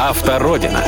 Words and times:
Автородина. 0.00 0.82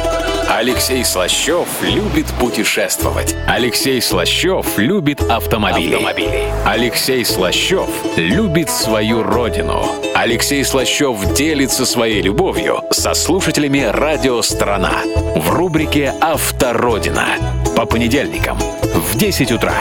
Алексей 0.48 1.04
Слащев 1.04 1.68
любит 1.82 2.24
путешествовать. 2.40 3.36
Алексей 3.46 4.00
Слащев 4.00 4.78
любит 4.78 5.20
автомобили. 5.20 5.96
автомобили. 5.96 6.44
Алексей 6.64 7.22
Слащев 7.22 7.90
любит 8.16 8.70
свою 8.70 9.22
родину. 9.22 9.84
Алексей 10.14 10.64
Слащев 10.64 11.34
делится 11.34 11.84
своей 11.84 12.22
любовью 12.22 12.80
со 12.90 13.12
слушателями 13.12 13.80
радио 13.80 14.40
«Страна» 14.40 15.02
в 15.36 15.50
рубрике 15.50 16.14
«Автородина» 16.22 17.36
по 17.76 17.84
понедельникам 17.84 18.56
в 18.56 19.18
10 19.18 19.52
утра. 19.52 19.74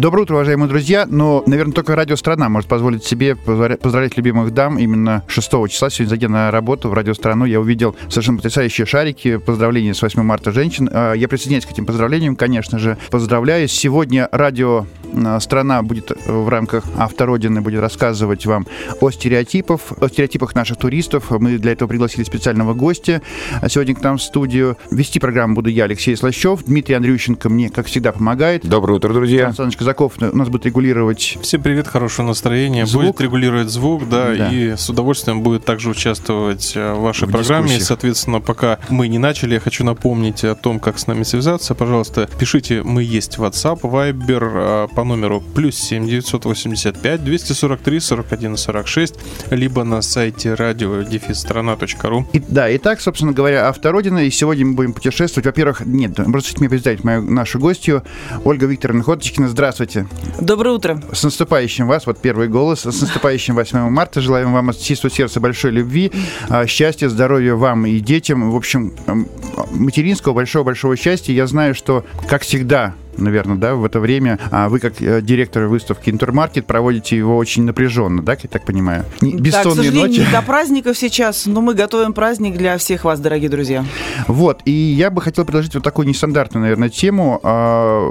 Доброе 0.00 0.22
утро, 0.22 0.36
уважаемые 0.36 0.66
друзья. 0.66 1.04
Но, 1.06 1.42
наверное, 1.44 1.74
только 1.74 1.94
радио 1.94 2.16
«Страна» 2.16 2.48
может 2.48 2.70
позволить 2.70 3.04
себе 3.04 3.36
поздравлять 3.36 4.16
любимых 4.16 4.54
дам. 4.54 4.78
Именно 4.78 5.24
6 5.28 5.50
числа, 5.68 5.90
сегодня 5.90 6.08
зайдя 6.08 6.30
на 6.30 6.50
работу 6.50 6.88
в 6.88 6.94
радио 6.94 7.12
«Страну», 7.12 7.44
я 7.44 7.60
увидел 7.60 7.94
совершенно 8.08 8.38
потрясающие 8.38 8.86
шарики. 8.86 9.36
Поздравления 9.36 9.92
с 9.92 10.00
8 10.00 10.22
марта 10.22 10.52
женщин. 10.52 10.88
А, 10.90 11.12
я 11.12 11.28
присоединяюсь 11.28 11.66
к 11.66 11.72
этим 11.72 11.84
поздравлениям, 11.84 12.34
конечно 12.34 12.78
же. 12.78 12.96
Поздравляю. 13.10 13.68
Сегодня 13.68 14.26
радио 14.32 14.86
а, 15.22 15.38
«Страна» 15.38 15.82
будет 15.82 16.12
в 16.24 16.48
рамках 16.48 16.84
«Автородины» 16.96 17.60
будет 17.60 17.82
рассказывать 17.82 18.46
вам 18.46 18.66
о 19.02 19.10
стереотипах, 19.10 19.80
о 20.00 20.08
стереотипах 20.08 20.54
наших 20.54 20.78
туристов. 20.78 21.30
Мы 21.30 21.58
для 21.58 21.72
этого 21.72 21.90
пригласили 21.90 22.24
специального 22.24 22.72
гостя 22.72 23.20
сегодня 23.68 23.94
к 23.94 24.00
нам 24.02 24.16
в 24.16 24.22
студию. 24.22 24.78
Вести 24.90 25.18
программу 25.20 25.56
буду 25.56 25.68
я, 25.68 25.84
Алексей 25.84 26.16
Слащев. 26.16 26.64
Дмитрий 26.64 26.94
Андрющенко 26.94 27.50
мне, 27.50 27.68
как 27.68 27.84
всегда, 27.84 28.12
помогает. 28.12 28.66
Доброе 28.66 28.94
утро, 28.94 29.12
друзья. 29.12 29.48
Александр 29.48 29.89
Казаков 29.90 30.14
у 30.20 30.36
нас 30.36 30.48
будет 30.48 30.66
регулировать... 30.66 31.36
Всем 31.42 31.62
привет, 31.62 31.88
хорошего 31.88 32.26
настроения. 32.26 32.86
Звук. 32.86 33.06
Будет 33.06 33.20
регулировать 33.22 33.70
звук, 33.70 34.08
да, 34.08 34.32
да, 34.36 34.48
и 34.48 34.76
с 34.76 34.88
удовольствием 34.88 35.42
будет 35.42 35.64
также 35.64 35.90
участвовать 35.90 36.74
э, 36.76 36.92
в 36.92 37.00
вашей 37.00 37.26
в 37.26 37.32
программе. 37.32 37.64
Дискуссиях. 37.64 37.88
Соответственно, 37.88 38.40
пока 38.40 38.78
мы 38.88 39.08
не 39.08 39.18
начали, 39.18 39.54
я 39.54 39.60
хочу 39.60 39.82
напомнить 39.82 40.44
о 40.44 40.54
том, 40.54 40.78
как 40.78 41.00
с 41.00 41.08
нами 41.08 41.24
связаться. 41.24 41.74
Пожалуйста, 41.74 42.28
пишите, 42.38 42.84
мы 42.84 43.02
есть 43.02 43.38
WhatsApp, 43.38 43.80
Viber 43.80 44.86
э, 44.86 44.94
по 44.94 45.02
номеру 45.02 45.42
плюс 45.56 45.74
7 45.74 46.06
985 46.06 47.24
243 47.24 48.00
41 48.00 48.56
46, 48.56 49.14
либо 49.50 49.82
на 49.82 50.02
сайте 50.02 50.54
радио 50.54 51.02
страна.ру. 51.34 52.26
И, 52.32 52.38
да, 52.38 52.74
итак, 52.76 53.00
собственно 53.00 53.32
говоря, 53.32 53.68
автородина. 53.68 54.18
И 54.18 54.30
сегодня 54.30 54.66
мы 54.66 54.74
будем 54.74 54.92
путешествовать. 54.92 55.46
Во-первых, 55.46 55.82
нет, 55.84 56.16
разрешите 56.20 56.58
мне 56.60 56.68
представить 56.68 57.02
мою, 57.02 57.22
нашу 57.22 57.58
гостью, 57.58 58.04
Ольга 58.44 58.66
Викторовна 58.66 59.02
Ходочкина. 59.02 59.48
Здравствуйте. 59.48 59.79
Здравствуйте. 59.80 60.06
Доброе 60.38 60.74
утро. 60.74 61.02
С 61.10 61.24
наступающим 61.24 61.86
вас, 61.86 62.04
вот 62.04 62.20
первый 62.20 62.48
голос, 62.48 62.80
с 62.80 63.00
наступающим 63.00 63.54
8 63.54 63.88
марта. 63.88 64.20
Желаем 64.20 64.52
вам 64.52 64.68
от 64.68 64.78
чистого 64.78 65.10
сердца 65.10 65.40
большой 65.40 65.70
любви, 65.70 66.12
а, 66.50 66.66
счастья, 66.66 67.08
здоровья 67.08 67.54
вам 67.54 67.86
и 67.86 67.98
детям. 67.98 68.50
В 68.50 68.56
общем, 68.56 68.92
материнского 69.70 70.34
большого-большого 70.34 70.96
счастья. 70.98 71.32
Я 71.32 71.46
знаю, 71.46 71.74
что, 71.74 72.04
как 72.28 72.42
всегда, 72.42 72.94
наверное, 73.16 73.56
да, 73.56 73.74
в 73.74 73.82
это 73.86 74.00
время 74.00 74.38
а 74.50 74.68
вы, 74.68 74.80
как 74.80 75.00
э, 75.00 75.22
директор 75.22 75.64
выставки 75.64 76.10
Интермаркет, 76.10 76.66
проводите 76.66 77.16
его 77.16 77.38
очень 77.38 77.64
напряженно, 77.64 78.22
да, 78.22 78.32
я 78.32 78.48
так 78.50 78.66
понимаю? 78.66 79.06
Бессонные 79.22 79.90
да, 79.90 79.98
к 79.98 80.02
ночи. 80.02 80.20
не 80.20 80.26
до 80.26 80.42
праздников 80.42 80.98
сейчас, 80.98 81.46
но 81.46 81.62
мы 81.62 81.72
готовим 81.72 82.12
праздник 82.12 82.58
для 82.58 82.76
всех 82.76 83.04
вас, 83.04 83.18
дорогие 83.18 83.48
друзья. 83.48 83.84
Вот, 84.26 84.60
и 84.66 84.72
я 84.72 85.10
бы 85.10 85.22
хотел 85.22 85.46
предложить 85.46 85.74
вот 85.74 85.84
такую 85.84 86.06
нестандартную, 86.06 86.62
наверное, 86.62 86.90
тему 86.90 87.40
а, 87.42 88.10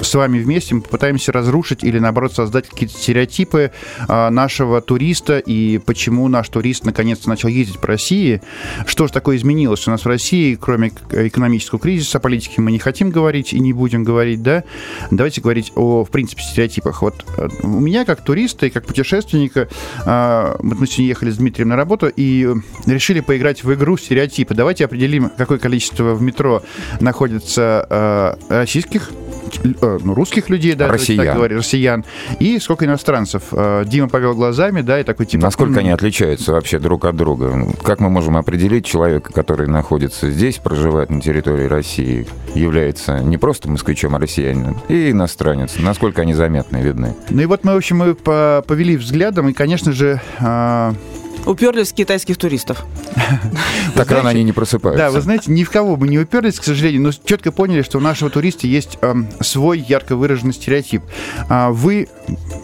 с 0.00 0.14
вами 0.14 0.38
вместе 0.38 0.74
мы 0.74 0.82
попытаемся 0.82 1.32
разрушить 1.32 1.84
или, 1.84 1.98
наоборот, 1.98 2.32
создать 2.32 2.68
какие-то 2.68 2.94
стереотипы 2.96 3.72
а, 4.08 4.30
нашего 4.30 4.80
туриста 4.80 5.38
и 5.38 5.78
почему 5.78 6.26
наш 6.28 6.48
турист 6.48 6.84
наконец-то 6.84 7.28
начал 7.28 7.48
ездить 7.48 7.78
по 7.78 7.88
России. 7.88 8.40
Что 8.86 9.06
же 9.06 9.12
такое 9.12 9.36
изменилось 9.36 9.86
у 9.86 9.90
нас 9.90 10.04
в 10.04 10.06
России, 10.06 10.54
кроме 10.60 10.92
экономического 11.10 11.78
кризиса, 11.78 12.18
о 12.18 12.20
политике 12.20 12.60
мы 12.60 12.72
не 12.72 12.78
хотим 12.78 13.10
говорить 13.10 13.52
и 13.52 13.60
не 13.60 13.72
будем 13.72 14.04
говорить, 14.04 14.42
да? 14.42 14.64
Давайте 15.10 15.40
говорить 15.40 15.72
о, 15.74 16.04
в 16.04 16.10
принципе, 16.10 16.42
стереотипах. 16.42 17.02
Вот 17.02 17.24
э, 17.36 17.48
у 17.62 17.80
меня, 17.80 18.04
как 18.04 18.22
туриста 18.22 18.66
и 18.66 18.70
как 18.70 18.86
путешественника, 18.86 19.68
а, 20.04 20.56
мы 20.62 20.86
сегодня 20.86 21.06
ехали 21.06 21.30
с 21.30 21.36
Дмитрием 21.36 21.68
на 21.68 21.76
работу 21.76 22.10
и 22.14 22.48
решили 22.86 23.20
поиграть 23.20 23.64
в 23.64 23.72
игру 23.74 23.96
стереотипы. 23.96 24.54
Давайте 24.54 24.84
определим, 24.84 25.30
какое 25.36 25.58
количество 25.58 26.14
в 26.14 26.22
метро 26.22 26.62
находится 27.00 27.86
а, 27.88 28.38
российских 28.48 29.10
Ну, 30.02 30.14
русских 30.14 30.48
людей, 30.48 30.74
да, 30.74 30.88
россиян. 30.88 31.26
так 31.26 31.36
говорить, 31.36 31.58
россиян, 31.58 32.04
и 32.38 32.58
сколько 32.58 32.84
иностранцев. 32.84 33.44
Э, 33.52 33.84
Дима 33.86 34.08
повел 34.08 34.34
глазами, 34.34 34.80
да, 34.82 35.00
и 35.00 35.04
такой 35.04 35.26
типа... 35.26 35.44
Насколько 35.44 35.80
они 35.80 35.90
отличаются 35.90 36.52
вообще 36.52 36.78
друг 36.78 37.04
от 37.04 37.16
друга? 37.16 37.66
Как 37.82 38.00
мы 38.00 38.10
можем 38.10 38.36
определить 38.36 38.84
человека, 38.84 39.32
который 39.32 39.66
находится 39.66 40.30
здесь, 40.30 40.58
проживает 40.58 41.10
на 41.10 41.20
территории 41.20 41.66
России, 41.66 42.26
является 42.54 43.20
не 43.20 43.38
просто 43.38 43.68
москвичом, 43.68 44.14
а 44.14 44.18
россиянином, 44.18 44.78
и 44.88 45.10
иностранец? 45.10 45.76
Насколько 45.78 46.22
они 46.22 46.34
заметны, 46.34 46.78
видны? 46.78 47.14
Ну 47.30 47.42
и 47.42 47.46
вот 47.46 47.64
мы, 47.64 47.74
в 47.74 47.76
общем, 47.76 47.98
мы 47.98 48.14
повели 48.14 48.96
взглядом, 48.96 49.48
и, 49.48 49.52
конечно 49.52 49.92
же, 49.92 50.20
э, 50.38 50.92
Уперлись 51.46 51.92
в 51.92 51.94
китайских 51.94 52.36
туристов. 52.36 52.84
Так 53.94 54.10
рано 54.12 54.30
они 54.30 54.44
не 54.44 54.52
просыпаются. 54.52 55.04
Да, 55.04 55.10
вы 55.10 55.20
знаете, 55.20 55.50
ни 55.52 55.62
в 55.62 55.70
кого 55.70 55.96
мы 55.96 56.08
не 56.08 56.18
уперлись, 56.18 56.58
к 56.58 56.64
сожалению, 56.64 57.02
но 57.02 57.10
четко 57.12 57.52
поняли, 57.52 57.82
что 57.82 57.98
у 57.98 58.00
нашего 58.00 58.30
туриста 58.30 58.66
есть 58.66 58.98
эм, 59.02 59.28
свой 59.40 59.78
ярко 59.78 60.16
выраженный 60.16 60.54
стереотип. 60.54 61.02
А 61.48 61.70
вы 61.70 62.08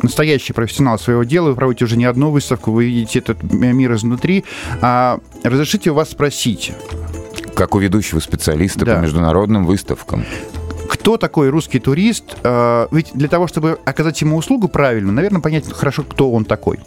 настоящий 0.03 0.53
профессионал 0.55 0.99
своего 0.99 1.25
дела, 1.25 1.51
вы 1.51 1.57
проводите 1.57 1.85
уже 1.85 1.97
не 1.97 2.05
одну 2.07 2.31
выставку, 2.31 2.71
вы 2.71 2.87
видите 2.87 3.19
этот 3.19 3.43
мир 3.43 3.95
изнутри. 3.95 4.45
А 4.81 5.19
разрешите 5.43 5.91
у 5.91 5.95
вас 5.95 6.11
спросить, 6.11 6.73
как 7.55 7.75
у 7.75 7.79
ведущего 7.79 8.21
специалиста 8.21 8.85
да. 8.85 8.97
по 8.97 9.01
международным 9.01 9.67
выставкам. 9.67 10.25
Кто 10.89 11.17
такой 11.17 11.49
русский 11.49 11.81
турист? 11.81 12.37
А, 12.43 12.89
ведь 12.91 13.11
для 13.15 13.29
того, 13.29 13.47
чтобы 13.47 13.79
оказать 13.85 14.21
ему 14.21 14.37
услугу 14.37 14.69
правильно, 14.69 15.13
наверное, 15.13 15.41
понять 15.41 15.71
хорошо, 15.73 16.05
кто 16.05 16.31
он 16.31 16.45
такой. 16.45 16.79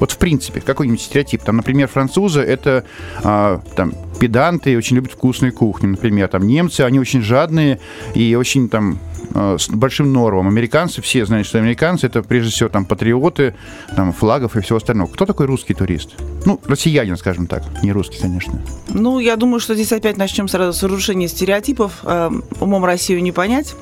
Вот 0.00 0.12
в 0.12 0.18
принципе, 0.18 0.60
какой-нибудь 0.60 1.00
стереотип. 1.00 1.42
Там, 1.42 1.56
например, 1.56 1.86
французы— 1.88 2.40
это 2.42 2.84
а, 3.22 3.60
там, 3.76 3.92
педанты 4.18 4.72
и 4.72 4.76
очень 4.76 4.96
любят 4.96 5.12
вкусную 5.12 5.52
кухню. 5.52 5.90
Например, 5.90 6.26
там 6.28 6.46
немцы, 6.46 6.80
они 6.80 6.98
очень 6.98 7.22
жадные 7.22 7.78
и 8.14 8.34
очень 8.34 8.68
там 8.68 8.98
а, 9.34 9.56
с 9.58 9.68
большим 9.68 10.12
нормом. 10.12 10.48
Американцы, 10.48 11.02
все 11.02 11.24
знают, 11.26 11.46
что 11.46 11.58
американцы 11.58 12.06
это 12.06 12.22
прежде 12.22 12.50
всего 12.50 12.68
там 12.68 12.84
патриоты, 12.84 13.54
там 13.94 14.12
флагов 14.12 14.56
и 14.56 14.60
всего 14.60 14.78
остального. 14.78 15.08
Кто 15.08 15.26
такой 15.26 15.46
русский 15.46 15.74
турист? 15.74 16.10
Ну, 16.46 16.60
россиянин, 16.64 17.16
скажем 17.16 17.46
так, 17.46 17.62
не 17.82 17.92
русский, 17.92 18.18
конечно. 18.18 18.60
Ну, 18.88 19.18
я 19.18 19.36
думаю, 19.36 19.60
что 19.60 19.74
здесь 19.74 19.92
опять 19.92 20.16
начнем 20.16 20.48
сразу 20.48 20.72
с 20.72 20.82
разрушения 20.82 21.28
стереотипов. 21.28 22.00
Э, 22.04 22.30
умом 22.60 22.84
Россию 22.84 23.22
не 23.22 23.32
понять. 23.32 23.74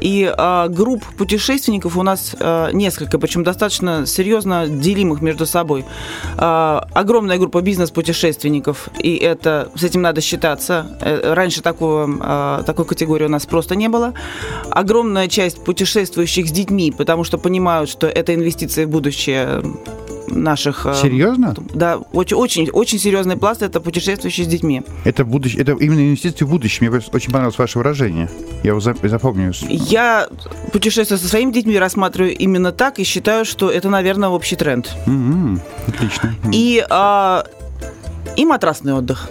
И 0.00 0.32
э, 0.36 0.68
групп 0.68 1.04
путешественников 1.16 1.96
у 1.96 2.02
нас 2.02 2.34
э, 2.38 2.70
несколько, 2.72 3.18
причем 3.18 3.44
достаточно 3.44 4.06
серьезно 4.06 4.66
делимых 4.68 5.20
между 5.22 5.46
собой. 5.46 5.84
Э, 6.36 6.80
огромная 6.92 7.38
группа 7.38 7.60
бизнес-путешественников, 7.60 8.88
и 8.98 9.16
это 9.16 9.70
с 9.74 9.82
этим 9.82 10.02
надо 10.02 10.20
считаться. 10.20 10.98
Э, 11.00 11.34
раньше 11.34 11.62
такого, 11.62 12.60
э, 12.60 12.62
такой 12.64 12.84
категории 12.84 13.24
у 13.24 13.28
нас 13.28 13.46
просто 13.46 13.76
не 13.76 13.88
было. 13.88 14.14
Огромная 14.70 15.28
часть 15.28 15.64
путешествующих 15.64 16.48
с 16.48 16.52
детьми, 16.52 16.90
потому 16.90 17.24
что 17.24 17.38
понимают, 17.38 17.90
что 17.90 18.06
это 18.06 18.34
инвестиции 18.34 18.84
в 18.84 18.90
будущее 18.90 19.62
наших... 20.30 20.86
Э, 20.86 20.94
Серьезно? 20.94 21.54
Да, 21.74 21.98
очень, 22.12 22.36
очень, 22.36 22.70
очень 22.70 22.98
серьезный 22.98 23.36
пласт– 23.36 23.62
это 23.62 23.80
путешествующие 23.80 24.46
с 24.46 24.48
детьми. 24.48 24.82
Это, 25.04 25.24
будущее, 25.24 25.62
это 25.62 25.72
именно 25.72 26.00
инвестиции 26.00 26.44
в 26.44 26.50
будущее. 26.50 26.90
Мне 26.90 27.00
очень 27.12 27.30
понравилось 27.30 27.58
ваше 27.58 27.78
выражение. 27.78 28.28
Я 28.62 28.70
его 28.70 28.80
запомню. 28.80 29.52
Я 29.68 30.28
путешествую 30.72 31.18
со 31.18 31.28
своими 31.28 31.52
детьми, 31.52 31.78
рассматриваю 31.78 32.36
именно 32.36 32.72
так 32.72 32.98
и 32.98 33.04
считаю, 33.04 33.44
что 33.44 33.70
это, 33.70 33.88
наверное, 33.88 34.28
общий 34.28 34.56
тренд. 34.56 34.94
Mm-hmm. 35.06 35.60
Отлично. 35.88 36.34
И, 36.52 36.84
а, 36.90 37.44
и 38.36 38.44
матрасный 38.44 38.94
отдых. 38.94 39.28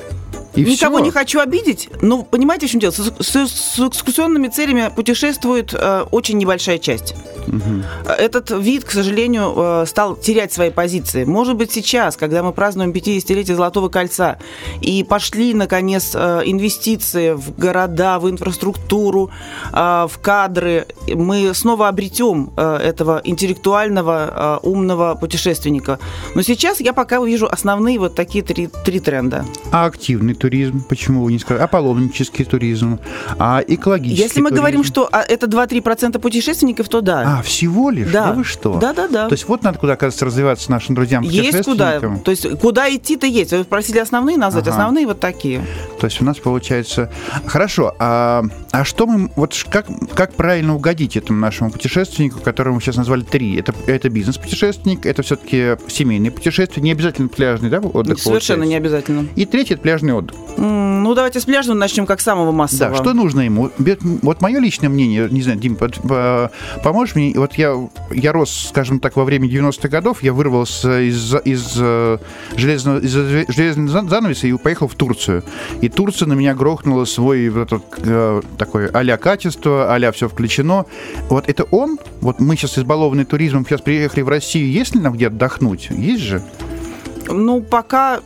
И 0.60 0.72
Никого 0.72 0.98
все. 0.98 1.06
не 1.06 1.12
хочу 1.12 1.40
обидеть, 1.40 1.90
но 2.02 2.24
понимаете, 2.24 2.68
в 2.68 2.72
чем 2.72 2.80
дело? 2.80 2.92
С, 2.92 3.12
с, 3.20 3.48
с 3.48 3.80
экскурсионными 3.80 4.48
целями 4.48 4.92
путешествует 4.94 5.74
э, 5.74 6.06
очень 6.12 6.38
небольшая 6.38 6.78
часть. 6.80 7.16
Угу. 7.48 8.12
Этот 8.18 8.52
вид, 8.52 8.84
к 8.84 8.92
сожалению, 8.92 9.54
э, 9.56 9.86
стал 9.88 10.16
терять 10.16 10.54
свои 10.54 10.70
позиции. 10.70 11.24
Может 11.24 11.56
быть, 11.56 11.72
сейчас, 11.72 12.16
когда 12.18 12.44
мы 12.44 12.52
празднуем 12.52 12.92
50-летие 12.92 13.56
Золотого 13.56 13.90
кольца 13.90 14.38
и 14.82 15.04
пошли, 15.04 15.54
наконец, 15.54 16.12
э, 16.14 16.42
инвестиции 16.46 17.32
в 17.32 17.58
города, 17.58 18.20
в 18.20 18.30
инфраструктуру, 18.30 19.32
э, 19.72 20.08
в 20.10 20.20
кадры, 20.22 20.88
мы 21.08 21.54
снова 21.54 21.88
обретем 21.88 22.52
э, 22.56 22.78
этого 22.78 23.22
интеллектуального, 23.24 24.60
э, 24.64 24.68
умного 24.68 25.16
путешественника. 25.16 26.00
Но 26.36 26.42
сейчас 26.42 26.80
я 26.80 26.94
пока 26.94 27.20
вижу 27.24 27.48
основные 27.48 27.98
вот 28.00 28.16
такие 28.16 28.44
три, 28.44 28.70
три 28.86 29.00
тренда. 29.00 29.46
А 29.72 29.86
активный 29.86 30.34
туризм, 30.34 30.49
почему 30.88 31.24
вы 31.24 31.34
не 31.34 31.40
сказали? 31.40 31.64
А 31.64 31.68
паломнический 31.68 32.46
туризм, 32.46 33.00
а 33.38 33.64
экологический 33.68 34.22
Если 34.22 34.42
мы 34.42 34.50
туризм? 34.50 34.62
говорим, 34.62 34.84
что 34.84 35.10
а, 35.12 35.22
это 35.22 35.48
2-3% 35.48 36.20
путешественников, 36.20 36.90
то 36.90 37.02
да. 37.02 37.40
А, 37.40 37.42
всего 37.42 37.90
лишь? 37.90 38.12
Да. 38.12 38.28
да 38.28 38.34
вы 38.34 38.44
что? 38.44 38.78
Да, 38.80 38.94
да, 38.94 39.08
да. 39.08 39.28
То 39.28 39.34
есть 39.34 39.48
вот 39.48 39.64
надо 39.64 39.78
куда, 39.78 39.94
оказывается, 39.94 40.26
развиваться 40.26 40.72
нашим 40.72 40.96
друзьям 40.96 41.24
Есть 41.24 41.64
куда. 41.64 42.00
То 42.00 42.32
есть 42.32 42.60
куда 42.60 42.94
идти-то 42.94 43.26
есть. 43.26 43.52
Вы 43.52 43.64
спросили 43.64 44.00
основные 44.00 44.38
назвать, 44.38 44.68
ага. 44.68 44.76
основные 44.76 45.06
вот 45.06 45.20
такие. 45.20 45.66
То 46.00 46.06
есть 46.06 46.22
у 46.22 46.26
нас 46.26 46.38
получается... 46.38 47.12
Хорошо, 47.46 47.96
а, 48.00 48.44
а 48.72 48.86
что 48.86 49.06
мы... 49.06 49.32
Вот 49.36 49.56
как, 49.70 49.88
как 50.14 50.34
правильно 50.34 50.76
угодить 50.76 51.18
этому 51.18 51.40
нашему 51.40 51.72
путешественнику, 51.72 52.40
которого 52.40 52.76
мы 52.76 52.82
сейчас 52.82 52.96
назвали 52.96 53.22
три? 53.22 53.56
Это, 53.58 53.74
это 53.88 54.10
бизнес-путешественник, 54.10 55.06
это 55.06 55.24
все-таки 55.24 55.78
семейный 55.88 56.32
путешествие, 56.32 56.84
не 56.84 56.92
обязательно 56.92 57.28
пляжный, 57.28 57.70
да, 57.70 57.80
отдых 57.80 58.20
Совершенно 58.20 58.64
получается. 58.64 58.66
не 58.66 58.76
обязательно. 58.76 59.28
И 59.36 59.46
третий– 59.46 59.74
это 59.76 59.84
пляжный 59.84 60.14
отдых. 60.14 60.29
Ну, 60.58 61.14
давайте 61.14 61.40
с 61.40 61.46
пляжного 61.46 61.78
начнем 61.78 62.06
как 62.06 62.20
самого 62.20 62.52
массового. 62.52 62.96
Да, 62.96 63.02
что 63.02 63.14
нужно 63.14 63.42
ему? 63.42 63.72
Вот 63.78 64.42
мое 64.42 64.60
личное 64.60 64.90
мнение, 64.90 65.28
не 65.32 65.42
знаю, 65.42 65.58
Дим, 65.60 65.78
поможешь 66.84 67.16
мне? 67.16 67.34
Вот 67.36 67.54
я, 67.54 67.76
я 68.12 68.34
рос, 68.34 68.68
скажем 68.70 69.00
так, 69.00 69.16
во 69.16 69.24
время 69.24 69.48
90-х 69.48 69.88
годов, 69.88 70.22
я 70.22 70.34
вырвался 70.34 71.02
из, 71.02 71.34
из, 71.46 71.76
э, 71.80 72.18
железного, 72.56 73.00
из 73.00 73.12
железного 73.12 74.10
занавеса 74.10 74.48
и 74.48 74.54
поехал 74.58 74.88
в 74.88 74.96
Турцию. 74.96 75.44
И 75.82 75.90
Турция 75.90 76.28
на 76.28 76.34
меня 76.34 76.54
грохнула 76.54 77.06
свой 77.06 77.48
этот, 77.48 77.84
э, 77.98 78.42
такой 78.58 78.88
а-ля 78.88 79.18
качество, 79.18 79.94
а-ля 79.94 80.12
все 80.12 80.28
включено. 80.28 80.86
Вот 81.30 81.48
это 81.48 81.64
он? 81.64 81.98
Вот 82.22 82.40
мы 82.40 82.56
сейчас 82.56 82.78
избалованные 82.78 83.26
туризмом, 83.26 83.66
сейчас 83.66 83.82
приехали 83.82 84.22
в 84.22 84.30
Россию, 84.30 84.70
есть 84.72 84.94
ли 84.94 85.02
нам 85.02 85.14
где 85.14 85.28
отдохнуть? 85.28 85.90
Есть 85.90 86.24
же? 86.24 86.44
Ну, 87.28 87.62
пока 87.62 88.20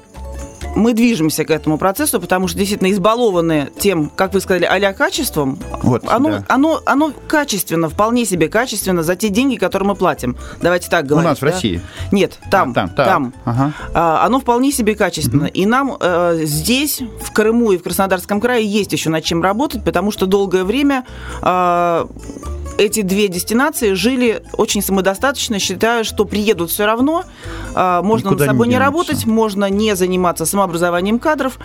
мы 0.76 0.94
движемся 0.94 1.46
к 1.46 1.52
этому 1.52 1.78
процессу, 1.78 2.20
потому 2.20 2.48
что 2.48 2.58
действительно 2.58 2.92
избалованы 2.92 3.70
тем, 3.80 4.10
как 4.10 4.34
вы 4.34 4.42
сказали, 4.42 4.66
а 4.66 4.94
качеством, 4.94 5.60
вот, 5.82 6.04
оно, 6.08 6.30
да. 6.30 6.46
оно, 6.48 6.82
оно 6.86 7.14
качественно, 7.28 7.90
вполне 7.90 8.26
себе 8.26 8.48
качественно 8.48 9.04
за 9.04 9.16
те 9.16 9.30
деньги, 9.30 9.56
которые 9.56 9.90
мы 9.90 9.96
платим. 9.96 10.38
Давайте 10.62 10.90
так 10.90 11.06
говорить. 11.06 11.26
У 11.26 11.30
нас 11.30 11.40
да? 11.40 11.48
в 11.48 11.50
России? 11.50 11.82
Нет, 12.12 12.40
там. 12.52 12.72
А, 12.72 12.74
там, 12.74 12.90
там. 12.90 13.06
там. 13.06 13.34
Ага. 13.46 13.74
А, 13.94 14.26
оно 14.26 14.40
вполне 14.40 14.72
себе 14.72 14.96
качественно. 14.96 15.46
Угу. 15.46 15.54
И 15.54 15.66
нам 15.66 15.98
э, 16.00 16.40
здесь, 16.44 17.02
в 17.22 17.32
Крыму 17.32 17.72
и 17.72 17.78
в 17.78 17.84
Краснодарском 17.84 18.40
крае, 18.40 18.66
есть 18.66 18.92
еще 18.94 19.10
над 19.10 19.24
чем 19.24 19.42
работать, 19.42 19.84
потому 19.84 20.12
что 20.12 20.26
долгое 20.26 20.64
время 20.64 21.06
э, 21.42 22.06
эти 22.78 23.02
две 23.02 23.28
дестинации 23.28 23.94
жили 23.94 24.44
очень 24.54 24.82
самодостаточно, 24.82 25.60
считая, 25.60 26.04
что 26.04 26.26
приедут 26.26 26.72
все 26.72 26.86
равно, 26.86 27.24
а, 27.76 28.02
можно 28.02 28.30
Никуда 28.30 28.46
над 28.46 28.54
собой 28.54 28.68
не, 28.68 28.74
не 28.74 28.80
работать, 28.80 29.26
можно 29.26 29.70
не 29.70 29.96
заниматься 29.96 30.46
самообразованием 30.46 31.20
кадров, 31.20 31.60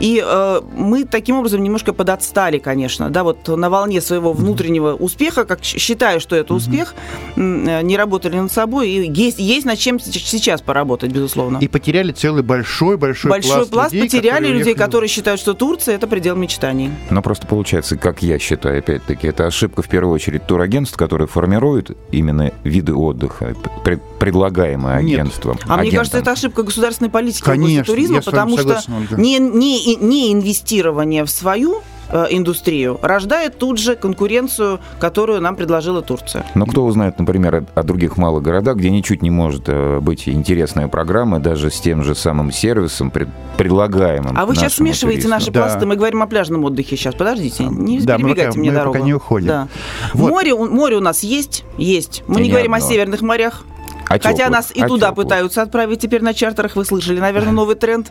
и 0.00 0.22
э, 0.24 0.60
мы 0.74 1.04
таким 1.04 1.36
образом 1.36 1.62
немножко 1.62 1.92
подотстали, 1.92 2.58
конечно, 2.58 3.10
да, 3.10 3.24
вот 3.24 3.48
на 3.48 3.70
волне 3.70 4.00
своего 4.00 4.32
внутреннего 4.32 4.94
успеха, 4.94 5.44
как 5.44 5.62
считаю, 5.62 6.20
что 6.20 6.36
это 6.36 6.54
успех, 6.54 6.94
э, 7.36 7.82
не 7.82 7.96
работали 7.96 8.36
над 8.36 8.52
собой, 8.52 8.90
и 8.90 9.12
есть, 9.12 9.38
есть 9.38 9.66
над 9.66 9.78
чем 9.78 10.00
сейчас 10.00 10.62
поработать, 10.62 11.12
безусловно. 11.12 11.58
И 11.58 11.68
потеряли 11.68 12.12
целый 12.12 12.42
большой-большой 12.42 13.30
Большой 13.30 13.56
пласт, 13.56 13.70
пласт 13.70 13.92
людей, 13.92 14.08
потеряли 14.08 14.46
людей, 14.46 14.56
уехали... 14.56 14.74
которые 14.74 15.08
считают, 15.08 15.40
что 15.40 15.54
Турция– 15.54 15.94
это 15.96 16.06
предел 16.06 16.36
мечтаний. 16.36 16.90
Но 17.10 17.22
просто 17.22 17.46
получается, 17.46 17.96
как 17.96 18.22
я 18.22 18.38
считаю, 18.38 18.78
опять-таки, 18.78 19.26
это 19.26 19.46
ошибка 19.46 19.82
в 19.82 19.88
первую 19.88 20.14
очередь 20.14 20.46
турагентств, 20.54 20.96
которые 20.96 21.26
формируют 21.26 21.96
именно 22.12 22.52
виды 22.62 22.94
отдыха, 22.94 23.56
пред, 23.82 24.00
предлагаемые 24.20 25.02
Нет. 25.02 25.18
агентством. 25.18 25.56
А 25.62 25.64
агентам. 25.64 25.80
мне 25.80 25.90
кажется, 25.90 26.18
это 26.18 26.30
ошибка 26.30 26.62
государственной 26.62 27.10
политики 27.10 27.42
Конечно, 27.42 27.82
туризма, 27.84 28.22
потому 28.22 28.56
согласен, 28.56 29.06
что 29.06 29.20
не, 29.20 29.40
не, 29.40 29.96
не 29.96 30.32
инвестирование 30.32 31.24
в 31.24 31.30
свою 31.30 31.82
индустрию 32.30 32.98
рождает 33.02 33.58
тут 33.58 33.78
же 33.78 33.96
конкуренцию, 33.96 34.80
которую 34.98 35.40
нам 35.40 35.56
предложила 35.56 36.02
Турция. 36.02 36.46
Но 36.54 36.66
кто 36.66 36.84
узнает, 36.84 37.18
например, 37.18 37.64
о, 37.74 37.82
других 37.82 38.16
малых 38.16 38.42
городах, 38.42 38.76
где 38.76 38.90
ничуть 38.90 39.22
не 39.22 39.30
может 39.30 39.64
э, 39.66 40.00
быть 40.00 40.28
интересная 40.28 40.88
программа, 40.88 41.40
даже 41.40 41.70
с 41.70 41.80
тем 41.80 42.04
же 42.04 42.14
самым 42.14 42.52
сервисом, 42.52 43.10
пред, 43.10 43.28
предлагаемым. 43.56 44.36
А 44.38 44.46
вы 44.46 44.54
сейчас 44.54 44.74
смешиваете 44.74 45.22
туристу. 45.22 45.30
наши 45.30 45.50
да. 45.50 45.62
пласты. 45.62 45.86
Мы 45.86 45.96
говорим 45.96 46.22
о 46.22 46.26
пляжном 46.26 46.64
отдыхе 46.64 46.96
сейчас. 46.96 47.14
Подождите, 47.14 47.64
не 47.64 48.00
да, 48.00 48.16
перебегайте 48.16 48.48
пока, 48.48 48.58
мне 48.58 48.70
мы 48.70 48.76
дорогу. 48.76 48.92
Пока 48.94 49.04
не 49.04 49.14
уходим. 49.14 49.48
Да. 49.48 49.68
Вот. 50.12 50.30
Море, 50.30 50.54
море 50.54 50.96
у 50.96 51.00
нас 51.00 51.22
есть, 51.22 51.64
есть. 51.76 52.22
Мы 52.26 52.40
и 52.40 52.44
не 52.44 52.50
говорим 52.50 52.74
одно. 52.74 52.86
о 52.86 52.88
северных 52.88 53.22
морях. 53.22 53.64
А 54.08 54.18
Хотя 54.18 54.50
нас 54.50 54.70
и 54.74 54.82
а 54.82 54.88
туда 54.88 55.08
теплых. 55.08 55.26
пытаются 55.26 55.62
отправить 55.62 56.00
теперь 56.00 56.22
на 56.22 56.34
чартерах, 56.34 56.76
вы 56.76 56.84
слышали, 56.84 57.20
наверное, 57.20 57.52
новый 57.52 57.74
тренд. 57.76 58.10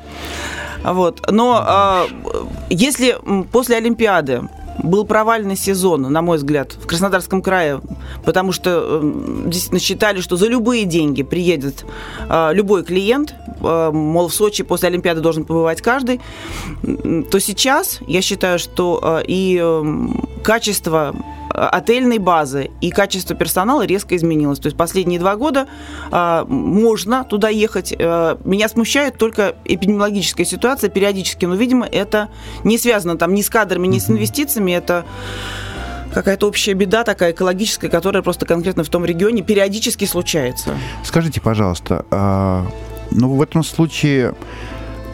Вот. 0.83 1.31
Но 1.31 2.07
э, 2.09 2.43
если 2.69 3.17
после 3.51 3.77
Олимпиады 3.77 4.49
был 4.81 5.05
провальный 5.05 5.55
сезон, 5.55 6.01
на 6.01 6.21
мой 6.21 6.37
взгляд, 6.37 6.73
в 6.73 6.87
Краснодарском 6.87 7.41
крае, 7.41 7.81
потому 8.25 8.51
что 8.51 9.01
э, 9.01 9.43
действительно 9.45 9.79
считали, 9.79 10.21
что 10.21 10.35
за 10.35 10.47
любые 10.47 10.85
деньги 10.85 11.23
приедет 11.23 11.85
э, 12.29 12.53
любой 12.53 12.83
клиент, 12.83 13.35
э, 13.61 13.91
мол, 13.91 14.27
в 14.27 14.33
Сочи 14.33 14.63
после 14.63 14.89
Олимпиады 14.89 15.21
должен 15.21 15.45
побывать 15.45 15.81
каждый, 15.81 16.21
то 16.81 17.39
сейчас 17.39 17.99
я 18.07 18.21
считаю, 18.21 18.59
что 18.59 18.99
э, 19.01 19.23
и 19.27 19.59
э, 19.61 19.83
качество 20.43 21.15
отельной 21.53 22.17
базы 22.17 22.71
и 22.81 22.89
качество 22.89 23.35
персонала 23.35 23.85
резко 23.85 24.15
изменилось. 24.15 24.59
То 24.59 24.67
есть 24.67 24.77
последние 24.77 25.19
два 25.19 25.35
года 25.35 25.67
э, 26.11 26.45
можно 26.47 27.23
туда 27.23 27.49
ехать. 27.49 27.93
Э, 27.97 28.37
меня 28.43 28.67
смущает 28.67 29.17
только 29.17 29.55
эпидемиологическая 29.65 30.45
ситуация 30.45 30.89
периодически, 30.89 31.45
но, 31.45 31.55
видимо, 31.55 31.85
это 31.85 32.29
не 32.63 32.77
связано 32.77 33.17
там 33.17 33.33
ни 33.33 33.41
с 33.41 33.49
кадрами, 33.49 33.87
ни 33.87 33.99
с 33.99 34.09
инвестициями, 34.09 34.62
это 34.71 35.05
какая-то 36.13 36.47
общая 36.47 36.73
беда 36.73 37.03
такая 37.03 37.31
экологическая, 37.31 37.89
которая 37.89 38.23
просто 38.23 38.45
конкретно 38.45 38.83
в 38.83 38.89
том 38.89 39.03
регионе 39.03 39.41
периодически 39.41 40.05
случается. 40.05 40.77
Скажите, 41.03 41.41
пожалуйста, 41.41 42.05
а, 42.11 42.65
ну 43.11 43.35
в 43.35 43.41
этом 43.41 43.63
случае 43.63 44.35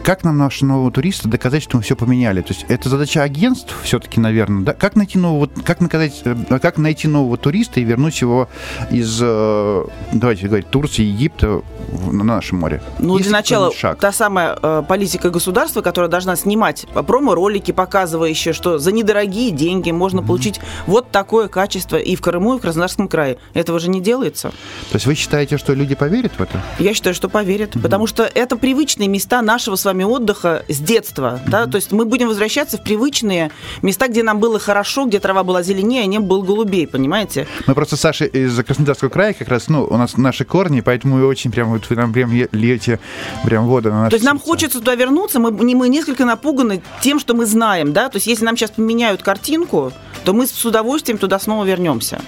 как 0.02 0.24
нам 0.24 0.38
наши 0.38 0.64
новые 0.64 0.92
туристы 0.92 1.28
доказать, 1.28 1.62
что 1.62 1.76
мы 1.76 1.82
все 1.82 1.96
поменяли? 1.96 2.40
То 2.40 2.52
есть 2.52 2.64
это 2.68 2.88
задача 2.88 3.22
агентств 3.22 3.74
все-таки, 3.82 4.20
наверное, 4.20 4.64
да? 4.64 4.72
Как 4.72 4.96
найти 4.96 5.18
нового, 5.18 5.50
как 5.64 5.80
наказать, 5.80 6.22
э, 6.24 6.58
как 6.60 6.78
найти 6.78 7.08
нового 7.08 7.36
туриста 7.36 7.80
и 7.80 7.84
вернуть 7.84 8.20
его 8.20 8.48
из, 8.90 9.18
э, 9.20 9.84
давайте 10.12 10.46
говорить, 10.46 10.70
Турции, 10.70 11.02
Египта 11.02 11.62
на 12.10 12.24
наше 12.24 12.54
море? 12.54 12.82
Ну, 12.98 13.16
Есть 13.16 13.28
для 13.28 13.38
начала, 13.38 13.72
шаг? 13.74 13.98
та 13.98 14.12
самая 14.12 14.58
э, 14.60 14.82
политика 14.88 15.30
государства, 15.30 15.82
которая 15.82 16.10
должна 16.10 16.36
снимать 16.36 16.86
промо-ролики, 16.94 17.72
показывающие, 17.72 18.54
что 18.54 18.78
за 18.78 18.92
недорогие 18.92 19.50
деньги 19.50 19.90
можно 19.90 20.20
mm-hmm. 20.20 20.26
получить 20.26 20.60
вот 20.86 21.10
такое 21.10 21.48
качество 21.48 21.96
и 21.96 22.16
в 22.16 22.20
Крыму, 22.20 22.56
и 22.56 22.58
в 22.58 22.62
Краснодарском 22.62 23.08
крае. 23.08 23.38
Этого 23.54 23.78
же 23.78 23.90
не 23.90 24.00
делается. 24.00 24.50
То 24.90 24.94
есть 24.94 25.06
вы 25.06 25.14
считаете, 25.14 25.58
что 25.58 25.74
люди 25.74 25.94
поверят 25.94 26.32
в 26.38 26.40
это? 26.40 26.62
Я 26.78 26.94
считаю, 26.94 27.14
что 27.14 27.28
поверят, 27.28 27.76
mm-hmm. 27.76 27.82
потому 27.82 28.06
что 28.06 28.22
это 28.22 28.56
привычные 28.56 29.08
места 29.08 29.42
нашего 29.42 29.76
с 29.76 29.89
вами 29.90 30.04
отдыха 30.04 30.64
с 30.68 30.78
детства. 30.78 31.40
Да? 31.46 31.66
То 31.66 31.76
есть 31.76 31.92
мы 31.92 32.04
будем 32.04 32.28
возвращаться 32.28 32.78
в 32.78 32.82
привычные 32.82 33.50
места, 33.82 34.08
где 34.08 34.22
нам 34.22 34.38
было 34.38 34.58
хорошо, 34.58 35.06
где 35.06 35.20
трава 35.20 35.42
была 35.42 35.62
зеленее, 35.62 36.02
а 36.02 36.06
небо 36.06 36.26
был 36.26 36.42
голубей, 36.42 36.86
понимаете? 36.86 37.46
Мы 37.66 37.74
просто 37.74 37.96
с 37.96 38.00
Сашей 38.00 38.28
из 38.28 38.56
Краснодарского 38.64 39.08
края 39.08 39.32
как 39.32 39.48
раз, 39.48 39.68
ну, 39.68 39.84
у 39.84 39.96
нас 39.96 40.16
наши 40.16 40.44
корни, 40.44 40.80
поэтому 40.80 41.16
мы 41.16 41.26
очень 41.26 41.50
прям, 41.50 41.70
вот 41.70 41.88
вы 41.90 41.96
нам 41.96 42.12
прям 42.12 42.32
льете 42.32 43.00
прям 43.44 43.66
воду 43.66 43.90
на 43.90 44.02
наши 44.02 44.10
То 44.10 44.16
есть 44.16 44.26
нам 44.26 44.38
хочется 44.38 44.78
туда 44.78 44.94
вернуться, 44.94 45.40
мы, 45.40 45.50
мы 45.50 45.88
несколько 45.88 46.24
напуганы 46.24 46.82
тем, 47.00 47.18
что 47.18 47.34
мы 47.34 47.46
знаем, 47.46 47.92
да? 47.92 48.08
То 48.08 48.16
есть 48.16 48.26
если 48.26 48.44
нам 48.44 48.56
сейчас 48.56 48.70
поменяют 48.70 49.22
картинку, 49.22 49.92
то 50.24 50.32
мы 50.32 50.46
с 50.46 50.64
удовольствием 50.64 51.18
туда 51.18 51.38
снова 51.38 51.64
вернемся. 51.64 52.20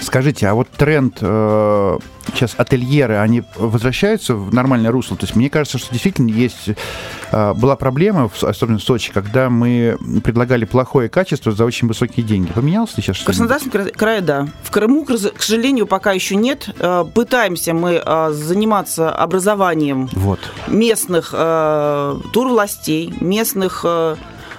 Скажите, 0.00 0.46
а 0.46 0.54
вот 0.54 0.68
тренд 0.70 1.18
э, 1.20 1.98
сейчас 2.32 2.54
ательеры, 2.56 3.16
они 3.16 3.42
возвращаются 3.56 4.34
в 4.34 4.54
нормальное 4.54 4.90
русло? 4.90 5.16
То 5.16 5.24
есть 5.24 5.34
мне 5.34 5.50
кажется, 5.50 5.78
что 5.78 5.92
действительно 5.92 6.30
есть 6.30 6.70
э, 7.32 7.54
была 7.54 7.76
проблема, 7.76 8.30
особенно 8.42 8.78
в 8.78 8.82
Сочи, 8.82 9.12
когда 9.12 9.50
мы 9.50 9.98
предлагали 10.22 10.64
плохое 10.64 11.08
качество 11.08 11.52
за 11.52 11.64
очень 11.64 11.88
высокие 11.88 12.24
деньги. 12.24 12.52
Поменялось 12.52 12.96
ли 12.96 13.02
сейчас 13.02 13.16
что-то? 13.16 13.32
Краснодарском 13.32 13.70
крае, 13.92 14.20
да. 14.20 14.48
В 14.62 14.70
Крыму, 14.70 15.04
к 15.04 15.42
сожалению, 15.42 15.86
пока 15.86 16.12
еще 16.12 16.36
нет. 16.36 16.68
Э, 16.78 17.04
пытаемся 17.12 17.74
мы 17.74 18.02
э, 18.04 18.30
заниматься 18.32 19.10
образованием 19.10 20.08
вот. 20.12 20.40
местных 20.68 21.30
э, 21.32 22.20
турвластей, 22.32 23.12
местных 23.20 23.80
э, 23.84 24.16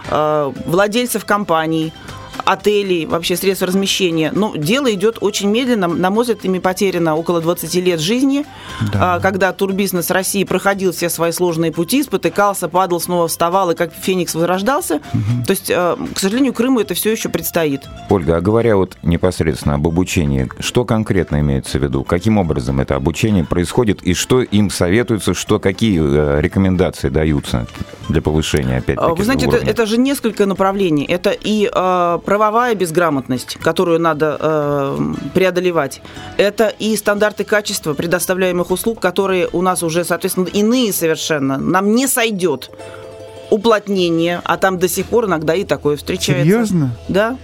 э, 0.09 0.53
владельцев 0.65 1.25
компаний, 1.25 1.93
отелей, 2.45 3.05
вообще 3.05 3.35
средств 3.35 3.65
размещения. 3.65 4.31
Но 4.33 4.55
дело 4.55 4.93
идет 4.93 5.17
очень 5.21 5.49
медленно. 5.49 5.87
На 5.87 6.09
мой 6.09 6.23
взгляд, 6.23 6.43
ими 6.45 6.59
потеряно 6.59 7.15
около 7.15 7.41
20 7.41 7.73
лет 7.75 7.99
жизни, 7.99 8.45
да. 8.93 9.15
А, 9.15 9.19
когда 9.19 9.51
турбизнес 9.53 10.09
России 10.09 10.43
проходил 10.43 10.91
все 10.91 11.09
свои 11.09 11.31
сложные 11.31 11.71
пути, 11.71 12.03
спотыкался, 12.03 12.67
падал, 12.67 12.99
снова 12.99 13.27
вставал, 13.27 13.71
и 13.71 13.75
как 13.75 13.93
Феникс 13.93 14.35
возрождался. 14.35 14.95
Угу. 14.95 15.45
То 15.45 15.51
есть, 15.51 15.71
а, 15.71 15.97
к 16.13 16.19
сожалению, 16.19 16.53
Крыму 16.53 16.79
это 16.79 16.93
все 16.93 17.11
еще 17.11 17.29
предстоит. 17.29 17.81
Ольга, 18.09 18.37
а 18.37 18.41
говоря 18.41 18.75
вот 18.75 18.97
непосредственно 19.03 19.75
об 19.75 19.87
обучении, 19.87 20.49
что 20.59 20.85
конкретно 20.85 21.39
имеется 21.39 21.79
в 21.79 21.83
виду? 21.83 22.03
Каким 22.03 22.37
образом 22.37 22.79
это 22.79 22.95
обучение 22.95 23.43
происходит 23.43 24.01
и 24.03 24.13
что 24.13 24.41
им 24.41 24.69
советуется, 24.69 25.33
что 25.33 25.59
какие 25.59 25.99
э, 26.01 26.41
рекомендации 26.41 27.09
даются? 27.09 27.67
для 28.09 28.21
повышения, 28.21 28.77
опять-таки, 28.77 29.13
Вы 29.13 29.23
знаете, 29.23 29.45
это, 29.45 29.57
это 29.57 29.85
же 29.85 29.97
несколько 29.97 30.45
направлений. 30.45 31.05
Это 31.05 31.29
и 31.29 31.69
правовая 32.29 32.75
безграмотность, 32.75 33.57
которую 33.59 33.99
надо 33.99 34.37
э, 34.39 35.13
преодолевать. 35.33 35.99
Это 36.37 36.67
и 36.67 36.95
стандарты 36.95 37.43
качества 37.43 37.95
предоставляемых 37.95 38.69
услуг, 38.69 38.99
которые 38.99 39.49
у 39.51 39.63
нас 39.63 39.81
уже, 39.81 40.03
соответственно, 40.03 40.45
иные 40.45 40.93
совершенно. 40.93 41.57
Нам 41.57 41.95
не 41.95 42.05
сойдет 42.05 42.69
уплотнение, 43.49 44.41
а 44.43 44.57
там 44.57 44.77
до 44.77 44.87
сих 44.87 45.07
пор 45.07 45.25
иногда 45.25 45.55
и 45.55 45.63
такое 45.63 45.97
встречается. 45.97 46.43
Серьезно? 46.43 46.91
Да. 47.07 47.35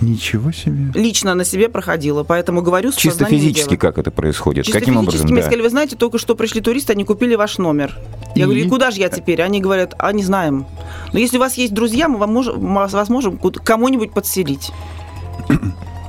Ничего 0.00 0.52
себе. 0.52 0.92
Лично 0.94 1.34
на 1.34 1.44
себе 1.44 1.68
проходила, 1.68 2.22
поэтому 2.24 2.62
говорю, 2.62 2.92
Чисто 2.92 3.24
физически 3.24 3.70
дела. 3.70 3.80
как 3.80 3.98
это 3.98 4.10
происходит? 4.10 4.64
Чисто 4.66 4.80
Каким 4.80 4.94
физически, 4.94 5.16
образом? 5.16 5.34
Мне 5.34 5.42
сказали, 5.42 5.62
вы 5.62 5.70
знаете, 5.70 5.96
только 5.96 6.18
что 6.18 6.34
пришли 6.34 6.60
туристы, 6.60 6.92
они 6.92 7.04
купили 7.04 7.34
ваш 7.34 7.58
номер. 7.58 7.98
Я 8.34 8.42
и? 8.42 8.44
говорю, 8.44 8.64
и 8.64 8.68
куда 8.68 8.90
же 8.90 9.00
я 9.00 9.08
теперь? 9.08 9.42
Они 9.42 9.60
говорят, 9.60 9.94
а 9.98 10.12
не 10.12 10.22
знаем. 10.22 10.66
Но 11.12 11.18
если 11.18 11.36
у 11.36 11.40
вас 11.40 11.54
есть 11.54 11.74
друзья, 11.74 12.08
мы 12.08 12.18
вам 12.18 12.32
можем, 12.32 12.74
вас 12.74 13.08
можем 13.08 13.38
кому-нибудь 13.38 14.12
подселить. 14.12 14.70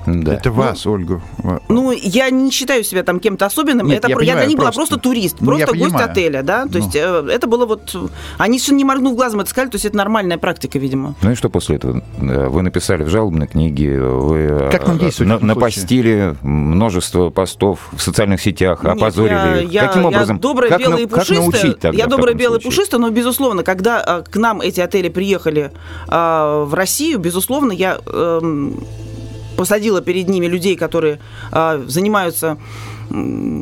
Да. 0.09 0.33
Это 0.33 0.51
вас, 0.51 0.85
ну, 0.85 0.91
Ольга. 0.91 1.21
Ну, 1.67 1.91
я 1.91 2.29
не 2.29 2.51
считаю 2.51 2.83
себя 2.83 3.03
там 3.03 3.19
кем-то 3.19 3.45
особенным. 3.45 3.87
Нет, 3.87 3.99
это 4.05 4.09
я, 4.21 4.33
я 4.33 4.35
для 4.37 4.45
них 4.45 4.57
была 4.57 4.71
просто 4.71 4.97
турист, 4.97 5.37
ну, 5.39 5.47
просто 5.47 5.67
гость 5.67 5.83
понимаю. 5.83 6.11
отеля, 6.11 6.43
да. 6.43 6.63
То 6.65 6.77
ну. 6.77 6.85
есть 6.85 6.95
э, 6.95 7.27
это 7.31 7.47
было 7.47 7.65
вот. 7.65 7.95
Они 8.37 8.59
что 8.59 8.73
не 8.73 8.83
моргнув 8.83 9.15
глазом 9.15 9.41
это 9.41 9.49
сказали, 9.49 9.69
то 9.69 9.75
есть 9.75 9.85
это 9.85 9.97
нормальная 9.97 10.37
практика, 10.37 10.79
видимо. 10.79 11.15
Ну 11.21 11.31
и 11.31 11.35
что 11.35 11.49
после 11.49 11.77
этого? 11.77 12.03
Вы 12.17 12.61
написали 12.61 13.03
в 13.03 13.09
жалобной 13.09 13.47
книге, 13.47 13.99
вы 13.99 14.37
э, 14.37 14.71
как 14.71 14.87
нам 14.87 14.99
на, 15.19 15.39
напостили 15.39 16.35
множество 16.41 17.29
постов 17.29 17.89
в 17.91 18.01
социальных 18.01 18.41
сетях, 18.41 18.83
Нет, 18.83 18.93
опозорили. 18.93 19.67
Я, 19.69 19.87
Каким 19.87 20.03
я, 20.03 20.07
образом? 20.07 20.35
Я 20.37 20.41
добрая, 20.41 20.69
как, 20.69 20.79
белая 20.79 21.01
и 21.03 21.05
пушистая. 21.05 21.73
Тогда, 21.73 21.97
я 21.97 22.07
добрая, 22.07 22.35
белая 22.35 22.59
и 22.59 22.63
пушистая, 22.63 22.99
но, 22.99 23.09
безусловно, 23.09 23.63
когда 23.63 24.23
к 24.29 24.35
нам 24.35 24.61
эти 24.61 24.79
отели 24.79 25.09
приехали 25.09 25.71
в 26.07 26.73
Россию, 26.73 27.19
безусловно, 27.19 27.71
я 27.71 27.99
эм, 28.05 28.83
посадила 29.59 29.99
перед 30.01 30.29
ними 30.29 30.45
людей, 30.45 30.77
которые 30.77 31.19
э, 31.51 31.83
занимаются 31.85 32.57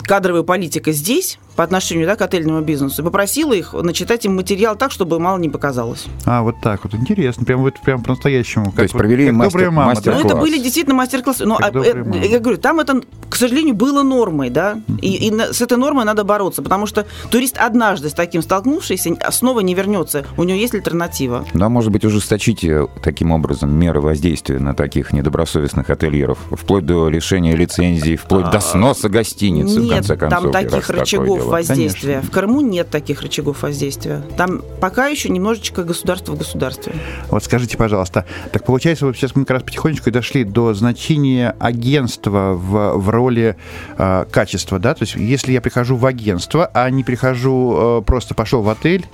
кадровой 0.03 0.43
политикой 0.43 0.93
здесь, 0.93 1.39
по 1.57 1.63
отношению 1.63 2.05
да, 2.05 2.15
к 2.15 2.21
отельному 2.21 2.61
бизнесу, 2.61 3.03
попросила 3.03 3.51
их 3.51 3.73
начитать 3.73 4.23
им 4.25 4.35
материал 4.35 4.75
так, 4.75 4.91
чтобы 4.91 5.19
мало 5.19 5.39
не 5.39 5.49
показалось. 5.49 6.05
А, 6.23 6.43
вот 6.43 6.61
так 6.61 6.83
вот. 6.83 6.93
Интересно. 6.93 7.45
Прям 7.45 7.61
вот 7.61 7.73
прям 7.83 8.03
по-настоящему. 8.03 8.71
То 8.71 8.83
есть 8.83 8.93
провели 8.93 9.25
как 9.25 9.35
мастер, 9.35 9.71
мама, 9.71 9.85
мастер 9.87 10.13
Ну, 10.13 10.19
это 10.19 10.35
были 10.35 10.59
действительно 10.59 10.95
мастер-классы. 10.95 11.45
Но 11.45 11.57
а, 11.59 11.71
э, 11.73 12.27
я 12.29 12.39
говорю, 12.39 12.59
там 12.59 12.79
это, 12.79 13.01
к 13.27 13.35
сожалению, 13.35 13.73
было 13.73 14.03
нормой, 14.03 14.51
да, 14.51 14.79
и, 15.01 15.29
и 15.29 15.31
с 15.31 15.59
этой 15.59 15.79
нормой 15.79 16.05
надо 16.05 16.23
бороться, 16.23 16.61
потому 16.61 16.85
что 16.85 17.07
турист 17.31 17.57
однажды 17.57 18.09
с 18.09 18.13
таким 18.13 18.43
столкнувшийся 18.43 19.17
снова 19.31 19.61
не 19.61 19.73
вернется. 19.73 20.25
У 20.37 20.43
него 20.43 20.59
есть 20.59 20.75
альтернатива. 20.75 21.43
Да, 21.55 21.69
может 21.69 21.91
быть, 21.91 22.05
ужесточите 22.05 22.87
таким 23.01 23.31
образом 23.31 23.73
меры 23.73 23.99
воздействия 23.99 24.59
на 24.59 24.75
таких 24.75 25.11
недобросовестных 25.11 25.89
ательеров, 25.89 26.37
вплоть 26.51 26.85
до 26.85 27.09
лишения 27.09 27.55
лицензии, 27.55 28.15
вплоть 28.15 28.51
до 28.51 28.57
а, 28.57 28.61
сноса 28.61 29.09
гостиницы, 29.09 29.79
Нет, 29.79 29.89
в 29.89 29.95
конце 29.95 30.17
концов. 30.17 30.41
там 30.43 30.51
таких 30.51 30.89
рычагов 30.91 31.46
воздействия. 31.47 32.13
Конечно. 32.13 32.29
В 32.29 32.33
Крыму 32.33 32.61
нет 32.61 32.89
таких 32.89 33.21
рычагов 33.21 33.63
воздействия. 33.63 34.23
Там 34.37 34.61
пока 34.81 35.07
еще 35.07 35.29
немножечко 35.29 35.83
государство 35.83 36.33
в 36.33 36.37
государстве. 36.37 36.93
Вот 37.29 37.43
скажите, 37.43 37.77
пожалуйста, 37.77 38.25
так 38.51 38.65
получается, 38.65 39.05
вот 39.05 39.15
сейчас 39.15 39.35
мы 39.35 39.45
как 39.45 39.57
раз 39.57 39.63
потихонечку 39.63 40.11
дошли 40.11 40.43
до 40.43 40.73
значения 40.73 41.55
агентства 41.59 42.53
в, 42.53 42.97
в 42.97 43.09
роли 43.09 43.55
э, 43.97 44.25
качества, 44.31 44.79
да? 44.79 44.93
То 44.93 45.03
есть 45.03 45.15
если 45.15 45.51
я 45.51 45.61
прихожу 45.61 45.95
в 45.95 46.05
агентство, 46.05 46.69
а 46.73 46.89
не 46.89 47.03
прихожу, 47.03 47.99
э, 47.99 48.01
просто 48.03 48.33
пошел 48.33 48.61
в 48.61 48.69
отель, 48.69 49.05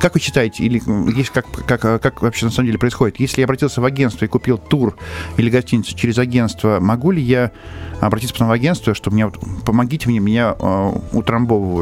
как 0.00 0.14
вы 0.14 0.20
считаете, 0.20 0.64
или 0.64 0.82
есть 1.16 1.30
как, 1.30 1.46
как, 1.66 1.80
как 1.80 2.22
вообще 2.22 2.46
на 2.46 2.52
самом 2.52 2.66
деле 2.66 2.78
происходит? 2.78 3.18
Если 3.20 3.40
я 3.40 3.46
обратился 3.46 3.80
в 3.80 3.84
агентство 3.84 4.24
и 4.24 4.28
купил 4.28 4.58
тур 4.58 4.96
или 5.36 5.50
гостиницу 5.50 5.96
через 5.96 6.18
агентство, 6.18 6.78
могу 6.80 7.10
ли 7.10 7.22
я 7.22 7.50
обратиться 8.00 8.34
потом 8.34 8.48
в 8.48 8.52
агентство, 8.52 8.94
что 8.94 9.10
мне 9.10 9.30
помогите 9.64 10.08
мне, 10.08 10.20
меня 10.20 10.54
э, 10.58 10.92
утрамбовывают? 11.12 11.77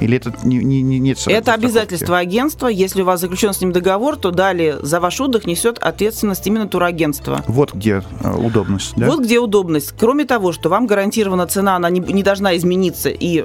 Или 0.00 0.16
это 0.16 0.34
не, 0.42 0.58
не, 0.58 0.82
не 0.82 0.98
нет 0.98 1.18
Это 1.26 1.54
обязательство 1.54 2.18
агентства. 2.18 2.66
Если 2.66 3.02
у 3.02 3.04
вас 3.04 3.20
заключен 3.20 3.52
с 3.52 3.60
ним 3.60 3.72
договор, 3.72 4.16
то 4.16 4.30
далее 4.30 4.78
за 4.82 4.98
ваш 4.98 5.20
отдых 5.20 5.46
несет 5.46 5.78
ответственность 5.78 6.46
именно 6.46 6.66
турагентство. 6.66 7.42
Вот 7.46 7.72
где 7.72 8.02
э, 8.20 8.34
удобность, 8.34 8.94
да? 8.96 9.06
Вот 9.06 9.20
где 9.20 9.38
удобность. 9.38 9.94
Кроме 9.98 10.24
того, 10.24 10.52
что 10.52 10.68
вам 10.68 10.86
гарантирована 10.86 11.46
цена, 11.46 11.76
она 11.76 11.88
не, 11.88 12.00
не 12.00 12.22
должна 12.22 12.56
измениться 12.56 13.10
и 13.10 13.44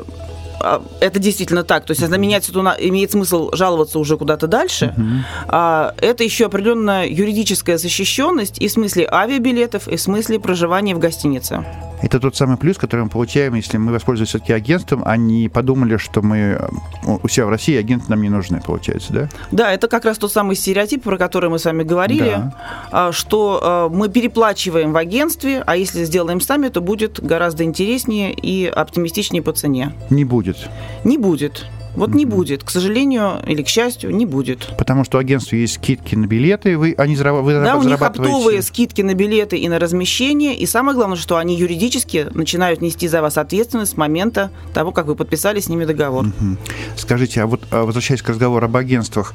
а, 0.60 0.84
это 1.00 1.20
действительно 1.20 1.64
так. 1.64 1.86
То 1.86 1.92
есть, 1.92 2.02
если 2.02 2.18
меняется, 2.18 2.52
то 2.52 2.62
имеет 2.80 3.12
смысл 3.12 3.52
жаловаться 3.54 4.00
уже 4.00 4.18
куда-то 4.18 4.48
дальше. 4.48 4.96
Uh-huh. 4.98 5.94
Это 6.02 6.24
еще 6.24 6.46
определенная 6.46 7.08
юридическая 7.08 7.78
защищенность 7.78 8.60
и 8.60 8.68
в 8.68 8.72
смысле 8.72 9.08
авиабилетов, 9.12 9.88
и 9.88 9.96
в 9.96 10.02
смысле 10.02 10.40
проживания 10.40 10.96
в 10.96 11.00
гостинице. 11.00 11.64
Это 12.02 12.20
тот 12.20 12.36
самый 12.36 12.58
плюс, 12.58 12.78
который 12.78 13.02
мы 13.02 13.10
получаем, 13.10 13.56
если 13.56 13.78
мы 13.78 13.92
воспользуемся 13.92 14.38
все-таки 14.38 14.54
агентством, 14.54 15.02
а 15.06 15.18
не 15.18 15.50
подумали, 15.50 15.98
что 15.98 16.22
мы 16.22 16.38
э, 16.38 16.68
у 17.06 17.28
себя 17.28 17.46
в 17.48 17.50
России 17.50 17.76
агенты 17.76 18.06
нам 18.10 18.22
не 18.22 18.30
нужны, 18.30 18.62
получается, 18.62 19.14
да? 19.14 19.30
Да, 19.52 19.72
это 19.72 19.88
как 19.88 20.06
раз 20.06 20.18
тот 20.18 20.32
самый 20.32 20.56
стереотип, 20.56 21.04
про 21.04 21.18
который 21.18 21.50
мы 21.50 21.58
с 21.58 21.66
вами 21.66 21.84
говорили, 21.84 22.30
да. 22.30 22.54
А, 22.92 23.12
что 23.12 23.90
э, 23.92 23.96
мы 23.96 24.10
переплачиваем 24.10 24.94
в 24.94 24.98
агентстве, 24.98 25.64
а 25.66 25.76
если 25.76 26.04
сделаем 26.04 26.40
сами, 26.40 26.70
то 26.70 26.82
будет 26.82 27.20
гораздо 27.20 27.64
интереснее 27.64 28.32
и 28.32 28.68
оптимистичнее 28.68 29.42
по 29.42 29.54
цене. 29.54 29.94
Не 30.10 30.24
будет. 30.24 30.70
Не 31.04 31.18
будет. 31.18 31.66
Вот 31.98 32.14
не 32.14 32.26
будет, 32.26 32.64
к 32.64 32.70
сожалению 32.70 33.42
или 33.46 33.64
к 33.64 33.68
счастью, 33.68 34.16
не 34.16 34.26
будет. 34.26 34.70
Потому 34.78 35.04
что 35.04 35.18
у 35.18 35.22
агентства 35.22 35.56
есть 35.56 35.74
скидки 35.76 36.14
на 36.14 36.28
билеты, 36.28 36.78
вы, 36.78 36.94
они 36.98 37.16
вы 37.16 37.54
Да, 37.54 37.76
у 37.76 37.84
них 37.84 38.02
оптовые 38.02 38.62
скидки 38.62 39.02
на 39.02 39.16
билеты 39.16 39.58
и 39.58 39.68
на 39.68 39.80
размещение, 39.80 40.56
и 40.56 40.66
самое 40.68 40.96
главное, 40.96 41.18
что 41.18 41.38
они 41.38 41.58
юридически 41.58 42.28
начинают 42.34 42.82
нести 42.82 43.08
за 43.08 43.22
вас 43.24 43.38
ответственность 43.38 43.94
с 43.94 43.98
момента 43.98 44.52
того, 44.74 44.92
как 44.92 45.08
вы 45.08 45.16
подписали 45.16 45.60
с 45.60 45.70
ними 45.70 45.86
договор. 45.86 46.26
Угу. 46.28 46.58
Скажите, 46.96 47.42
а 47.42 47.48
вот 47.48 47.68
а, 47.72 47.84
возвращаясь 47.84 48.22
к 48.22 48.30
разговору 48.30 48.66
об 48.66 48.78
агентствах, 48.78 49.34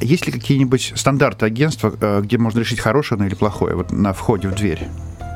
есть 0.00 0.26
ли 0.26 0.32
какие-нибудь 0.32 0.94
стандарты 0.96 1.46
агентства, 1.46 1.94
э, 2.00 2.20
где 2.22 2.38
можно 2.38 2.58
решить 2.58 2.80
хорошее 2.80 3.24
или 3.24 3.34
плохое 3.34 3.76
вот 3.76 3.92
на 3.92 4.12
входе 4.12 4.48
в 4.48 4.54
дверь? 4.54 4.88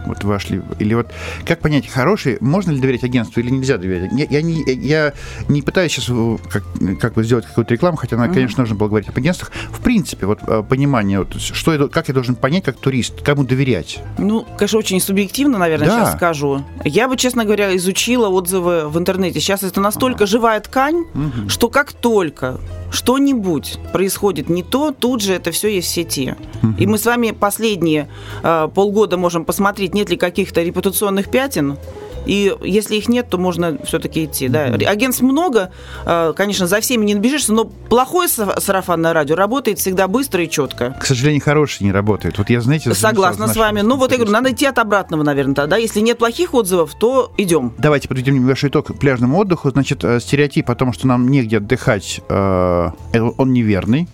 Вот 0.05 0.25
вошли. 0.25 0.63
Или 0.79 0.95
вот 0.95 1.13
как 1.45 1.61
понять, 1.61 1.89
хороший, 1.89 2.39
можно 2.41 2.71
ли 2.71 2.81
доверять 2.81 3.05
агентству 3.05 3.41
или 3.41 3.51
нельзя 3.51 3.79
доверять? 3.79 4.13
Я, 4.13 4.27
я, 4.29 4.43
не, 4.43 4.63
я 4.75 5.13
не 5.49 5.63
пытаюсь 5.63 5.93
сейчас 5.93 6.07
э, 6.09 6.37
как, 6.51 6.65
как 7.01 7.15
бы 7.15 7.25
сделать 7.25 7.47
какую-то 7.47 7.75
рекламу, 7.75 7.97
хотя, 7.97 8.17
mm-hmm. 8.17 8.35
конечно, 8.35 8.63
нужно 8.63 8.77
было 8.77 8.89
говорить 8.89 9.09
об 9.09 9.17
агентствах. 9.17 9.53
В 9.71 9.81
принципе, 9.81 10.27
вот 10.27 10.41
э, 10.47 10.63
понимание, 10.69 11.21
вот, 11.21 11.35
что 11.41 11.73
я, 11.73 11.89
как 11.89 12.09
я 12.09 12.15
должен 12.15 12.35
понять, 12.35 12.65
как 12.65 12.77
турист, 12.77 13.23
кому 13.23 13.45
доверять? 13.45 14.01
Ну, 14.19 14.47
конечно, 14.57 14.79
очень 14.79 15.01
субъективно, 15.01 15.59
наверное, 15.59 15.89
да. 15.89 16.01
сейчас 16.01 16.17
скажу. 16.17 16.65
Я 16.85 17.09
бы, 17.09 17.17
честно 17.17 17.45
говоря, 17.45 17.77
изучила 17.77 18.29
отзывы 18.29 18.89
в 18.89 18.99
интернете. 18.99 19.41
Сейчас 19.41 19.63
это 19.63 19.81
настолько 19.81 20.25
ага. 20.25 20.27
живая 20.27 20.61
ткань, 20.61 21.05
угу. 21.15 21.49
что 21.49 21.69
как 21.69 21.93
только 21.93 22.61
что-нибудь 22.95 23.79
происходит 23.93 24.49
не 24.49 24.63
то, 24.63 24.93
тут 24.93 25.21
же 25.21 25.35
это 25.35 25.51
все 25.51 25.69
есть 25.69 25.89
в 25.89 25.91
сети. 25.91 26.35
Угу. 26.63 26.75
И 26.79 26.87
мы 26.87 26.99
с 26.99 27.05
вами 27.05 27.33
последние 27.33 28.09
э, 28.43 28.69
полгода 28.75 29.17
можем 29.17 29.45
посмотреть, 29.45 29.95
нет 29.95 30.11
ли 30.11 30.17
каких-то 30.17 30.63
репутационных 30.63 31.31
пятен 31.31 31.77
и 32.27 32.55
если 32.63 32.97
их 32.97 33.09
нет, 33.09 33.29
то 33.29 33.39
можно 33.39 33.79
все-таки 33.85 34.25
идти. 34.25 34.49
Да. 34.49 34.65
Агентств 34.65 35.23
много, 35.23 35.71
э, 36.07 36.33
конечно, 36.37 36.67
за 36.67 36.81
всеми 36.81 37.05
не 37.05 37.15
набежишься, 37.15 37.53
но 37.53 37.65
плохое 37.65 38.29
сарафанное 38.29 39.13
радио 39.13 39.37
работает 39.37 39.79
всегда 39.79 40.09
быстро 40.09 40.43
и 40.43 40.51
четко. 40.51 40.97
К 41.01 41.07
сожалению, 41.07 41.43
хорошее 41.43 41.87
не 41.87 41.93
работает. 41.93 42.39
Вот 42.39 42.51
я, 42.51 42.61
знаете... 42.61 42.95
Согласна 42.95 43.49
с 43.49 43.57
вами. 43.57 43.81
Ну 43.81 43.97
вот 43.97 44.11
я 44.11 44.17
говорю, 44.17 44.33
надо 44.33 44.53
идти 44.53 44.67
от 44.67 44.79
обратного, 44.79 45.23
наверное, 45.23 45.55
тогда. 45.55 45.77
Если 45.77 46.01
нет 46.01 46.19
плохих 46.19 46.55
отзывов, 46.55 46.95
то 46.99 47.33
идем. 47.37 47.73
Давайте 47.79 48.09
подведем 48.09 48.43
небольшой 48.43 48.71
итог 48.71 48.87
к 48.87 48.95
пляжному 48.95 49.39
отдыху. 49.39 49.71
Значит, 49.71 50.05
э, 50.05 50.21
стереотип 50.21 50.71
о 50.71 50.75
том, 50.75 50.93
что 50.93 51.07
нам 51.07 51.29
негде 51.29 51.59
отдыхать, 51.59 52.21
э, 52.29 52.91
он 53.13 53.53
неверный. 53.53 54.09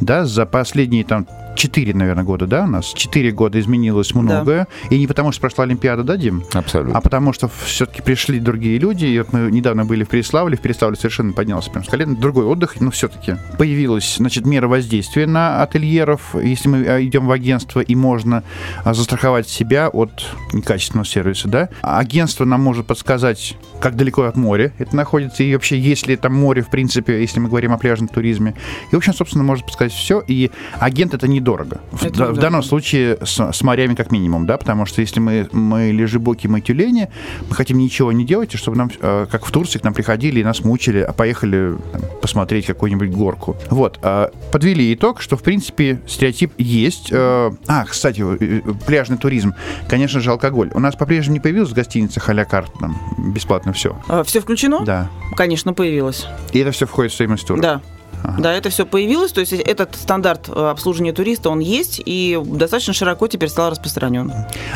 Да, 0.00 0.24
за 0.24 0.46
последние 0.46 1.04
там 1.04 1.26
4, 1.56 1.94
наверное, 1.94 2.24
года, 2.24 2.46
да, 2.46 2.64
у 2.64 2.66
нас 2.66 2.86
4 2.86 3.30
года 3.32 3.60
изменилось 3.60 4.14
многое. 4.14 4.66
Да. 4.88 4.94
И 4.94 4.98
не 4.98 5.06
потому, 5.06 5.32
что 5.32 5.42
прошла 5.42 5.64
Олимпиада, 5.64 6.02
да, 6.02 6.16
Дим? 6.16 6.42
Абсолютно. 6.52 6.96
А 6.96 7.00
потому, 7.00 7.32
что 7.32 7.50
все-таки 7.64 8.02
пришли 8.02 8.40
другие 8.40 8.78
люди. 8.78 9.04
И 9.04 9.18
вот 9.18 9.32
мы 9.32 9.50
недавно 9.50 9.84
были 9.84 10.04
в 10.04 10.08
Переславле. 10.08 10.56
В 10.56 10.60
Переславле 10.60 10.96
совершенно 10.96 11.32
поднялся 11.32 11.70
прям 11.70 11.84
с 11.84 11.88
колен. 11.88 12.16
Другой 12.16 12.44
отдых, 12.44 12.80
но 12.80 12.90
все-таки 12.90 13.36
появилась, 13.58 14.16
значит, 14.16 14.46
мера 14.46 14.68
воздействия 14.68 15.26
на 15.26 15.62
ательеров. 15.62 16.34
Если 16.34 16.68
мы 16.68 16.86
а, 16.86 17.02
идем 17.02 17.26
в 17.26 17.30
агентство, 17.30 17.80
и 17.80 17.94
можно 17.94 18.42
а, 18.84 18.94
застраховать 18.94 19.48
себя 19.48 19.88
от 19.88 20.26
некачественного 20.52 21.06
сервиса, 21.06 21.48
да. 21.48 21.68
Агентство 21.82 22.44
нам 22.44 22.62
может 22.62 22.86
подсказать, 22.86 23.56
как 23.80 23.96
далеко 23.96 24.22
от 24.22 24.36
моря 24.36 24.72
это 24.78 24.96
находится, 24.96 25.42
и 25.42 25.52
вообще, 25.52 25.78
есть 25.78 26.06
ли 26.06 26.16
там 26.16 26.34
море, 26.34 26.62
в 26.62 26.70
принципе, 26.70 27.20
если 27.20 27.40
мы 27.40 27.48
говорим 27.48 27.72
о 27.72 27.78
пляжном 27.78 28.08
туризме. 28.08 28.54
И, 28.90 28.94
в 28.94 28.98
общем, 28.98 29.14
собственно, 29.14 29.44
может 29.50 29.64
подсказать 29.64 29.92
все. 29.92 30.22
И 30.26 30.50
агент 30.78 31.12
это 31.12 31.26
не 31.26 31.40
дорого. 31.40 31.80
Это 31.92 32.08
в, 32.08 32.12
дорого. 32.12 32.34
в 32.34 32.38
данном 32.38 32.62
случае 32.62 33.18
с, 33.24 33.52
с 33.52 33.62
морями 33.62 33.94
как 33.94 34.12
минимум, 34.12 34.46
да, 34.46 34.56
потому 34.56 34.86
что 34.86 35.00
если 35.00 35.18
мы, 35.18 35.48
мы 35.52 35.90
лежебоки, 35.90 36.46
мы 36.46 36.60
тюлени, 36.60 37.10
мы 37.48 37.54
хотим 37.56 37.78
ничего 37.78 38.12
не 38.12 38.24
делать, 38.24 38.52
чтобы 38.52 38.76
нам, 38.76 38.90
э, 39.00 39.26
как 39.30 39.44
в 39.44 39.50
Турции, 39.50 39.80
к 39.80 39.84
нам 39.84 39.92
приходили 39.92 40.40
и 40.40 40.44
нас 40.44 40.64
мучили, 40.64 41.00
а 41.00 41.12
поехали 41.12 41.76
там, 41.92 42.02
посмотреть 42.22 42.66
какую-нибудь 42.66 43.10
горку. 43.10 43.56
Вот. 43.70 43.98
Э, 44.02 44.28
подвели 44.52 44.94
итог, 44.94 45.20
что, 45.20 45.36
в 45.36 45.42
принципе, 45.42 46.00
стереотип 46.06 46.52
есть. 46.58 47.08
Э, 47.10 47.50
а, 47.66 47.84
кстати, 47.84 48.24
пляжный 48.86 49.18
туризм. 49.18 49.54
Конечно 49.88 50.20
же, 50.20 50.30
алкоголь. 50.30 50.70
У 50.74 50.80
нас 50.80 50.94
по-прежнему 50.94 51.34
не 51.34 51.40
появилась 51.40 51.70
в 51.70 51.74
гостиницах 51.74 52.28
а 52.28 52.62
там 52.80 52.96
бесплатно 53.32 53.72
все. 53.72 53.96
А, 54.08 54.22
все 54.22 54.40
включено? 54.40 54.84
Да. 54.84 55.10
Конечно, 55.36 55.72
появилось. 55.72 56.26
И 56.52 56.58
это 56.58 56.70
все 56.70 56.86
входит 56.86 57.12
в 57.12 57.14
стоимость 57.14 57.46
тура? 57.46 57.60
Да. 57.60 57.82
Ага. 58.22 58.42
Да, 58.42 58.52
это 58.52 58.70
все 58.70 58.86
появилось, 58.86 59.32
то 59.32 59.40
есть 59.40 59.52
этот 59.52 59.96
стандарт 59.96 60.48
э, 60.48 60.70
обслуживания 60.70 61.12
туриста, 61.12 61.50
он 61.50 61.60
есть 61.60 62.00
и 62.04 62.40
достаточно 62.44 62.92
широко 62.92 63.26
теперь 63.26 63.48
стал 63.48 63.70
распространен. 63.70 64.32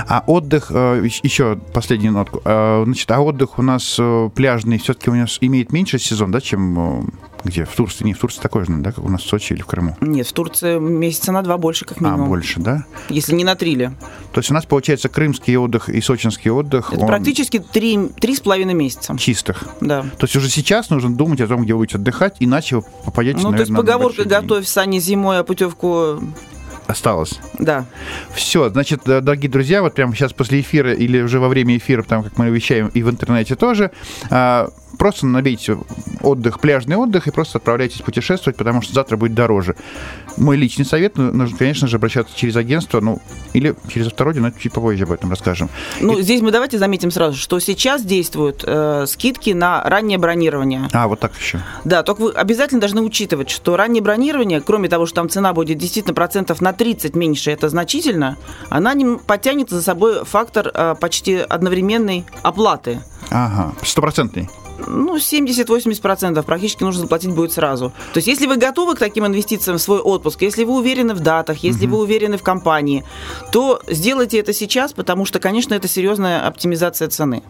А 0.09 0.25
отдых, 0.27 0.71
э, 0.71 1.07
еще 1.23 1.57
последнюю 1.73 2.13
нотку, 2.13 2.41
э, 2.45 2.83
значит, 2.85 3.11
а 3.11 3.21
отдых 3.21 3.59
у 3.59 3.63
нас 3.63 4.01
пляжный 4.35 4.79
все-таки 4.79 5.11
у 5.11 5.15
нас 5.15 5.39
имеет 5.41 5.73
меньше 5.73 5.99
сезон, 5.99 6.31
да, 6.31 6.41
чем 6.41 7.11
где? 7.45 7.65
В 7.65 7.75
Турции? 7.75 8.05
Не, 8.05 8.15
в 8.15 8.19
Турции 8.19 8.41
такой 8.41 8.65
же, 8.65 8.73
да, 8.79 8.93
как 8.93 9.05
у 9.05 9.09
нас 9.09 9.23
в 9.23 9.27
Сочи 9.27 9.53
или 9.53 9.63
в 9.63 9.67
Крыму? 9.67 9.97
Нет, 10.01 10.27
в 10.27 10.33
Турции 10.33 10.79
месяца 10.79 11.31
на 11.33 11.43
два 11.43 11.59
больше, 11.59 11.85
как 11.85 12.01
минимум. 12.01 12.23
А, 12.23 12.27
больше, 12.27 12.61
да? 12.61 12.85
Если 13.09 13.35
не 13.35 13.45
на 13.45 13.55
три 13.55 13.75
ли. 13.75 13.91
То 14.33 14.41
есть 14.41 14.51
у 14.51 14.55
нас, 14.55 14.65
получается, 14.67 15.09
крымский 15.09 15.57
отдых 15.57 15.89
и 15.89 16.01
сочинский 16.01 16.51
отдых... 16.51 16.93
Это 16.93 17.03
он... 17.03 17.07
практически 17.07 17.59
три, 17.59 18.09
три 18.21 18.35
с 18.35 18.41
половиной 18.41 18.75
месяца. 18.75 19.17
Чистых? 19.17 19.65
Да. 19.81 20.03
То 20.03 20.25
есть 20.25 20.37
уже 20.37 20.49
сейчас 20.49 20.91
нужно 20.91 21.15
думать 21.15 21.41
о 21.41 21.47
том, 21.47 21.63
где 21.63 21.75
вы 21.75 21.81
будете 21.81 21.99
отдыхать, 21.99 22.37
иначе 22.41 22.77
вы 22.77 22.83
попадете, 23.05 23.39
Ну, 23.39 23.51
наверное, 23.51 23.67
то 23.67 23.73
есть 23.73 23.77
поговорка 23.77 24.25
«готовь 24.25 24.67
сани 24.67 24.99
зимой, 24.99 25.39
а 25.39 25.45
путевку 25.45 26.21
осталось. 26.87 27.41
Да. 27.59 27.87
Все, 28.35 28.69
значит, 28.69 29.03
дорогие 29.05 29.51
друзья, 29.51 29.83
вот 29.83 29.95
прямо 29.95 30.15
сейчас 30.15 30.33
после 30.33 30.61
эфира 30.61 30.93
или 30.93 31.21
уже 31.21 31.41
во 31.41 31.49
время 31.49 31.77
эфира, 31.77 32.03
потому 32.03 32.23
как 32.23 32.39
мы 32.39 32.51
вещаем 32.51 32.89
и 32.89 33.03
в 33.03 33.11
интернете 33.11 33.57
тоже, 33.57 33.91
а, 34.31 34.69
просто 34.99 35.27
набейте 35.27 35.79
отдых, 36.23 36.61
пляжный 36.61 36.97
отдых 36.97 37.27
и 37.27 37.31
просто 37.31 37.59
отправляйтесь 37.59 38.01
путешествовать, 38.01 38.57
потому 38.57 38.83
что 38.83 38.95
завтра 38.95 39.17
будет 39.17 39.35
дороже. 39.35 39.77
Мой 40.37 40.57
личный 40.57 40.85
совет, 40.85 41.17
ну, 41.17 41.33
нужно, 41.33 41.57
конечно 41.57 41.87
же, 41.87 41.97
обращаться 41.97 42.37
через 42.37 42.57
агентство, 42.57 43.01
ну, 43.01 43.21
или 43.53 43.75
через 43.89 44.09
автородие, 44.09 44.43
но 44.43 44.51
чуть 44.51 44.73
попозже 44.73 45.05
об 45.05 45.13
этом 45.13 45.31
расскажем. 45.31 45.71
Ну, 46.01 46.19
и... 46.19 46.23
здесь 46.23 46.41
мы 46.41 46.51
давайте 46.51 46.79
заметим 46.79 47.11
сразу, 47.11 47.37
что 47.37 47.59
сейчас 47.61 48.03
действуют 48.05 48.65
э, 48.67 49.05
скидки 49.07 49.51
на 49.51 49.83
раннее 49.85 50.19
бронирование. 50.19 50.89
А, 50.93 51.09
вот 51.09 51.21
так 51.21 51.33
еще. 51.39 51.61
Да, 51.85 52.03
только 52.03 52.21
вы 52.23 52.31
обязательно 52.33 52.81
должны 52.81 53.03
учитывать, 53.03 53.51
что 53.51 53.77
раннее 53.77 54.03
бронирование, 54.03 54.61
кроме 54.61 54.89
того, 54.89 55.07
что 55.07 55.17
там 55.17 55.29
цена 55.29 55.53
будет 55.53 55.79
действительно 55.79 56.15
процентов 56.15 56.61
на 56.61 56.73
30 56.73 57.15
меньше, 57.15 57.51
это 57.51 57.69
значительно, 57.69 58.37
она 58.71 58.95
не 58.95 59.19
потянет 59.19 59.71
за 59.71 59.83
собой 59.83 60.25
фактор 60.25 60.71
э, 60.75 60.95
почти 61.01 61.37
одновременной 61.37 62.25
оплаты. 62.43 63.01
Ага, 63.31 63.75
стопроцентный 63.83 64.49
ну, 64.87 65.17
70-80% 65.17 66.43
практически 66.43 66.83
нужно 66.83 67.03
заплатить 67.03 67.31
будет 67.31 67.53
сразу. 67.53 67.93
То 68.13 68.19
есть, 68.19 68.29
если 68.29 68.47
вы 68.47 68.57
готовы 68.57 68.95
к 68.95 68.99
таким 68.99 69.27
инвестициям 69.27 69.79
в 69.79 69.83
свой 69.83 70.01
отпуск, 70.01 70.43
если 70.43 70.65
вы 70.65 70.75
уверены 70.75 71.15
в 71.15 71.21
датах, 71.21 71.59
если 71.59 71.87
угу. 71.87 71.97
вы 71.97 72.03
уверены 72.03 72.37
в 72.37 72.43
компании, 72.43 73.05
то 73.53 73.81
сделайте 73.89 74.39
это 74.39 74.53
сейчас, 74.53 74.93
потому 74.93 75.25
что, 75.25 75.39
конечно, 75.39 75.75
это 75.75 75.89
серьезная 75.89 76.47
оптимизация 76.47 77.09
цены. 77.09 77.43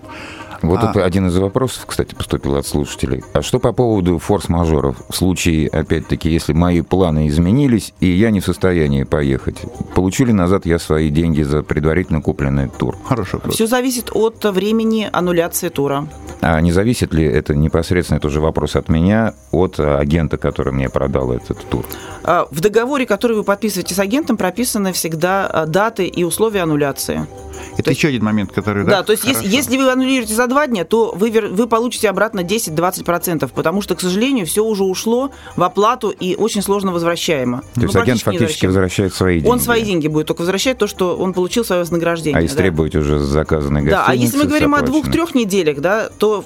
Вот 0.66 0.82
а... 0.82 0.90
это 0.90 1.04
один 1.04 1.26
из 1.26 1.36
вопросов, 1.36 1.86
кстати, 1.86 2.14
поступил 2.14 2.56
от 2.56 2.66
слушателей. 2.66 3.22
А 3.32 3.42
что 3.42 3.58
по 3.58 3.72
поводу 3.72 4.18
форс-мажоров? 4.18 4.96
В 5.08 5.16
случае, 5.16 5.68
опять-таки, 5.68 6.30
если 6.30 6.52
мои 6.52 6.80
планы 6.82 7.28
изменились, 7.28 7.92
и 8.00 8.06
я 8.06 8.30
не 8.30 8.40
в 8.40 8.44
состоянии 8.44 9.04
поехать, 9.04 9.56
получу 9.94 10.24
ли 10.24 10.32
назад 10.32 10.66
я 10.66 10.78
свои 10.78 11.10
деньги 11.10 11.42
за 11.42 11.62
предварительно 11.62 12.20
купленный 12.20 12.68
тур? 12.68 12.96
Хорошо. 13.04 13.38
вопрос. 13.38 13.54
Все 13.54 13.66
зависит 13.66 14.10
от 14.12 14.44
времени 14.44 15.08
аннуляции 15.12 15.68
тура. 15.68 16.08
А 16.40 16.60
не 16.60 16.72
зависит 16.72 17.14
ли 17.14 17.24
это 17.24 17.54
непосредственно, 17.54 18.18
это 18.18 18.28
уже 18.28 18.40
вопрос 18.40 18.76
от 18.76 18.88
меня, 18.88 19.34
от 19.50 19.80
агента, 19.80 20.36
который 20.36 20.72
мне 20.72 20.88
продал 20.88 21.32
этот 21.32 21.58
тур? 21.68 21.84
А, 22.22 22.46
в 22.50 22.60
договоре, 22.60 23.06
который 23.06 23.36
вы 23.36 23.44
подписываете 23.44 23.94
с 23.94 23.98
агентом, 23.98 24.36
прописаны 24.36 24.92
всегда 24.92 25.46
а, 25.46 25.66
даты 25.66 26.06
и 26.06 26.24
условия 26.24 26.62
аннуляции. 26.62 27.26
Это 27.74 27.84
то 27.84 27.90
еще 27.90 28.08
есть, 28.08 28.16
один 28.16 28.24
момент, 28.24 28.52
который... 28.52 28.84
Да, 28.84 28.90
да 28.90 29.02
то 29.02 29.12
есть 29.12 29.24
если, 29.24 29.48
если 29.48 29.76
вы 29.76 29.90
аннулируете 29.90 30.34
за 30.34 30.46
два 30.54 30.68
дня, 30.68 30.84
то 30.84 31.12
вы, 31.16 31.30
вы 31.30 31.66
получите 31.66 32.08
обратно 32.08 32.40
10-20%, 32.40 33.50
потому 33.52 33.82
что, 33.82 33.96
к 33.96 34.00
сожалению, 34.00 34.46
все 34.46 34.64
уже 34.64 34.84
ушло 34.84 35.32
в 35.56 35.62
оплату 35.64 36.10
и 36.10 36.36
очень 36.36 36.62
сложно 36.62 36.92
возвращаемо. 36.92 37.62
То 37.74 37.80
ну, 37.80 37.82
есть 37.82 37.96
агент 37.96 38.22
фактически 38.22 38.66
возвращает 38.66 39.12
свои 39.12 39.40
деньги? 39.40 39.50
Он 39.50 39.58
свои 39.58 39.82
деньги 39.82 40.06
будет 40.06 40.28
только 40.28 40.42
возвращать, 40.42 40.78
то, 40.78 40.86
что 40.86 41.16
он 41.16 41.32
получил 41.32 41.64
свое 41.64 41.80
вознаграждение. 41.80 42.40
А 42.40 42.44
истребовать 42.44 42.92
да? 42.92 43.00
уже 43.00 43.18
заказанной 43.18 43.82
гостиницы 43.82 44.06
Да, 44.06 44.12
а 44.12 44.14
если 44.14 44.38
мы 44.38 44.44
говорим 44.44 44.74
о 44.76 44.82
двух-трех 44.82 45.34
неделях, 45.34 45.80
да, 45.80 46.08
то 46.18 46.44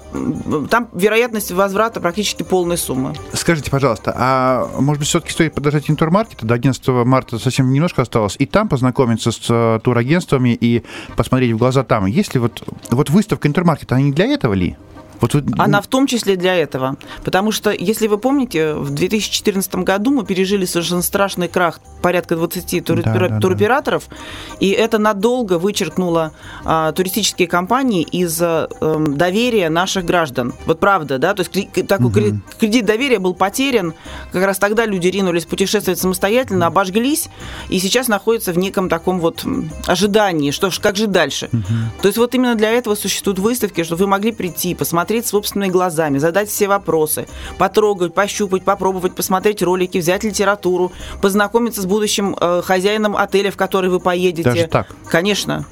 там 0.70 0.88
вероятность 0.94 1.52
возврата 1.52 2.00
практически 2.00 2.42
полной 2.42 2.78
суммы. 2.78 3.12
Скажите, 3.34 3.70
пожалуйста, 3.70 4.14
а 4.16 4.70
может 4.78 5.00
быть 5.00 5.08
все-таки 5.08 5.32
стоит 5.32 5.54
подождать 5.54 5.90
интермаркета? 5.90 6.46
До 6.46 6.54
11 6.54 6.88
марта 6.88 7.38
совсем 7.38 7.70
немножко 7.70 8.00
осталось, 8.00 8.36
и 8.38 8.46
там 8.46 8.70
познакомиться 8.70 9.32
с 9.32 9.46
э, 9.50 9.80
турагентствами 9.84 10.56
и 10.58 10.82
посмотреть 11.14 11.52
в 11.52 11.58
глаза 11.58 11.84
там. 11.84 12.06
Если 12.06 12.38
вот, 12.38 12.62
вот 12.90 13.10
выставка 13.10 13.48
интермаркета, 13.48 13.96
не 14.00 14.12
для 14.12 14.26
этого 14.26 14.54
ли? 14.54 14.76
Вот 15.20 15.34
вы... 15.34 15.44
Она 15.58 15.80
в 15.80 15.86
том 15.86 16.06
числе 16.06 16.36
для 16.36 16.54
этого. 16.54 16.96
Потому 17.24 17.52
что, 17.52 17.70
если 17.70 18.06
вы 18.06 18.18
помните, 18.18 18.74
в 18.74 18.90
2014 18.90 19.74
году 19.76 20.12
мы 20.12 20.24
пережили 20.24 20.64
совершенно 20.64 21.02
страшный 21.02 21.48
крах 21.48 21.80
порядка 22.02 22.36
20 22.36 22.84
тур... 22.84 23.02
да, 23.02 23.12
тур... 23.12 23.28
да, 23.28 23.40
туроператоров, 23.40 24.04
да. 24.08 24.16
и 24.60 24.70
это 24.70 24.98
надолго 24.98 25.58
вычеркнуло 25.58 26.32
а, 26.64 26.92
туристические 26.92 27.48
компании 27.48 28.02
из 28.02 28.40
а, 28.40 28.68
доверия 28.80 29.68
наших 29.68 30.04
граждан. 30.04 30.54
Вот 30.66 30.80
правда, 30.80 31.18
да? 31.18 31.34
То 31.34 31.42
есть 31.42 31.86
такой 31.88 32.06
угу. 32.06 32.40
кредит 32.58 32.86
доверия 32.86 33.18
был 33.18 33.34
потерян. 33.34 33.94
Как 34.32 34.44
раз 34.44 34.58
тогда 34.58 34.86
люди 34.86 35.08
ринулись 35.08 35.44
путешествовать 35.44 35.98
самостоятельно, 35.98 36.66
обожглись, 36.66 37.28
и 37.68 37.78
сейчас 37.78 38.08
находятся 38.08 38.52
в 38.52 38.58
неком 38.58 38.88
таком 38.88 39.20
вот 39.20 39.44
ожидании, 39.86 40.50
что 40.50 40.70
ж, 40.70 40.78
как 40.78 40.96
же 40.96 41.06
дальше. 41.06 41.48
Угу. 41.52 42.02
То 42.02 42.08
есть 42.08 42.18
вот 42.18 42.34
именно 42.34 42.54
для 42.54 42.70
этого 42.70 42.94
существуют 42.94 43.38
выставки, 43.38 43.82
чтобы 43.82 44.04
вы 44.04 44.06
могли 44.06 44.32
прийти, 44.32 44.74
посмотреть 44.74 45.07
посмотреть 45.08 45.26
собственными 45.26 45.70
глазами, 45.70 46.18
задать 46.18 46.50
все 46.50 46.68
вопросы, 46.68 47.26
потрогать, 47.56 48.12
пощупать, 48.12 48.62
попробовать, 48.62 49.14
посмотреть 49.14 49.62
ролики, 49.62 49.96
взять 49.96 50.22
литературу, 50.22 50.92
познакомиться 51.22 51.80
с 51.80 51.86
будущим 51.86 52.36
э, 52.38 52.60
хозяином 52.62 53.16
отеля, 53.16 53.50
в 53.50 53.56
который 53.56 53.88
вы 53.88 54.00
поедете. 54.00 54.42
Даже 54.42 54.66
так? 54.66 54.88
Конечно. 55.08 55.64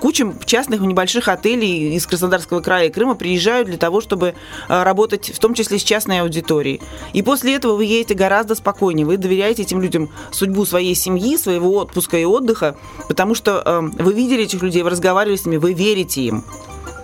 Куча 0.00 0.34
частных 0.44 0.80
небольших 0.80 1.28
отелей 1.28 1.94
из 1.94 2.04
Краснодарского 2.04 2.60
края 2.62 2.88
и 2.88 2.90
Крыма 2.90 3.14
приезжают 3.14 3.68
для 3.68 3.78
того, 3.78 4.00
чтобы 4.00 4.34
э, 4.68 4.82
работать 4.82 5.30
в 5.32 5.38
том 5.38 5.54
числе 5.54 5.78
с 5.78 5.84
частной 5.84 6.22
аудиторией. 6.22 6.80
И 7.12 7.22
после 7.22 7.54
этого 7.54 7.76
вы 7.76 7.84
едете 7.84 8.14
гораздо 8.14 8.56
спокойнее. 8.56 9.06
Вы 9.06 9.18
доверяете 9.18 9.62
этим 9.62 9.80
людям 9.80 10.10
судьбу 10.32 10.66
своей 10.66 10.96
семьи, 10.96 11.36
своего 11.36 11.76
отпуска 11.76 12.18
и 12.18 12.24
отдыха, 12.24 12.74
потому 13.06 13.36
что 13.36 13.62
э, 13.64 14.02
вы 14.02 14.12
видели 14.14 14.42
этих 14.42 14.62
людей, 14.62 14.82
вы 14.82 14.90
разговаривали 14.90 15.36
с 15.36 15.46
ними, 15.46 15.58
вы 15.58 15.74
верите 15.74 16.22
им. 16.22 16.44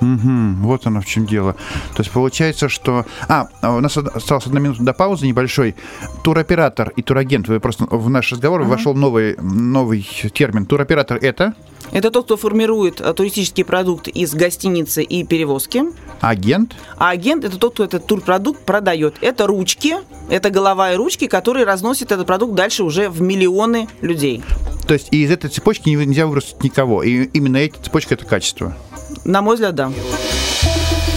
Угу, 0.01 0.67
вот 0.67 0.87
оно 0.87 1.01
в 1.01 1.07
чем 1.07 1.27
дело. 1.27 1.55
То 1.95 2.03
есть 2.03 2.11
получается, 2.11 2.69
что... 2.69 3.07
А, 3.29 3.49
у 3.63 3.81
нас 3.81 3.97
осталась 3.97 4.47
одна 4.47 4.61
минута 4.61 4.83
до 4.83 4.93
паузы 4.93 5.27
небольшой. 5.27 5.75
Туроператор 6.23 6.93
и 6.97 7.03
турагент. 7.03 7.49
Вы 7.49 7.61
просто 7.61 7.87
в 7.87 8.09
наш 8.11 8.33
разговор 8.33 8.63
угу. 8.63 8.71
вошел 8.71 8.95
новый, 8.95 9.37
новый 9.39 10.07
термин. 10.33 10.67
Туроператор 10.67 11.19
это? 11.21 11.55
Это 11.93 12.11
тот, 12.11 12.25
кто 12.25 12.37
формирует 12.37 13.01
э, 13.01 13.13
туристический 13.15 13.65
продукт 13.65 14.09
из 14.09 14.35
гостиницы 14.35 15.03
и 15.03 15.25
перевозки. 15.25 15.85
Агент? 16.21 16.75
А 16.97 17.11
агент 17.11 17.45
это 17.45 17.59
тот, 17.59 17.75
кто 17.75 17.85
этот 17.85 18.07
турпродукт 18.07 18.65
продает. 18.65 19.17
Это 19.21 19.47
ручки, 19.47 19.95
это 20.29 20.51
голова 20.51 20.93
и 20.93 20.97
ручки, 20.97 21.27
которые 21.27 21.65
разносят 21.65 22.13
этот 22.13 22.27
продукт 22.27 22.55
дальше 22.55 22.83
уже 22.83 23.09
в 23.09 23.21
миллионы 23.21 23.89
людей. 24.01 24.43
То 24.87 24.95
есть 24.95 25.09
из 25.11 25.31
этой 25.31 25.51
цепочки 25.51 25.89
нельзя 25.89 26.27
вырастить 26.27 26.63
никого. 26.63 27.03
И 27.03 27.25
именно 27.25 27.57
эта 27.57 27.83
цепочка 27.83 28.15
это 28.15 28.25
качество. 28.25 28.77
На 29.25 29.43
мой 29.43 29.55
взгляд, 29.55 29.75
да. 29.75 29.91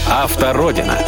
Автородина. 0.08 0.98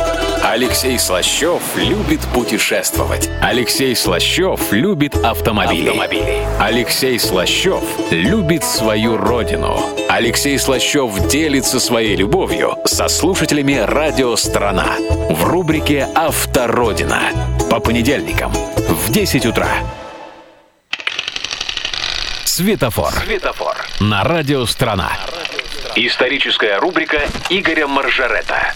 Алексей 0.44 0.98
Слащев 0.98 1.62
любит 1.76 2.20
путешествовать. 2.34 3.30
Алексей 3.40 3.94
Слащев 3.96 4.72
любит 4.72 5.14
автомобили. 5.16 5.88
автомобили. 5.88 6.46
Алексей 6.60 7.18
Слащев 7.18 7.82
любит 8.10 8.64
свою 8.64 9.16
родину. 9.16 9.80
Алексей 10.08 10.58
Слащев 10.58 11.28
делится 11.28 11.80
своей 11.80 12.16
любовью 12.16 12.76
со 12.84 13.08
слушателями 13.08 13.74
«Радио 13.74 14.36
Страна» 14.36 14.96
в 15.30 15.44
рубрике 15.44 16.08
«Автородина» 16.14 17.20
по 17.70 17.80
понедельникам 17.80 18.52
в 18.52 19.10
10 19.10 19.46
утра. 19.46 19.68
Светофор. 22.44 23.12
Светофор. 23.24 23.76
На 24.00 24.24
радио 24.24 24.66
«Страна». 24.66 25.12
Историческая 25.94 26.78
рубрика 26.78 27.20
Игоря 27.50 27.86
Маржарета. 27.86 28.72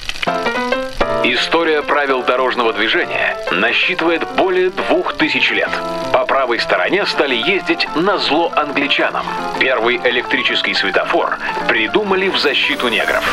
История 1.24 1.80
правил 1.80 2.22
дорожного 2.22 2.74
движения 2.74 3.38
насчитывает 3.50 4.28
более 4.36 4.68
двух 4.68 5.14
тысяч 5.14 5.50
лет. 5.50 5.70
По 6.12 6.26
правой 6.26 6.60
стороне 6.60 7.06
стали 7.06 7.34
ездить 7.34 7.88
на 7.96 8.18
зло 8.18 8.52
англичанам. 8.54 9.24
Первый 9.58 9.96
электрический 9.96 10.74
светофор 10.74 11.38
придумали 11.66 12.28
в 12.28 12.36
защиту 12.36 12.88
негров. 12.88 13.24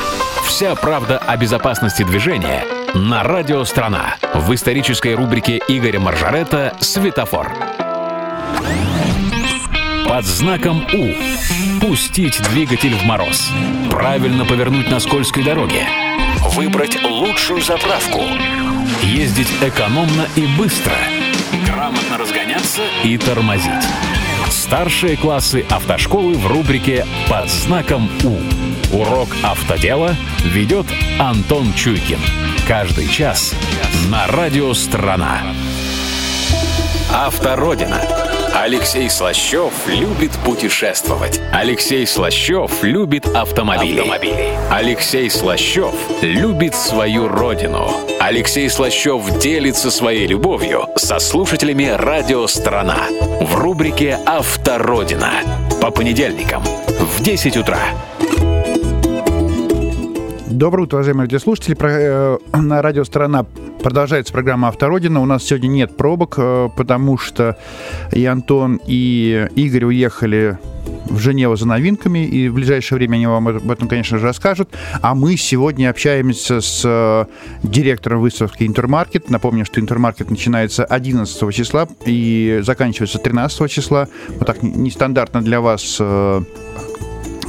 Вся 0.46 0.76
правда 0.76 1.18
о 1.18 1.36
безопасности 1.36 2.04
движения 2.04 2.64
на 2.94 3.24
радио 3.24 3.66
«Страна» 3.66 4.16
в 4.34 4.54
исторической 4.54 5.14
рубрике 5.14 5.62
Игоря 5.68 6.00
Маржарета 6.00 6.74
«Светофор». 6.80 7.52
Под 10.08 10.26
знаком 10.26 10.86
У. 10.94 11.73
Пустить 11.94 12.42
двигатель 12.50 12.96
в 12.96 13.06
мороз. 13.06 13.52
Правильно 13.92 14.46
повернуть 14.46 14.90
на 14.90 15.00
скользкой 15.00 15.44
дороге. 15.44 15.88
Выбрать 16.56 17.00
лучшую 17.04 17.62
заправку. 17.62 18.24
Ездить 19.04 19.50
экономно 19.62 20.28
и 20.36 20.48
быстро. 20.58 20.96
Грамотно 21.68 22.18
разгоняться 22.18 22.82
и 23.04 23.16
тормозить. 23.20 23.86
Старшие 24.50 25.18
классы 25.18 25.64
автошколы 25.70 26.34
в 26.34 26.48
рубрике 26.48 27.06
«Под 27.30 27.48
знаком 27.48 28.10
У». 28.24 28.98
Урок 28.98 29.30
автодела 29.44 30.16
ведет 30.44 30.88
Антон 31.20 31.72
Чуйкин. 31.76 32.18
Каждый 32.68 33.08
час 33.08 33.54
на 34.10 34.26
радио 34.26 34.74
«Страна». 34.74 35.44
Автородина. 37.14 38.33
Алексей 38.56 39.10
Слащев 39.10 39.74
любит 39.88 40.32
путешествовать. 40.46 41.42
Алексей 41.52 42.06
Слащев 42.06 42.84
любит 42.84 43.26
автомобили. 43.26 44.00
автомобили. 44.02 44.54
Алексей 44.70 45.30
Слащев 45.30 45.94
любит 46.22 46.76
свою 46.76 47.28
родину. 47.28 47.90
Алексей 48.20 48.70
Слащев 48.70 49.40
делится 49.40 49.90
своей 49.90 50.28
любовью 50.28 50.88
со 50.96 51.18
слушателями 51.18 51.86
радио 51.86 52.46
«Страна» 52.46 53.08
в 53.42 53.56
рубрике 53.56 54.20
«Автородина» 54.26 55.32
по 55.82 55.90
понедельникам 55.90 56.64
в 56.64 57.24
10 57.24 57.58
утра. 57.58 57.80
Доброе 60.54 60.84
утро, 60.84 60.98
уважаемые 60.98 61.24
радиослушатели. 61.24 61.74
Про, 61.74 61.90
э, 61.90 62.38
на 62.54 62.84
радио 62.84 63.04
«Страна» 63.04 63.44
продолжается 63.82 64.32
программа 64.32 64.68
«Автородина». 64.68 65.20
У 65.20 65.26
нас 65.26 65.44
сегодня 65.44 65.68
нет 65.68 65.98
пробок, 65.98 66.36
э, 66.38 66.70
потому 66.78 67.18
что 67.18 67.58
и 68.12 68.24
Антон, 68.26 68.80
и 68.86 69.48
Игорь 69.56 69.86
уехали 69.86 70.60
в 71.06 71.18
Женеву 71.18 71.56
за 71.56 71.68
новинками, 71.68 72.24
и 72.24 72.50
в 72.50 72.54
ближайшее 72.54 72.98
время 72.98 73.16
они 73.16 73.26
вам 73.26 73.48
об 73.48 73.72
этом, 73.72 73.88
конечно 73.88 74.20
же, 74.20 74.28
расскажут. 74.28 74.70
А 75.02 75.16
мы 75.16 75.38
сегодня 75.38 75.90
общаемся 75.90 76.62
с 76.62 76.84
э, 76.86 77.26
директором 77.64 78.22
выставки 78.22 78.64
«Интермаркет». 78.64 79.32
Напомню, 79.32 79.66
что 79.66 79.80
«Интермаркет» 79.80 80.30
начинается 80.30 80.86
11 80.86 81.52
числа 81.52 81.88
и 82.06 82.60
заканчивается 82.62 83.18
13 83.18 83.72
числа. 83.72 84.08
Вот 84.38 84.46
так 84.46 84.62
нестандартно 84.62 85.42
для 85.42 85.62
вас 85.62 85.98
э, 86.00 86.42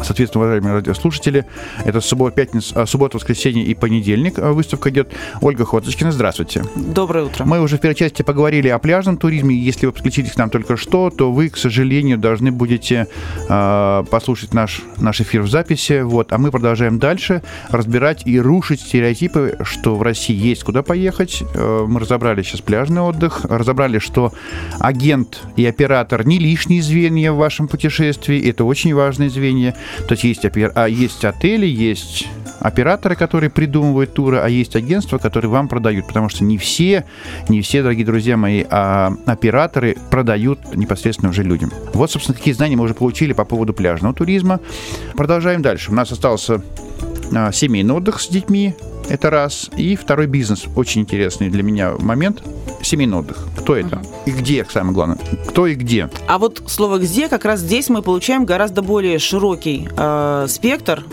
Соответственно, 0.04 0.44
уважаемые 0.44 0.74
радиослушатели, 0.74 1.46
это 1.84 2.00
суббота, 2.00 2.36
пятница, 2.36 2.84
суббота, 2.86 3.16
воскресенье 3.16 3.64
и 3.64 3.74
понедельник 3.74 4.38
а, 4.38 4.52
выставка 4.52 4.90
идет. 4.90 5.12
Ольга 5.40 5.64
Ходочкина, 5.64 6.12
здравствуйте. 6.12 6.62
Доброе 6.76 7.24
утро. 7.24 7.44
Мы 7.44 7.60
уже 7.60 7.78
в 7.78 7.80
первой 7.80 7.94
части 7.94 8.22
поговорили 8.22 8.68
о 8.68 8.78
пляжном 8.78 9.16
туризме. 9.16 9.56
Если 9.56 9.86
вы 9.86 9.92
подключились 9.92 10.32
к 10.32 10.36
нам 10.36 10.50
только 10.50 10.76
что, 10.76 11.10
то 11.10 11.32
вы, 11.32 11.48
к 11.48 11.56
сожалению, 11.56 12.18
должны 12.18 12.52
будете 12.52 13.06
э, 13.48 14.04
послушать 14.10 14.52
наш, 14.52 14.82
наш 14.98 15.20
эфир 15.22 15.42
в 15.42 15.48
записи. 15.48 16.02
Вот. 16.02 16.32
А 16.32 16.38
мы 16.38 16.50
продолжаем 16.50 16.98
дальше 16.98 17.42
разбирать 17.70 18.26
и 18.26 18.38
рушить 18.38 18.80
стереотипы, 18.80 19.56
что 19.62 19.94
в 19.94 20.02
России 20.02 20.36
есть 20.36 20.64
куда 20.64 20.82
поехать. 20.82 21.42
Э, 21.54 21.86
мы 21.88 22.00
разобрали 22.00 22.42
сейчас 22.42 22.60
пляжный 22.60 23.00
отдых, 23.00 23.44
разобрали, 23.44 23.98
что 23.98 24.32
агент 24.78 25.40
и 25.56 25.64
оператор 25.64 26.26
не 26.26 26.38
лишние 26.38 26.82
звенья 26.82 27.32
в 27.32 27.36
вашем 27.36 27.68
путешествии. 27.68 28.50
Это 28.50 28.64
очень 28.64 28.94
важные 28.94 29.30
звенья. 29.30 29.74
То 30.08 30.12
есть 30.12 30.24
есть, 30.24 30.44
а 30.44 30.86
есть 30.86 31.24
отели, 31.24 31.66
есть 31.66 32.26
операторы, 32.60 33.14
которые 33.14 33.50
придумывают 33.50 34.14
туры, 34.14 34.38
а 34.38 34.48
есть 34.48 34.74
агентства, 34.74 35.18
которые 35.18 35.50
вам 35.50 35.68
продают, 35.68 36.06
потому 36.06 36.28
что 36.30 36.44
не 36.44 36.56
все, 36.56 37.04
не 37.48 37.60
все, 37.60 37.82
дорогие 37.82 38.06
друзья 38.06 38.36
мои, 38.36 38.64
а 38.70 39.12
операторы 39.26 39.96
продают 40.10 40.74
непосредственно 40.74 41.30
уже 41.30 41.42
людям. 41.42 41.70
Вот, 41.92 42.10
собственно, 42.10 42.36
какие 42.36 42.54
знания 42.54 42.76
мы 42.76 42.84
уже 42.84 42.94
получили 42.94 43.34
по 43.34 43.44
поводу 43.44 43.74
пляжного 43.74 44.14
туризма. 44.14 44.60
Продолжаем 45.14 45.60
дальше. 45.60 45.90
У 45.90 45.94
нас 45.94 46.10
остался 46.10 46.62
семейный 47.52 47.94
отдых 47.94 48.20
с 48.20 48.28
детьми, 48.28 48.74
это 49.08 49.30
раз. 49.30 49.70
И 49.76 49.96
второй 49.96 50.26
бизнес, 50.26 50.64
очень 50.76 51.02
интересный 51.02 51.50
для 51.50 51.62
меня 51.62 51.94
момент, 51.98 52.42
семейный 52.82 53.18
отдых. 53.18 53.48
Кто 53.58 53.76
это? 53.76 54.02
И 54.26 54.30
где, 54.30 54.66
самое 54.70 54.94
главное? 54.94 55.18
Кто 55.48 55.66
и 55.66 55.74
где? 55.74 56.08
А 56.26 56.38
вот 56.38 56.62
слово 56.66 56.98
«где» 56.98 57.28
как 57.28 57.44
раз 57.44 57.60
здесь 57.60 57.88
мы 57.88 58.02
получаем 58.02 58.44
гораздо 58.44 58.82
более 58.82 59.18
широкий 59.18 59.88
э, 59.96 60.46
спектр 60.48 61.04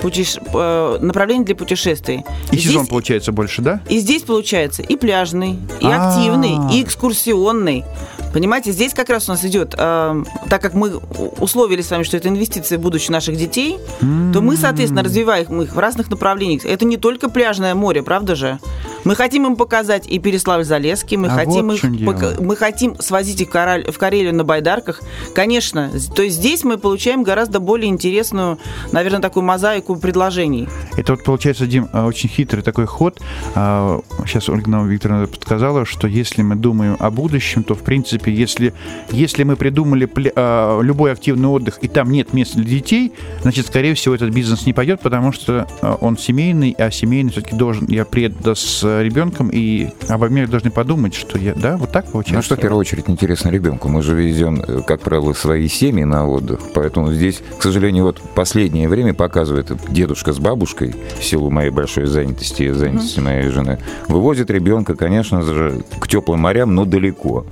путеш... 0.00 0.38
Э, 0.54 0.98
направлений 1.00 1.44
для 1.44 1.54
путешествий. 1.54 2.24
И, 2.50 2.56
и 2.56 2.58
сезон 2.58 2.82
здесь... 2.82 2.88
получается 2.88 3.32
больше, 3.32 3.62
да? 3.62 3.80
И 3.88 3.98
здесь 3.98 4.22
получается 4.22 4.82
и 4.82 4.96
пляжный, 4.96 5.58
и 5.80 5.86
А-а-а. 5.86 6.16
активный, 6.16 6.74
и 6.74 6.82
экскурсионный. 6.82 7.84
Понимаете, 8.32 8.72
здесь 8.72 8.94
как 8.94 9.08
раз 9.08 9.28
у 9.28 9.32
нас 9.32 9.44
идет, 9.44 9.74
э, 9.76 10.22
так 10.48 10.62
как 10.62 10.74
мы 10.74 10.96
условили 11.38 11.82
с 11.82 11.90
вами, 11.90 12.02
что 12.02 12.16
это 12.16 12.28
инвестиции 12.28 12.76
в 12.76 12.80
будущее 12.80 13.12
наших 13.12 13.36
детей, 13.36 13.78
mm-hmm. 14.00 14.32
то 14.32 14.40
мы, 14.40 14.56
соответственно, 14.56 15.02
развиваем 15.02 15.62
их 15.62 15.74
в 15.74 15.78
разных 15.78 16.10
направлениях. 16.10 16.64
Это 16.64 16.84
не 16.84 16.96
только 16.96 17.28
пляжное 17.28 17.74
море, 17.74 18.02
правда 18.02 18.34
же? 18.34 18.58
Мы 19.04 19.14
хотим 19.14 19.46
им 19.46 19.56
показать 19.56 20.06
и 20.06 20.18
Переславль-Залесский, 20.18 21.16
мы, 21.16 21.28
а 21.28 21.30
хотим 21.30 21.68
вот 21.68 21.82
их, 21.82 22.06
пока, 22.06 22.32
мы 22.40 22.56
хотим 22.56 23.00
свозить 23.00 23.40
их 23.40 23.48
в 23.48 23.98
Карелию 23.98 24.34
на 24.34 24.44
байдарках. 24.44 25.00
Конечно, 25.34 25.90
то 26.14 26.22
есть 26.22 26.36
здесь 26.36 26.64
мы 26.64 26.76
получаем 26.76 27.22
гораздо 27.22 27.60
более 27.60 27.88
интересную, 27.88 28.58
наверное, 28.92 29.20
такую 29.20 29.44
мозаику 29.44 29.96
предложений. 29.96 30.68
Это 30.96 31.14
вот 31.14 31.24
получается, 31.24 31.66
Дим, 31.66 31.88
а, 31.92 32.06
очень 32.06 32.28
хитрый 32.28 32.62
такой 32.62 32.86
ход. 32.86 33.18
Сейчас 33.54 34.48
а, 34.48 34.52
Ольга 34.52 34.82
Викторовна 34.82 35.26
подсказала, 35.26 35.86
что 35.86 36.06
если 36.06 36.42
мы 36.42 36.56
думаем 36.56 36.96
о 36.98 37.10
будущем, 37.10 37.64
то, 37.64 37.74
в 37.74 37.82
принципе, 37.82 38.17
если, 38.26 38.72
если 39.10 39.42
мы 39.42 39.56
придумали 39.56 40.08
а, 40.34 40.80
любой 40.80 41.12
активный 41.12 41.48
отдых, 41.48 41.78
и 41.80 41.88
там 41.88 42.10
нет 42.10 42.32
места 42.32 42.58
для 42.58 42.78
детей, 42.78 43.12
значит, 43.42 43.66
скорее 43.66 43.94
всего, 43.94 44.14
этот 44.14 44.30
бизнес 44.30 44.66
не 44.66 44.72
пойдет, 44.72 45.00
потому 45.00 45.32
что 45.32 45.66
он 46.00 46.16
семейный, 46.18 46.74
а 46.78 46.90
семейный 46.90 47.30
все-таки 47.30 47.56
должен, 47.56 47.86
я 47.88 48.04
приеду 48.04 48.54
с 48.54 48.82
ребенком, 49.02 49.50
и 49.52 49.88
обо 50.08 50.28
мне 50.28 50.46
должны 50.46 50.70
подумать, 50.70 51.14
что 51.14 51.38
я, 51.38 51.54
да, 51.54 51.76
вот 51.76 51.92
так 51.92 52.10
получается. 52.10 52.36
Ну 52.36 52.42
что 52.42 52.56
в 52.56 52.60
первую 52.60 52.80
очередь 52.80 53.04
интересно 53.08 53.48
ребенку? 53.50 53.88
Мы 53.88 54.02
же 54.02 54.14
везем, 54.14 54.62
э, 54.66 54.82
как 54.86 55.00
правило, 55.00 55.32
свои 55.32 55.68
семьи 55.68 56.04
на 56.04 56.28
отдых, 56.28 56.60
поэтому 56.74 57.12
здесь, 57.12 57.40
к 57.58 57.62
сожалению, 57.62 58.04
вот 58.04 58.20
последнее 58.34 58.88
время 58.88 59.14
показывает 59.14 59.72
дедушка 59.88 60.32
с 60.32 60.38
бабушкой, 60.38 60.94
в 61.18 61.24
силу 61.24 61.50
моей 61.50 61.70
большой 61.70 62.06
занятости 62.06 62.64
и 62.64 62.70
занятости 62.70 63.18
mm-hmm. 63.18 63.22
моей 63.22 63.48
жены, 63.48 63.78
вывозит 64.08 64.50
ребенка, 64.50 64.94
конечно 64.94 65.42
же, 65.42 65.82
к 65.98 66.08
теплым 66.08 66.40
морям, 66.40 66.74
но 66.74 66.84
далеко 66.84 67.46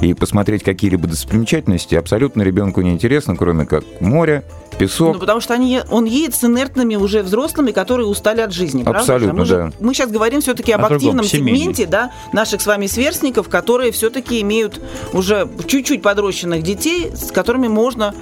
и 0.00 0.14
посмотреть 0.14 0.62
какие-либо 0.62 1.08
достопримечательности 1.08 1.94
абсолютно 1.94 2.42
ребенку 2.42 2.80
не 2.82 2.92
интересно, 2.92 3.36
кроме 3.36 3.66
как 3.66 3.84
море, 4.00 4.44
песок. 4.78 5.14
Ну, 5.14 5.20
потому 5.20 5.40
что 5.40 5.54
они, 5.54 5.80
он 5.90 6.04
едет 6.04 6.34
с 6.34 6.44
инертными 6.44 6.96
уже 6.96 7.22
взрослыми, 7.22 7.72
которые 7.72 8.06
устали 8.06 8.40
от 8.40 8.52
жизни. 8.52 8.82
Абсолютно, 8.84 9.32
мы, 9.32 9.38
да. 9.40 9.44
Же, 9.44 9.72
мы 9.80 9.94
сейчас 9.94 10.10
говорим 10.10 10.40
все-таки 10.40 10.72
об 10.72 10.84
активном 10.84 11.24
сегменте 11.24 11.86
да, 11.86 12.12
наших 12.32 12.60
с 12.60 12.66
вами 12.66 12.86
сверстников, 12.86 13.48
которые 13.48 13.92
все-таки 13.92 14.40
имеют 14.42 14.80
уже 15.12 15.48
чуть-чуть 15.66 16.02
подрощенных 16.02 16.62
детей, 16.62 17.10
с 17.14 17.30
которыми 17.30 17.68
можно 17.68 18.14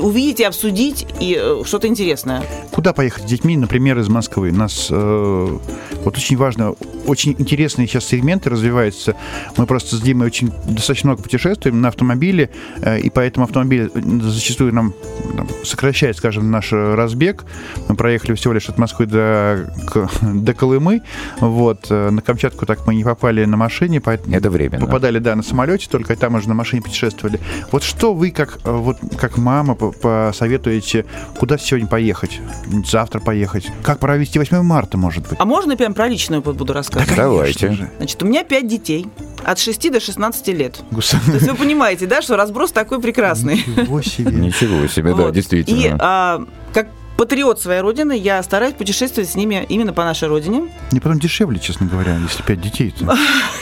увидеть 0.00 0.40
и 0.40 0.44
обсудить 0.44 1.06
и 1.20 1.38
э, 1.40 1.62
что-то 1.64 1.88
интересное. 1.88 2.42
Куда 2.70 2.92
поехать 2.92 3.22
с 3.22 3.26
детьми, 3.26 3.56
например, 3.56 3.98
из 3.98 4.08
Москвы? 4.08 4.52
Нас 4.52 4.88
э, 4.90 5.58
вот 6.04 6.16
очень 6.16 6.36
важно, 6.36 6.74
очень 7.06 7.34
интересные 7.38 7.86
сейчас 7.86 8.04
сегменты 8.04 8.50
развиваются. 8.50 9.16
Мы 9.56 9.66
просто 9.66 9.96
с 9.96 10.00
Димой 10.00 10.26
очень 10.26 10.52
достаточно 10.66 11.08
много 11.08 11.22
путешествуем 11.22 11.80
на 11.80 11.88
автомобиле, 11.88 12.50
э, 12.80 13.00
и 13.00 13.10
поэтому 13.10 13.44
автомобиль 13.44 13.90
зачастую 13.94 14.74
нам 14.74 14.92
там, 15.36 15.48
сокращает, 15.64 16.16
скажем, 16.16 16.50
наш 16.50 16.72
разбег. 16.72 17.44
Мы 17.88 17.96
проехали 17.96 18.34
всего 18.34 18.54
лишь 18.54 18.68
от 18.68 18.78
Москвы 18.78 19.06
до, 19.06 19.72
до 20.22 20.54
Колымы. 20.54 21.02
Вот. 21.40 21.86
Э, 21.90 22.10
на 22.10 22.22
Камчатку 22.22 22.66
так 22.66 22.86
мы 22.86 22.94
не 22.94 23.04
попали 23.04 23.44
на 23.44 23.56
машине, 23.56 24.00
поэтому 24.00 24.34
Это 24.34 24.50
временно. 24.50 24.84
попадали, 24.84 25.18
да, 25.18 25.34
на 25.36 25.42
самолете, 25.42 25.88
только 25.90 26.16
там 26.16 26.34
уже 26.34 26.48
на 26.48 26.54
машине 26.54 26.82
путешествовали. 26.82 27.40
Вот 27.70 27.82
что 27.82 28.14
вы, 28.14 28.30
как, 28.30 28.58
э, 28.64 28.70
вот, 28.70 28.98
как 29.16 29.38
мама, 29.38 29.74
посоветуете, 29.74 31.06
куда 31.38 31.58
сегодня 31.58 31.88
поехать? 31.88 32.40
Завтра 32.86 33.20
поехать? 33.20 33.70
Как 33.82 33.98
провести 33.98 34.38
8 34.38 34.62
марта, 34.62 34.98
может 34.98 35.28
быть? 35.28 35.38
А 35.38 35.44
можно 35.44 35.76
прям 35.76 35.94
про 35.94 36.06
опыт 36.06 36.56
буду 36.56 36.72
рассказывать? 36.72 36.95
Да, 36.96 37.14
Давайте. 37.16 37.90
Значит, 37.98 38.22
у 38.22 38.26
меня 38.26 38.44
5 38.44 38.66
детей 38.66 39.06
от 39.44 39.58
6 39.58 39.92
до 39.92 40.00
16 40.00 40.48
лет. 40.48 40.80
То 40.90 40.96
есть 40.96 41.48
вы 41.48 41.54
понимаете, 41.54 42.06
да, 42.06 42.22
что 42.22 42.36
разброс 42.36 42.72
такой 42.72 43.00
прекрасный. 43.00 43.56
Ничего 43.66 44.02
себе. 44.02 44.32
Ничего 44.32 44.86
себе, 44.86 45.14
да, 45.14 45.30
действительно. 45.30 45.78
И 45.78 45.94
а, 45.98 46.44
как 46.72 46.88
патриот 47.16 47.60
своей 47.60 47.80
родины, 47.80 48.16
я 48.16 48.42
стараюсь 48.42 48.74
путешествовать 48.74 49.30
с 49.30 49.34
ними 49.34 49.64
именно 49.68 49.92
по 49.92 50.04
нашей 50.04 50.28
родине. 50.28 50.68
Не 50.92 51.00
потом 51.00 51.18
дешевле, 51.18 51.58
честно 51.58 51.86
говоря, 51.86 52.16
если 52.16 52.42
пять 52.42 52.60
детей. 52.60 52.94
-то. 52.98 53.16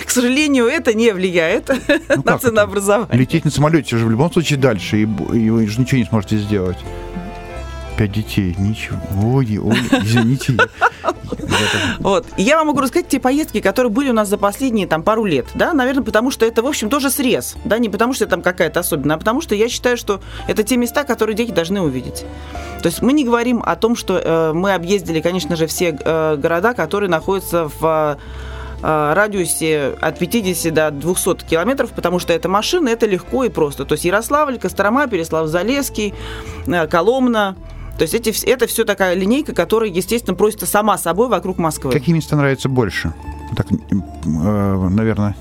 К 0.04 0.10
сожалению, 0.10 0.66
это 0.66 0.94
не 0.94 1.12
влияет 1.12 1.70
ну, 2.08 2.22
на 2.24 2.38
ценообразование. 2.38 3.18
Лететь 3.18 3.44
на 3.44 3.50
самолете 3.50 3.96
уже 3.96 4.06
в 4.06 4.10
любом 4.10 4.32
случае 4.32 4.58
дальше, 4.58 4.98
и, 4.98 5.02
и 5.02 5.50
вы 5.50 5.66
же 5.66 5.80
ничего 5.80 5.98
не 5.98 6.06
сможете 6.06 6.38
сделать. 6.38 6.78
Пять 7.96 8.10
детей, 8.10 8.56
ничего. 8.58 8.98
Ой, 9.22 9.58
ой, 9.58 9.76
извините. 9.92 10.56
Вот. 12.00 12.26
Я 12.36 12.58
вам 12.58 12.68
могу 12.68 12.80
рассказать 12.80 13.08
те 13.08 13.20
поездки, 13.20 13.60
которые 13.60 13.90
были 13.90 14.10
у 14.10 14.12
нас 14.12 14.28
за 14.28 14.36
последние 14.36 14.86
там 14.86 15.02
пару 15.02 15.24
лет, 15.24 15.46
да, 15.54 15.72
наверное, 15.72 16.02
потому 16.02 16.30
что 16.30 16.44
это, 16.44 16.62
в 16.62 16.66
общем, 16.66 16.90
тоже 16.90 17.10
срез, 17.10 17.56
да, 17.64 17.78
не 17.78 17.88
потому 17.88 18.12
что 18.12 18.26
там 18.26 18.42
какая-то 18.42 18.80
особенная, 18.80 19.16
а 19.16 19.18
потому 19.18 19.40
что 19.40 19.54
я 19.54 19.68
считаю, 19.68 19.96
что 19.96 20.20
это 20.48 20.64
те 20.64 20.76
места, 20.76 21.04
которые 21.04 21.36
дети 21.36 21.52
должны 21.52 21.80
увидеть. 21.80 22.24
То 22.82 22.88
есть 22.88 23.02
мы 23.02 23.12
не 23.12 23.24
говорим 23.24 23.62
о 23.64 23.76
том, 23.76 23.96
что 23.96 24.18
э, 24.18 24.52
мы 24.52 24.74
объездили, 24.74 25.20
конечно 25.20 25.56
же, 25.56 25.66
все 25.66 25.96
э, 25.98 26.36
города, 26.36 26.74
которые 26.74 27.08
находятся 27.08 27.70
в 27.78 28.18
э, 28.82 29.12
радиусе 29.14 29.96
от 30.00 30.18
50 30.18 30.74
до 30.74 30.90
200 30.90 31.44
километров, 31.46 31.90
потому 31.92 32.18
что 32.18 32.32
это 32.32 32.48
машина, 32.48 32.88
это 32.88 33.06
легко 33.06 33.44
и 33.44 33.48
просто. 33.48 33.84
То 33.84 33.94
есть 33.94 34.04
Ярославль, 34.04 34.58
Кострома, 34.58 35.06
Переслав-Залесский, 35.06 36.14
э, 36.66 36.86
Коломна, 36.88 37.56
то 37.96 38.02
есть 38.02 38.14
эти, 38.14 38.46
это 38.46 38.66
все 38.66 38.84
такая 38.84 39.14
линейка, 39.14 39.54
которая, 39.54 39.88
естественно, 39.88 40.34
просится 40.34 40.66
сама 40.66 40.98
собой 40.98 41.28
вокруг 41.28 41.58
Москвы. 41.58 41.92
Какие 41.92 42.14
места 42.14 42.36
нравятся 42.36 42.68
больше? 42.68 43.14
Так, 43.56 43.66
э, 43.70 43.76
наверное, 44.24 45.36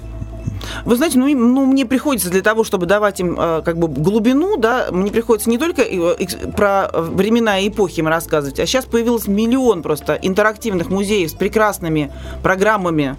вы 0.86 0.95
знаете, 0.95 1.19
ну, 1.19 1.28
ну, 1.28 1.65
мне 1.65 1.86
приходится 1.86 2.30
для 2.30 2.41
того, 2.41 2.63
чтобы 2.63 2.86
давать 2.86 3.19
им 3.19 3.38
э, 3.39 3.62
как 3.63 3.78
бы 3.78 3.88
глубину, 3.88 4.58
да, 4.58 4.88
мне 4.91 5.12
приходится 5.12 5.49
не 5.49 5.58
только 5.58 5.82
э, 5.82 6.15
про 6.56 6.89
времена 6.93 7.60
и 7.60 7.69
эпохи 7.69 7.99
им 7.99 8.08
рассказывать, 8.08 8.60
а 8.60 8.65
сейчас 8.65 8.86
появился 8.86 9.30
миллион 9.30 9.82
просто 9.82 10.13
интерактивных 10.21 10.89
музеев 10.89 11.30
с 11.30 11.34
прекрасными 11.34 12.12
программами, 12.41 13.15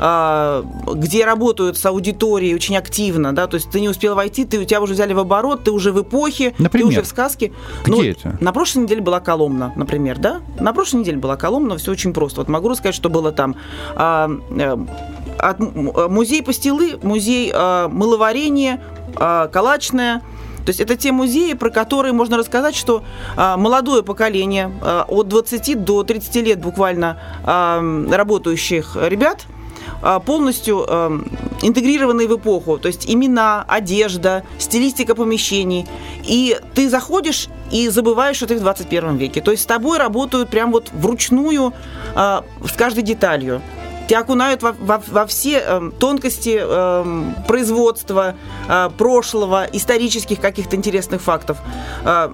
э, 0.00 0.64
где 0.94 1.24
работают 1.24 1.76
с 1.76 1.86
аудиторией 1.86 2.54
очень 2.54 2.76
активно, 2.76 3.34
да, 3.34 3.46
то 3.46 3.56
есть 3.56 3.70
ты 3.70 3.80
не 3.80 3.88
успел 3.88 4.14
войти, 4.14 4.44
ты, 4.44 4.58
у 4.58 4.64
тебя 4.64 4.80
уже 4.80 4.94
взяли 4.94 5.12
в 5.12 5.18
оборот, 5.18 5.64
ты 5.64 5.70
уже 5.70 5.92
в 5.92 6.02
эпохе, 6.02 6.54
например? 6.58 6.88
ты 6.88 6.92
уже 6.92 7.02
в 7.02 7.06
сказке. 7.06 7.52
Где 7.84 7.92
ну, 7.92 8.02
это? 8.02 8.36
На 8.40 8.52
прошлой 8.52 8.84
неделе 8.84 9.00
была 9.00 9.20
Коломна, 9.20 9.72
например, 9.76 10.18
да? 10.18 10.40
На 10.60 10.72
прошлой 10.72 11.00
неделе 11.00 11.18
была 11.18 11.36
Коломна, 11.36 11.76
все 11.76 11.92
очень 11.92 12.12
просто. 12.12 12.40
Вот 12.40 12.48
могу 12.48 12.68
рассказать, 12.68 12.94
что 12.94 13.08
было 13.08 13.32
там. 13.32 13.56
Э, 15.38 16.08
музей 16.08 16.42
пастилы, 16.42 16.98
музей 17.02 17.50
э, 17.52 17.88
мыловарения, 17.88 18.80
э, 19.16 19.48
калачная. 19.52 20.20
То 20.64 20.68
есть 20.68 20.80
это 20.80 20.96
те 20.96 21.10
музеи, 21.10 21.54
про 21.54 21.70
которые 21.70 22.12
можно 22.12 22.36
рассказать, 22.36 22.76
что 22.76 23.02
молодое 23.36 24.04
поколение, 24.04 24.70
от 25.08 25.26
20 25.26 25.84
до 25.84 26.04
30 26.04 26.36
лет 26.36 26.60
буквально 26.60 27.18
работающих 27.44 28.96
ребят, 28.96 29.48
полностью 30.24 30.84
э, 30.86 31.18
интегрированные 31.62 32.28
в 32.28 32.36
эпоху, 32.36 32.78
то 32.78 32.86
есть 32.86 33.10
имена, 33.10 33.64
одежда, 33.66 34.44
стилистика 34.58 35.16
помещений. 35.16 35.86
И 36.22 36.56
ты 36.74 36.88
заходишь 36.88 37.48
и 37.72 37.88
забываешь, 37.88 38.36
что 38.36 38.46
ты 38.46 38.56
в 38.56 38.60
21 38.60 39.16
веке. 39.16 39.40
То 39.40 39.50
есть 39.50 39.64
с 39.64 39.66
тобой 39.66 39.98
работают 39.98 40.48
прям 40.48 40.70
вот 40.70 40.90
вручную 40.92 41.72
э, 42.14 42.40
с 42.64 42.72
каждой 42.76 43.02
деталью 43.02 43.62
тебя 44.08 44.20
окунают 44.20 44.62
во, 44.62 44.72
во, 44.72 45.02
во 45.06 45.26
все 45.26 45.62
э, 45.64 45.90
тонкости 45.98 46.58
э, 46.60 47.32
производства, 47.46 48.34
э, 48.68 48.90
прошлого, 48.96 49.66
исторических 49.72 50.40
каких-то 50.40 50.76
интересных 50.76 51.22
фактов. 51.22 51.58
Э, 52.04 52.30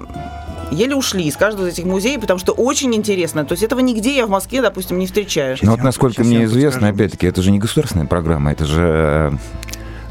еле 0.71 0.95
ушли 0.95 1.25
из 1.25 1.37
каждого 1.37 1.67
из 1.67 1.75
этих 1.75 1.85
музеев, 1.85 2.21
потому 2.21 2.39
что 2.39 2.53
очень 2.53 2.95
интересно. 2.95 3.45
То 3.45 3.53
есть 3.53 3.63
этого 3.63 3.81
нигде 3.81 4.17
я 4.17 4.27
в 4.27 4.31
Москве, 4.31 4.63
допустим, 4.63 4.99
не 4.99 5.07
встречаю. 5.07 5.57
Ну 5.63 5.73
вот 5.73 5.81
насколько 5.81 6.25
мне 6.25 6.45
известно, 6.45 6.89
опять-таки, 6.89 7.27
это 7.27 7.43
же 7.43 7.51
не 7.51 7.59
государственная 7.59 8.07
программа, 8.07 8.53
это 8.53 8.65
же 8.65 8.83
э, 8.83 9.31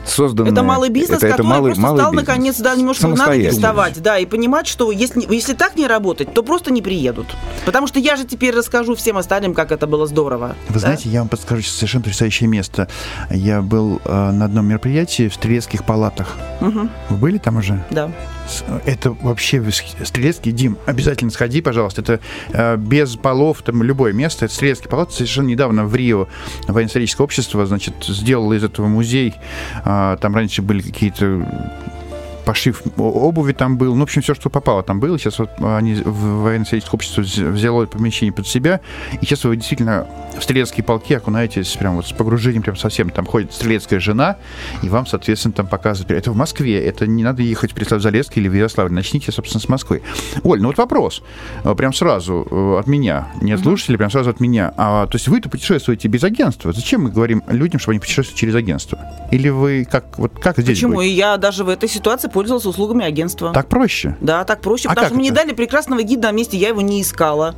созданное... 0.08 0.52
Это 0.52 0.64
малый 0.64 0.90
бизнес, 0.90 1.18
это, 1.20 1.30
который 1.30 1.42
это 1.42 1.44
малый, 1.44 1.68
просто 1.68 1.82
малый 1.82 2.00
стал, 2.00 2.12
бизнес. 2.12 2.28
наконец, 2.28 2.58
да, 2.60 2.76
немножко 2.76 3.08
надо 3.08 3.32
переставать, 3.32 4.02
да, 4.02 4.18
и 4.20 4.26
понимать, 4.26 4.68
что 4.68 4.92
если, 4.92 5.26
если 5.34 5.54
так 5.54 5.76
не 5.76 5.88
работать, 5.88 6.34
то 6.34 6.44
просто 6.44 6.72
не 6.72 6.82
приедут. 6.82 7.28
Потому 7.66 7.88
что 7.88 8.00
я 8.00 8.16
же 8.16 8.26
теперь 8.26 8.56
расскажу 8.56 8.96
всем 8.96 9.18
остальным, 9.18 9.54
как 9.54 9.72
это 9.72 9.88
было 9.88 10.08
здорово. 10.08 10.56
Вы 10.70 10.76
да? 10.76 10.80
знаете, 10.80 11.10
я 11.10 11.20
вам 11.20 11.30
подскажу 11.30 11.64
совершенно 11.64 12.04
потрясающее 12.04 12.48
место. 12.48 12.88
Я 13.30 13.62
был 13.62 14.02
э, 14.04 14.32
на 14.32 14.46
одном 14.46 14.68
мероприятии 14.68 15.28
в 15.28 15.34
Стрелецких 15.34 15.84
палатах. 15.86 16.36
Угу. 16.62 16.90
Вы 17.10 17.18
были 17.18 17.38
там 17.38 17.58
уже? 17.58 17.84
Да. 17.90 18.12
Это 18.86 19.12
вообще 19.12 19.64
Стрелецкий, 20.04 20.52
Дим, 20.52 20.78
обязательно 20.86 21.32
сходи, 21.32 21.62
пожалуйста. 21.62 22.02
Это 22.02 22.20
э, 22.54 22.78
без 22.78 23.16
полов, 23.18 23.62
там 23.62 23.84
любое 23.84 24.14
место. 24.14 24.46
Это 24.46 24.54
Стрелецкий 24.54 24.90
палат. 24.90 25.12
Совершенно 25.12 25.48
недавно 25.48 25.86
в 25.86 25.96
Рио 25.96 26.28
военно-историческое 26.68 27.24
общество, 27.24 27.66
значит, 27.66 27.96
сделало 28.08 28.54
из 28.54 28.64
этого 28.64 28.88
музей. 28.88 29.34
Э, 29.84 29.97
там 30.22 30.36
раньше 30.36 30.62
были 30.62 30.82
какие-то 30.82 31.46
пошив 32.48 32.82
обуви 32.98 33.52
там 33.52 33.78
был, 33.78 33.94
ну, 33.94 34.00
в 34.00 34.04
общем, 34.04 34.22
все, 34.22 34.34
что 34.34 34.50
попало 34.50 34.82
там 34.82 35.02
было. 35.02 35.20
Сейчас 35.20 35.38
вот 35.40 35.50
они 35.60 35.96
в 35.96 36.44
военно-историческое 36.44 36.96
общество 36.96 37.22
взяло 37.22 37.86
помещение 37.88 38.32
под 38.32 38.48
себя, 38.48 38.80
и 39.20 39.26
сейчас 39.26 39.44
вы 39.44 39.58
действительно 39.58 40.08
в 40.40 40.42
стрелецкие 40.42 40.86
полки 40.86 41.14
окунаетесь 41.14 41.76
прям 41.76 41.98
вот 41.98 42.08
с 42.08 42.14
погружением 42.14 42.64
прям 42.64 42.78
совсем. 42.78 43.10
Там 43.10 43.26
ходит 43.26 43.52
стрелецкая 43.52 44.00
жена, 44.00 44.38
и 44.82 44.88
вам, 44.88 45.06
соответственно, 45.06 45.54
там 45.56 45.68
показывают. 45.68 46.12
Это 46.12 46.32
в 46.32 46.38
Москве, 46.38 46.82
это 46.86 47.06
не 47.06 47.22
надо 47.22 47.42
ехать 47.42 47.74
в 47.74 47.76
Преслав-Залесский 47.76 48.40
или 48.42 48.48
в 48.48 48.54
Ярославль. 48.54 48.94
Начните, 48.94 49.34
собственно, 49.34 49.62
с 49.62 49.68
Москвы. 49.68 50.02
Оль, 50.44 50.62
ну 50.62 50.68
вот 50.68 50.78
вопрос. 50.78 51.24
Э, 51.66 51.76
прям 51.76 51.92
сразу 51.92 52.48
э, 52.50 52.80
от 52.80 52.88
меня. 52.88 53.28
Не 53.42 53.52
от 53.52 53.60
слушателей, 53.60 53.98
прям 53.98 54.10
сразу 54.10 54.30
от 54.30 54.40
меня. 54.40 54.74
А, 54.78 55.06
то 55.08 55.16
есть 55.16 55.28
вы-то 55.28 55.50
путешествуете 55.50 56.08
без 56.08 56.24
агентства. 56.24 56.72
Зачем 56.72 57.04
мы 57.04 57.10
говорим 57.10 57.44
людям, 57.48 57.82
что 57.82 57.92
они 57.92 58.00
путешествуют 58.00 58.40
через 58.40 58.56
агентство? 58.56 59.00
Или 59.32 59.50
вы 59.50 59.86
как, 59.90 60.18
вот 60.18 60.40
как 60.40 60.58
здесь 60.58 60.78
Почему? 60.78 60.98
Быть? 60.98 61.08
И 61.08 61.10
я 61.10 61.36
даже 61.36 61.66
в 61.66 61.70
этой 61.70 61.90
ситуации 61.90 62.30
пользовался 62.38 62.70
услугами 62.70 63.04
агентства. 63.04 63.52
Так 63.52 63.68
проще? 63.68 64.16
Да, 64.22 64.44
так 64.44 64.62
проще, 64.62 64.88
а 64.88 64.92
потому 64.92 65.08
что 65.08 65.16
мне 65.16 65.32
дали 65.32 65.54
прекрасного 65.54 66.04
гида 66.04 66.28
на 66.28 66.34
месте, 66.34 66.56
я 66.56 66.68
его 66.68 66.82
не 66.82 67.02
искала. 67.02 67.56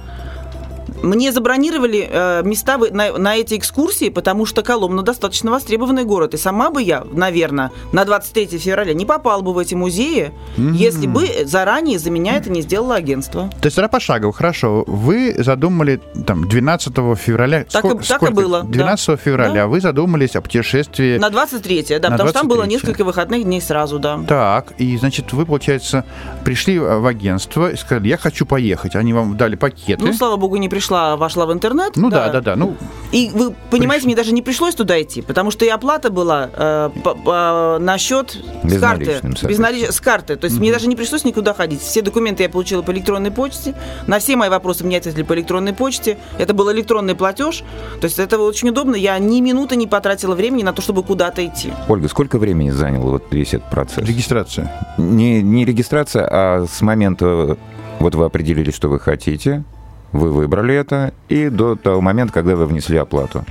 Мне 1.02 1.32
забронировали 1.32 2.08
э, 2.10 2.42
места 2.44 2.78
на, 2.78 3.18
на 3.18 3.36
эти 3.36 3.58
экскурсии, 3.58 4.10
потому 4.10 4.46
что 4.46 4.64
Коломна 4.64 5.02
достаточно 5.02 5.52
востребованный 5.52 6.04
город. 6.04 6.34
И 6.34 6.38
сама 6.38 6.70
бы 6.70 6.82
я, 6.82 7.04
наверное, 7.12 7.72
на 7.92 8.06
23 8.06 8.58
февраля 8.58 8.94
не 8.94 9.06
попала 9.06 9.42
бы 9.42 9.54
в 9.54 9.58
эти 9.58 9.76
музеи, 9.76 10.32
mm-hmm. 10.58 10.74
если 10.74 11.08
бы 11.08 11.28
заранее 11.46 12.00
за 12.00 12.12
меня 12.12 12.38
это 12.38 12.50
не 12.50 12.62
сделало 12.62 12.96
агентство. 12.96 13.50
То 13.62 13.68
есть, 13.68 13.78
пошагово, 13.90 14.32
хорошо. 14.34 14.84
Вы 14.88 15.36
задумали 15.38 16.00
там 16.26 16.48
12 16.48 16.94
февраля. 17.18 17.66
Так, 17.70 17.86
сколько, 17.86 18.08
так 18.08 18.24
и 18.24 18.34
было. 18.34 18.64
12 18.64 19.08
да. 19.08 19.18
февраля 19.18 19.54
да. 19.54 19.68
вы 19.68 19.82
задумались 19.82 20.36
о 20.36 20.42
путешествии. 20.42 21.18
На 21.18 21.30
23 21.30 21.86
да, 22.00 22.10
на 22.10 22.18
потому 22.18 22.18
23 22.18 22.30
что 22.30 22.40
там 22.40 22.48
было 22.48 22.64
несколько 22.64 23.04
выходных 23.04 23.44
дней 23.44 23.62
сразу, 23.62 24.00
да. 24.00 24.20
Так, 24.28 24.74
и 24.78 24.98
значит, 24.98 25.34
вы, 25.34 25.46
получается, 25.46 26.06
пришли 26.44 26.80
в 26.80 27.06
агентство 27.06 27.72
и 27.72 27.76
сказали, 27.76 28.08
я 28.08 28.18
хочу 28.18 28.46
поехать. 28.46 28.96
Они 28.96 29.14
вам 29.14 29.38
дали 29.38 29.56
пакеты. 29.56 30.04
Ну, 30.04 30.14
слава 30.14 30.38
богу, 30.38 30.58
не 30.58 30.70
пришла 30.70 30.79
пришла, 30.80 31.18
вошла 31.18 31.46
в 31.46 31.52
интернет. 31.52 31.98
Ну 31.98 32.10
да, 32.10 32.28
да, 32.28 32.34
да. 32.34 32.42
да 32.42 32.56
ну, 32.56 32.78
и 33.12 33.30
вы 33.34 33.54
понимаете, 33.70 34.04
Приш... 34.04 34.06
мне 34.06 34.16
даже 34.16 34.32
не 34.32 34.42
пришлось 34.42 34.76
туда 34.76 35.02
идти, 35.02 35.22
потому 35.22 35.52
что 35.52 35.66
и 35.66 35.68
оплата 35.68 36.10
была 36.10 36.50
э, 36.54 36.90
по, 37.04 37.16
по, 37.16 37.78
на 37.82 37.98
счет 37.98 38.38
с 38.64 38.80
карты. 38.80 39.20
Без 39.44 39.58
налич... 39.58 39.90
С 39.90 40.00
карты. 40.00 40.38
То 40.38 40.46
есть 40.46 40.56
угу. 40.56 40.64
мне 40.64 40.72
даже 40.72 40.88
не 40.88 40.96
пришлось 40.96 41.26
никуда 41.26 41.54
ходить. 41.54 41.82
Все 41.82 42.02
документы 42.02 42.44
я 42.44 42.50
получила 42.50 42.82
по 42.82 42.92
электронной 42.92 43.32
почте. 43.32 43.76
На 44.08 44.20
все 44.20 44.38
мои 44.38 44.48
вопросы 44.48 44.86
мне 44.86 44.98
ответили 44.98 45.24
по 45.24 45.34
электронной 45.34 45.74
почте. 45.74 46.18
Это 46.38 46.54
был 46.54 46.72
электронный 46.72 47.16
платеж. 47.16 47.64
То 48.00 48.06
есть 48.06 48.18
это 48.18 48.40
очень 48.40 48.70
удобно. 48.70 48.96
Я 48.96 49.20
ни 49.20 49.42
минуты 49.42 49.76
не 49.76 49.88
потратила 49.88 50.34
времени 50.34 50.64
на 50.64 50.72
то, 50.72 50.82
чтобы 50.82 51.04
куда-то 51.04 51.46
идти. 51.46 51.74
Ольга, 51.90 52.08
сколько 52.08 52.38
времени 52.38 52.70
занял 52.70 53.02
вот 53.02 53.26
весь 53.32 53.54
этот 53.54 53.70
процесс? 53.70 54.08
Регистрация. 54.08 54.72
Не, 54.98 55.42
не 55.42 55.66
регистрация, 55.66 56.26
а 56.32 56.66
с 56.66 56.82
момента 56.82 57.58
вот 58.00 58.16
вы 58.16 58.24
определили, 58.24 58.72
что 58.72 58.88
вы 58.88 59.00
хотите, 59.00 59.66
вы 60.12 60.32
выбрали 60.32 60.76
это, 60.76 61.14
и 61.28 61.50
до 61.50 61.76
того 61.76 62.02
момента, 62.02 62.34
когда 62.34 62.56
вы 62.56 62.66
внесли 62.66 62.98
оплату, 62.98 63.46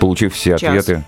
получив 0.00 0.34
все 0.34 0.56
Час. 0.58 0.62
ответы. 0.62 1.04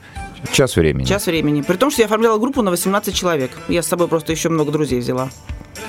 Час 0.52 0.76
времени. 0.76 1.04
Час 1.04 1.26
времени. 1.26 1.62
При 1.62 1.76
том, 1.76 1.90
что 1.90 2.02
я 2.02 2.06
оформляла 2.06 2.38
группу 2.38 2.62
на 2.62 2.70
18 2.70 3.14
человек. 3.14 3.50
Я 3.68 3.82
с 3.82 3.86
собой 3.86 4.08
просто 4.08 4.32
еще 4.32 4.48
много 4.48 4.70
друзей 4.70 5.00
взяла. 5.00 5.30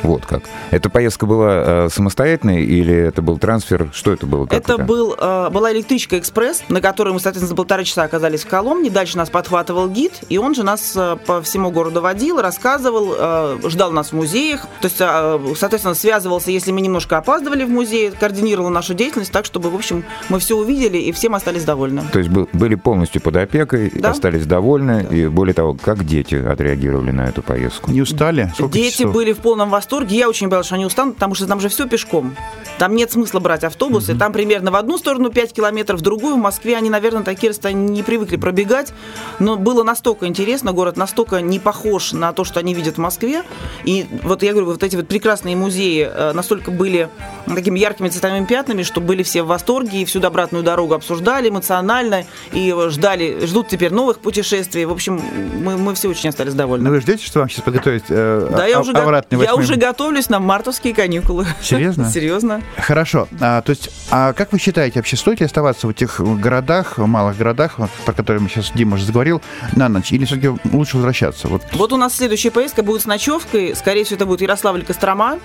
Вот 0.04 0.25
как. 0.25 0.43
Эта 0.71 0.89
поездка 0.89 1.25
была 1.25 1.86
э, 1.86 1.89
самостоятельной 1.91 2.63
или 2.63 2.93
это 2.93 3.21
был 3.21 3.38
трансфер? 3.38 3.89
Что 3.93 4.12
это 4.12 4.25
было? 4.25 4.45
Как 4.45 4.60
это, 4.60 4.73
это? 4.73 4.84
Был, 4.84 5.15
э, 5.17 5.49
была 5.49 5.71
электричка 5.71 6.17
«Экспресс», 6.17 6.63
на 6.69 6.82
которой 6.82 7.13
мы, 7.13 7.19
соответственно, 7.19 7.49
за 7.49 7.56
полтора 7.56 7.84
часа 7.84 8.04
оказались 8.04 8.43
в 8.43 8.47
Коломне. 8.47 8.89
Дальше 8.89 9.17
нас 9.17 9.30
подхватывал 9.30 9.89
гид, 9.89 10.13
и 10.30 10.38
он 10.38 10.56
же 10.56 10.63
нас 10.63 10.93
э, 10.95 11.17
по 11.25 11.41
всему 11.41 11.71
городу 11.71 12.02
водил, 12.02 12.41
рассказывал, 12.41 13.13
э, 13.17 13.60
ждал 13.65 13.91
нас 13.91 14.10
в 14.10 14.13
музеях. 14.13 14.62
То 14.82 14.86
есть, 14.86 14.97
э, 14.99 15.39
соответственно, 15.58 15.95
связывался, 15.95 16.52
если 16.52 16.71
мы 16.71 16.82
немножко 16.82 17.17
опаздывали 17.17 17.63
в 17.63 17.69
музей, 17.69 18.12
координировал 18.12 18.69
нашу 18.69 18.93
деятельность 18.93 19.32
так, 19.32 19.45
чтобы, 19.45 19.69
в 19.69 19.75
общем, 19.75 20.04
мы 20.30 20.39
все 20.39 20.56
увидели 20.56 20.97
и 20.97 21.12
всем 21.12 21.36
остались 21.36 21.63
довольны. 21.63 22.04
То 22.12 22.19
есть 22.19 22.32
были 22.32 22.75
полностью 22.75 23.21
под 23.21 23.36
опекой, 23.36 23.91
да? 23.93 24.12
остались 24.12 24.45
довольны, 24.45 25.06
да. 25.10 25.15
и 25.15 25.28
более 25.28 25.54
того, 25.54 25.78
как 25.82 26.06
дети 26.06 26.36
отреагировали 26.36 27.12
на 27.12 27.25
эту 27.25 27.41
поездку? 27.41 27.91
Не 27.91 28.02
устали? 28.02 28.52
Сколько 28.54 28.73
Дети 28.73 28.97
часов? 28.99 29.13
были 29.13 29.34
в 29.34 29.39
полном 29.39 29.69
восторге 29.69 29.79
восторге. 29.80 30.18
Я 30.18 30.28
очень 30.28 30.50
боялась, 30.50 30.68
что 30.68 30.76
они 30.76 30.86
устанут, 30.86 31.15
потому 31.15 31.36
что 31.36 31.48
там 31.48 31.60
же 31.62 31.70
все 31.70 31.88
пешком. 31.88 32.36
Там 32.78 32.96
нет 32.96 33.12
смысла 33.12 33.39
брать 33.39 33.63
автобусы. 33.63 34.12
Mm-hmm. 34.12 34.18
Там 34.18 34.34
примерно 34.34 34.72
в 34.72 34.76
одну 34.76 34.98
сторону 34.98 35.30
5 35.30 35.54
километров, 35.54 36.00
в 36.00 36.04
другую. 36.04 36.36
В 36.36 36.39
Москве 36.39 36.76
они, 36.76 36.89
наверное, 36.89 37.24
такие 37.24 37.50
расстояния 37.50 37.88
не 37.88 38.04
привыкли 38.04 38.36
пробегать. 38.36 38.94
Но 39.39 39.56
было 39.56 39.84
настолько 39.84 40.28
интересно, 40.28 40.74
город 40.74 40.98
настолько 40.98 41.42
не 41.42 41.60
похож 41.60 42.12
на 42.12 42.34
то, 42.34 42.44
что 42.44 42.60
они 42.60 42.74
видят 42.74 42.96
в 42.96 42.98
Москве. 43.00 43.44
И 43.86 44.06
вот 44.24 44.44
я 44.44 44.52
говорю, 44.52 44.68
вот 44.68 44.84
эти 44.84 44.98
вот 44.98 45.08
прекрасные 45.08 45.56
музеи 45.56 46.10
э, 46.12 46.34
настолько 46.34 46.72
были 46.72 47.10
такими 47.48 47.80
яркими 47.80 48.10
цветовыми 48.10 48.46
пятнами, 48.46 48.84
что 48.84 49.00
были 49.00 49.24
все 49.24 49.44
в 49.44 49.48
восторге 49.48 50.02
и 50.02 50.06
всю 50.06 50.22
обратную 50.22 50.63
дорогу 50.63 50.94
обсуждали 50.94 51.50
эмоционально 51.50 52.26
и 52.52 52.76
ждали, 52.89 53.46
ждут 53.46 53.70
теперь 53.70 53.94
новых 53.94 54.20
путешествий. 54.20 54.86
В 54.86 54.92
общем, 54.92 55.22
мы, 55.63 55.78
мы 55.78 55.96
все 55.96 56.10
очень 56.10 56.30
остались 56.30 56.54
довольны. 56.54 56.89
Ну 56.89 56.96
вы 56.96 57.02
ждете, 57.02 57.26
что 57.26 57.39
вам 57.39 57.50
сейчас 57.50 57.63
подготовить 57.63 58.04
э, 58.10 58.50
да, 58.52 58.65
я 58.65 58.80
уже, 58.80 58.92
я 59.32 59.56
уже 59.56 59.69
готовлюсь 59.78 60.30
на 60.30 60.40
мартовские 60.40 60.94
каникулы. 60.94 61.46
Серьезно? 61.62 62.10
Серьезно. 62.14 62.62
Хорошо. 62.78 63.28
А, 63.40 63.62
то 63.62 63.70
есть, 63.72 63.90
а 64.12 64.34
как 64.34 64.52
вы 64.52 64.60
считаете, 64.60 65.00
вообще 65.00 65.18
стоит 65.18 65.40
ли 65.40 65.46
оставаться 65.46 65.88
в 65.88 65.90
этих 65.90 66.20
городах, 66.20 66.98
малых 66.98 67.38
городах, 67.38 67.78
про 68.06 68.14
которые 68.14 68.42
мы 68.42 68.50
сейчас 68.50 68.72
Дима 68.74 68.96
уже 68.96 69.06
заговорил, 69.06 69.42
на 69.76 69.90
ночь? 69.90 70.12
Или 70.12 70.26
все-таки 70.26 70.50
лучше 70.72 70.98
возвращаться? 70.98 71.48
Вот. 71.48 71.64
вот 71.74 71.94
у 71.94 71.98
нас 71.98 72.16
следующая 72.16 72.52
поездка 72.52 72.84
будет 72.84 73.02
с 73.02 73.06
ночевкой. 73.06 73.76
Скорее 73.76 74.04
всего, 74.04 74.16
это 74.16 74.26
будет 74.26 74.42
Ярославль-Кострома. 74.42 75.40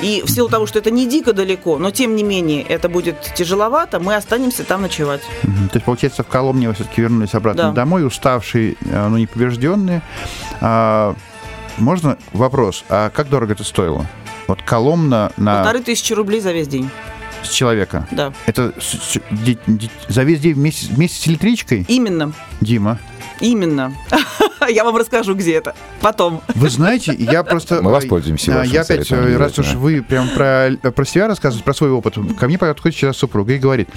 И 0.00 0.22
в 0.24 0.30
силу 0.30 0.48
того, 0.48 0.66
что 0.66 0.78
это 0.78 0.90
не 0.90 1.08
дико 1.08 1.32
далеко, 1.32 1.78
но 1.78 1.90
тем 1.90 2.16
не 2.16 2.22
менее 2.22 2.62
это 2.62 2.88
будет 2.88 3.20
тяжеловато, 3.34 4.00
мы 4.00 4.16
останемся 4.16 4.64
там 4.64 4.82
ночевать. 4.82 5.22
Угу. 5.44 5.68
То 5.68 5.74
есть, 5.74 5.84
получается, 5.84 6.22
в 6.24 6.26
Коломне 6.26 6.68
вы 6.68 6.74
все-таки 6.74 7.00
вернулись 7.00 7.34
обратно 7.34 7.64
да. 7.64 7.72
домой, 7.72 8.06
уставшие, 8.06 8.76
э, 8.80 9.08
но 9.08 9.18
не 9.18 9.26
побежденные. 9.26 10.02
А, 10.60 11.14
можно 11.78 12.18
вопрос, 12.32 12.84
а 12.88 13.10
как 13.10 13.28
дорого 13.28 13.52
это 13.52 13.64
стоило? 13.64 14.06
Вот 14.46 14.62
Коломна 14.62 15.32
на... 15.36 15.56
Полторы 15.56 15.80
тысячи 15.80 16.12
рублей 16.12 16.40
за 16.40 16.52
весь 16.52 16.68
день. 16.68 16.90
С 17.42 17.50
человека? 17.50 18.06
Да. 18.10 18.32
Это 18.46 18.72
за 20.08 20.22
весь 20.22 20.40
день 20.40 20.54
вместе, 20.54 20.92
вместе 20.92 21.20
с 21.20 21.28
электричкой? 21.28 21.84
Именно. 21.88 22.32
Дима? 22.60 22.98
Именно. 23.40 23.92
Я 24.68 24.84
вам 24.84 24.96
расскажу, 24.96 25.34
где 25.34 25.54
это. 25.54 25.74
Потом. 26.00 26.42
Вы 26.54 26.70
знаете, 26.70 27.14
я 27.14 27.42
просто... 27.42 27.82
Мы 27.82 27.90
воспользуемся 27.90 28.62
Я 28.64 28.82
опять, 28.82 29.10
раз 29.10 29.58
уж 29.58 29.74
вы 29.74 30.02
прям 30.02 30.28
про, 30.30 30.70
про 30.90 31.04
себя 31.04 31.28
рассказываете, 31.28 31.64
про 31.64 31.74
свой 31.74 31.90
опыт, 31.90 32.14
ко 32.38 32.46
мне 32.46 32.58
подходит 32.58 32.96
сейчас 32.96 33.16
супруга 33.16 33.54
и 33.54 33.58
говорит, 33.58 33.88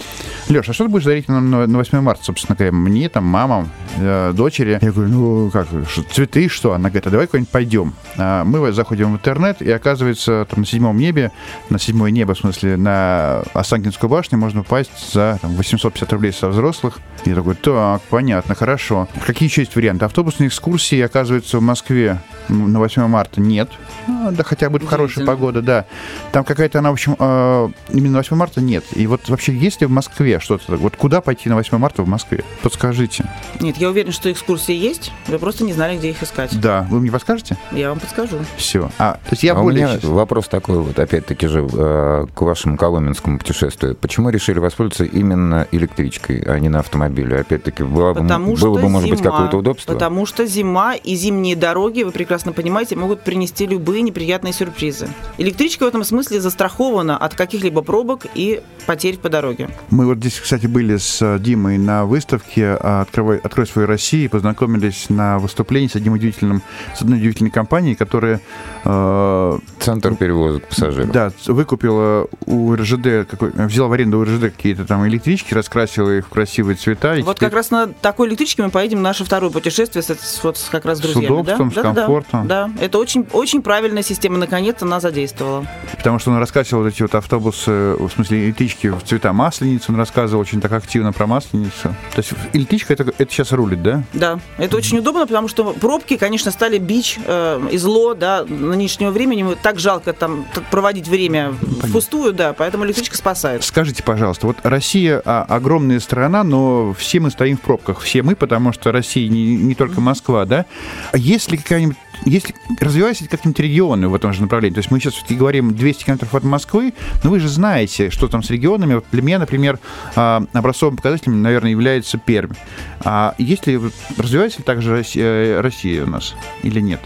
Леша, 0.49 0.71
а 0.71 0.73
что 0.73 0.85
ты 0.85 0.89
будешь 0.89 1.05
дарить 1.05 1.27
на, 1.27 1.39
на 1.39 1.77
8 1.77 1.99
марта, 1.99 2.23
собственно 2.23 2.55
говоря, 2.55 2.71
мне, 2.71 3.09
там, 3.09 3.25
мамам, 3.25 3.69
э, 3.97 4.33
дочери? 4.33 4.79
Я 4.81 4.91
говорю, 4.91 5.09
ну, 5.09 5.49
как, 5.51 5.67
цветы, 6.11 6.49
что? 6.49 6.73
Она 6.73 6.89
говорит, 6.89 7.07
а 7.07 7.09
давай 7.09 7.27
куда-нибудь 7.27 7.51
пойдем. 7.51 7.93
А 8.17 8.43
мы 8.43 8.71
заходим 8.71 9.13
в 9.13 9.15
интернет, 9.15 9.61
и 9.61 9.71
оказывается, 9.71 10.47
там, 10.49 10.61
на 10.61 10.65
седьмом 10.65 10.97
небе, 10.97 11.31
на 11.69 11.79
седьмое 11.79 12.11
небо, 12.11 12.33
в 12.33 12.39
смысле, 12.39 12.77
на 12.77 13.43
Останкинскую 13.53 14.09
башню 14.09 14.37
можно 14.37 14.61
упасть 14.61 15.13
за 15.13 15.39
там, 15.41 15.55
850 15.55 16.13
рублей 16.13 16.33
со 16.33 16.49
взрослых. 16.49 16.99
Я 17.25 17.35
такой, 17.35 17.55
так, 17.55 18.01
понятно, 18.09 18.55
хорошо. 18.55 19.07
Какие 19.27 19.49
еще 19.49 19.63
есть 19.63 19.75
варианты? 19.75 20.05
Автобусные 20.05 20.47
экскурсии, 20.47 21.01
оказывается, 21.01 21.57
в 21.57 21.61
Москве 21.61 22.21
на 22.47 22.79
8 22.79 23.07
марта 23.07 23.41
нет. 23.41 23.69
Ну, 24.07 24.31
да, 24.31 24.41
хотя 24.45 24.69
будет 24.69 24.87
хорошая 24.87 25.25
погода, 25.25 25.61
да. 25.61 25.85
Там 26.31 26.45
какая-то 26.45 26.79
она, 26.79 26.91
в 26.91 26.93
общем, 26.93 27.17
э, 27.19 27.69
именно 27.91 28.19
8 28.19 28.37
марта 28.37 28.61
нет. 28.61 28.85
И 28.93 29.05
вот 29.05 29.27
вообще 29.27 29.53
есть 29.53 29.81
ли 29.81 29.87
в 29.87 29.89
Москве 29.89 30.39
что-то? 30.39 30.77
Вот 30.77 30.95
куда 30.95 31.19
пойти 31.19 31.49
на 31.49 31.55
8 31.55 31.77
марта 31.77 32.03
в 32.03 32.07
Москве? 32.07 32.45
Подскажите. 32.61 33.25
Нет, 33.59 33.75
я 33.75 33.89
уверен, 33.89 34.13
что 34.13 34.31
экскурсии 34.31 34.73
есть. 34.73 35.11
Вы 35.27 35.39
просто 35.39 35.65
не 35.65 35.73
знали, 35.73 35.97
где 35.97 36.11
их 36.11 36.23
искать. 36.23 36.57
Да. 36.61 36.87
Вы 36.89 37.01
мне 37.01 37.11
подскажете? 37.11 37.57
Я 37.73 37.89
вам 37.89 37.99
подскажу. 37.99 38.37
Все. 38.55 38.89
А, 38.97 39.15
то 39.25 39.31
есть 39.31 39.43
я 39.43 39.55
а 39.55 39.61
более... 39.61 39.87
У 39.87 39.89
меня 39.89 39.99
вопрос 40.03 40.47
такой 40.47 40.77
вот, 40.77 40.97
опять-таки 40.97 41.47
же, 41.47 41.67
э, 41.69 42.27
к 42.33 42.41
вашему 42.43 42.77
коломенскому 42.77 43.39
путешествию. 43.39 43.93
Почему 43.93 44.29
решили 44.29 44.59
воспользоваться 44.59 45.03
именно 45.03 45.67
электричкой, 45.73 46.39
а 46.47 46.57
не 46.59 46.69
на 46.69 46.79
автомобиле? 46.79 47.41
Опять-таки, 47.41 47.83
было, 47.83 48.13
потому 48.13 48.53
бы, 48.53 48.61
было 48.61 48.79
бы, 48.79 48.87
может 48.87 49.16
быть, 49.21 49.31
какое-то 49.31 49.57
удобство? 49.57 49.93
Потому 49.93 50.25
что 50.25 50.45
зима 50.45 50.95
и 50.95 51.15
зимние 51.15 51.55
дороги, 51.55 52.03
вы 52.03 52.11
прекрасно 52.11 52.53
понимаете, 52.53 52.95
могут 52.95 53.21
принести 53.21 53.65
любые 53.65 54.01
неприятные 54.01 54.53
сюрпризы. 54.53 55.09
Электричка 55.37 55.83
в 55.83 55.87
этом 55.87 56.03
смысле 56.03 56.41
застрахована 56.41 57.17
от 57.17 57.35
каких-либо 57.35 57.81
пробок 57.81 58.25
и 58.33 58.61
потерь 58.85 59.17
по 59.17 59.29
дороге. 59.29 59.69
Мы 59.89 60.05
вот 60.05 60.17
здесь, 60.17 60.39
кстати, 60.39 60.67
были 60.67 60.97
с 60.97 61.39
Димой 61.39 61.77
на 61.77 62.05
выставке 62.05 62.71
«Открой, 62.71 63.37
Открой 63.37 63.67
свою 63.67 63.87
Россию» 63.87 64.25
и 64.25 64.27
познакомились 64.27 65.09
на 65.09 65.39
выступлении 65.39 65.87
с 65.87 65.95
одним 65.95 66.13
удивительным, 66.13 66.61
с 66.95 67.01
одной 67.01 67.19
удивительной 67.19 67.51
компанией, 67.51 67.95
которая... 67.95 68.41
Э, 68.85 69.59
Центр 69.79 70.15
перевозок 70.15 70.67
пассажиров. 70.67 71.11
Да, 71.11 71.31
выкупила 71.45 72.27
у 72.45 72.73
РЖД, 72.75 73.27
какой, 73.29 73.51
взяла 73.51 73.87
в 73.87 73.93
аренду 73.93 74.19
у 74.19 74.23
РЖД 74.23 74.55
какие-то 74.55 74.85
там 74.85 75.07
электрички, 75.07 75.53
раскрасила 75.53 76.17
их 76.17 76.27
в 76.27 76.29
красивые 76.29 76.75
цвета. 76.75 77.15
Вот 77.23 77.37
теперь... 77.37 77.49
как 77.49 77.53
раз 77.53 77.71
на 77.71 77.87
такой 77.87 78.29
электричке 78.29 78.63
мы 78.63 78.69
поедем 78.69 78.99
в 78.99 79.01
наше 79.07 79.23
второе 79.23 79.51
путешествие 79.51 80.03
с, 80.03 80.09
с, 80.09 80.43
вот, 80.43 80.59
как 80.69 80.85
раз 80.85 80.97
с 80.97 81.01
друзьями. 81.01 81.27
С 81.27 81.29
удобством, 81.29 81.69
да? 81.69 81.81
с 81.81 81.83
комфортом. 81.83 82.47
Да, 82.47 82.67
да, 82.67 82.83
это 82.83 82.99
очень, 82.99 83.25
очень 83.31 83.61
правильная 83.61 84.03
система, 84.03 84.37
наконец-то 84.37 84.85
она 84.85 84.99
задействовала. 84.99 85.65
Потому 85.97 86.19
что 86.19 86.31
он 86.31 86.37
рассказывал 86.37 86.83
вот 86.83 86.93
эти 86.93 87.01
вот 87.01 87.15
автобусы, 87.15 87.95
в 87.97 88.09
смысле 88.09 88.47
электрички 88.47 88.87
в 88.87 89.01
цвета 89.03 89.33
масленицы, 89.33 89.91
он 89.91 89.97
рассказывал 89.97 90.41
очень 90.41 90.61
так 90.61 90.71
активно 90.73 91.13
про 91.13 91.25
масленицу. 91.27 91.95
То 92.13 92.17
есть 92.17 92.31
электричка 92.53 92.93
это, 92.93 93.03
это 93.17 93.31
сейчас 93.31 93.51
рулит, 93.51 93.81
да? 93.81 94.03
Да, 94.13 94.39
это 94.57 94.77
очень 94.77 94.99
удобно, 94.99 95.25
потому 95.25 95.47
что 95.47 95.73
пробки, 95.73 96.17
конечно, 96.17 96.51
стали 96.51 96.77
бич 96.77 97.17
э, 97.25 97.67
и 97.71 97.77
зло, 97.77 98.13
да, 98.13 98.43
нынешнего 98.43 99.11
времени. 99.11 99.55
Так 99.61 99.79
жалко 99.79 100.13
там 100.13 100.45
проводить 100.69 101.07
время 101.07 101.53
Понятно. 101.59 101.89
впустую, 101.89 102.33
да, 102.33 102.53
поэтому 102.53 102.85
электричка 102.85 103.17
спасает. 103.17 103.63
Скажите, 103.63 104.03
пожалуйста, 104.03 104.47
вот 104.47 104.57
Россия 104.63 105.21
а, 105.23 105.43
огромная 105.43 105.99
страна, 105.99 106.43
но 106.43 106.93
все 106.93 107.19
мы 107.19 107.29
стоим 107.29 107.57
в 107.57 107.61
пробках, 107.61 107.99
все 108.01 108.23
мы, 108.23 108.35
потому 108.35 108.73
что 108.73 108.91
Россия 108.97 109.29
не, 109.29 109.55
не 109.55 109.75
только 109.75 110.01
Москва, 110.01 110.45
да? 110.45 110.65
А 111.11 111.17
есть 111.17 111.51
ли 111.51 111.57
какая-нибудь 111.57 111.97
если 112.25 112.55
развиваются 112.79 113.27
как-нибудь 113.27 113.59
регионы 113.59 114.07
в 114.07 114.15
этом 114.15 114.33
же 114.33 114.41
направлении, 114.41 114.73
то 114.73 114.79
есть 114.79 114.91
мы 114.91 114.99
сейчас 114.99 115.13
все-таки 115.13 115.35
говорим 115.35 115.75
200 115.75 116.05
километров 116.05 116.33
от 116.33 116.43
Москвы, 116.43 116.93
но 117.23 117.29
вы 117.29 117.39
же 117.39 117.47
знаете, 117.47 118.09
что 118.09 118.27
там 118.27 118.43
с 118.43 118.49
регионами. 118.49 118.95
Вот 118.95 119.05
для 119.11 119.21
меня, 119.21 119.39
например, 119.39 119.79
а, 120.15 120.43
образцовым 120.53 120.97
показателем, 120.97 121.41
наверное, 121.41 121.71
является 121.71 122.17
Пермь. 122.17 122.53
А 123.01 123.35
есть 123.37 123.67
ли, 123.67 123.79
развивается 124.17 124.59
ли 124.59 124.63
также 124.63 125.03
э, 125.15 125.61
Россия 125.61 126.03
у 126.03 126.09
нас 126.09 126.35
или 126.63 126.79
нет? 126.79 127.01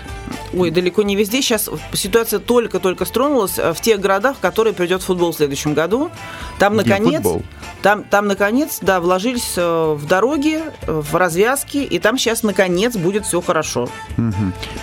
Ой, 0.53 0.71
далеко 0.71 1.03
не 1.03 1.15
везде. 1.15 1.41
Сейчас 1.41 1.69
ситуация 1.93 2.39
только-только 2.39 3.05
стронулась 3.05 3.57
э, 3.57 3.73
в 3.73 3.81
тех 3.81 3.99
городах, 3.99 4.37
в 4.37 4.39
которые 4.39 4.73
придет 4.73 5.01
футбол 5.01 5.31
в 5.31 5.35
следующем 5.35 5.73
году. 5.73 6.09
Там, 6.59 6.75
наконец... 6.75 7.25
Там, 7.81 8.03
там, 8.03 8.27
наконец, 8.27 8.77
да, 8.81 8.99
вложились 8.99 9.53
э, 9.57 9.93
в 9.97 10.05
дороги, 10.05 10.61
в 10.85 11.15
развязки, 11.15 11.77
и 11.77 11.97
там 11.97 12.15
сейчас, 12.15 12.43
наконец, 12.43 12.95
будет 12.95 13.25
все 13.25 13.41
хорошо. 13.41 13.89
Угу. 14.19 14.33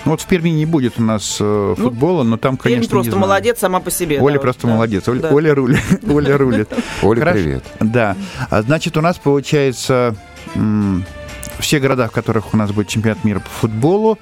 Ну 0.05 0.11
вот 0.11 0.21
в 0.21 0.27
Перми 0.27 0.49
не 0.49 0.67
будет 0.67 0.99
у 0.99 1.03
нас 1.03 1.37
э, 1.39 1.75
ну, 1.79 1.85
футбола, 1.85 2.25
ну, 2.25 2.31
но 2.31 2.37
там, 2.39 2.57
конечно, 2.57 2.83
Пермь 2.83 2.91
просто 2.91 3.17
молодец 3.17 3.61
сама 3.61 3.79
по 3.79 3.93
себе. 3.93 4.21
Оля 4.21 4.35
да, 4.35 4.41
просто 4.41 4.67
да, 4.67 4.73
молодец. 4.73 5.07
Оля, 5.07 5.21
да. 5.21 5.31
Оля 5.31 5.55
рулит. 5.55 5.81
Оля 6.11 6.37
рулит. 6.37 6.69
Оля, 7.03 7.33
привет. 7.33 7.65
Да. 7.79 8.17
А, 8.51 8.63
значит, 8.63 8.97
у 8.97 9.01
нас 9.01 9.17
получается 9.19 10.17
все 11.61 11.79
города, 11.79 12.09
в 12.09 12.13
которых 12.13 12.53
у 12.53 12.57
нас 12.57 12.73
будет 12.73 12.89
чемпионат 12.89 13.23
мира 13.25 13.41
по 13.41 13.51
футболу 13.51 14.19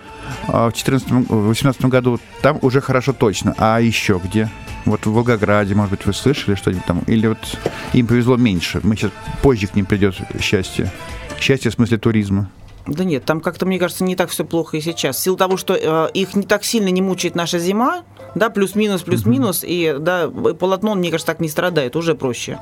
в 0.46 0.72
2018 0.72 1.84
году, 1.86 2.20
там 2.42 2.58
уже 2.62 2.80
хорошо 2.80 3.12
точно. 3.12 3.54
А 3.58 3.80
еще 3.80 4.20
где? 4.22 4.48
Вот 4.84 5.04
в 5.06 5.12
Волгограде, 5.12 5.74
может 5.74 5.90
быть, 5.90 6.06
вы 6.06 6.12
слышали 6.12 6.54
что-нибудь 6.54 6.84
там? 6.84 7.00
Или 7.06 7.26
вот 7.26 7.58
им 7.92 8.06
повезло 8.06 8.36
меньше? 8.36 8.80
Мы 8.82 8.96
сейчас 8.96 9.10
позже 9.42 9.66
к 9.66 9.74
ним 9.74 9.86
придет 9.86 10.14
счастье. 10.40 10.90
Счастье 11.40 11.70
в 11.70 11.74
смысле 11.74 11.98
туризма. 11.98 12.50
Да 12.86 13.04
нет, 13.04 13.24
там 13.24 13.40
как-то, 13.40 13.66
мне 13.66 13.78
кажется, 13.78 14.04
не 14.04 14.14
так 14.14 14.30
все 14.30 14.44
плохо 14.44 14.76
и 14.76 14.80
сейчас. 14.80 15.16
В 15.16 15.20
силу 15.20 15.36
того, 15.36 15.56
что 15.56 15.74
э, 15.74 16.10
их 16.14 16.34
не 16.34 16.44
так 16.44 16.64
сильно 16.64 16.88
не 16.88 17.02
мучает 17.02 17.34
наша 17.34 17.58
зима, 17.58 18.02
да, 18.34 18.50
плюс-минус, 18.50 19.02
плюс-минус, 19.02 19.62
угу. 19.62 19.66
и 19.68 19.96
да, 19.98 20.28
полотно, 20.28 20.94
мне 20.94 21.10
кажется, 21.10 21.32
так 21.32 21.40
не 21.40 21.48
страдает, 21.48 21.96
уже 21.96 22.14
проще. 22.14 22.58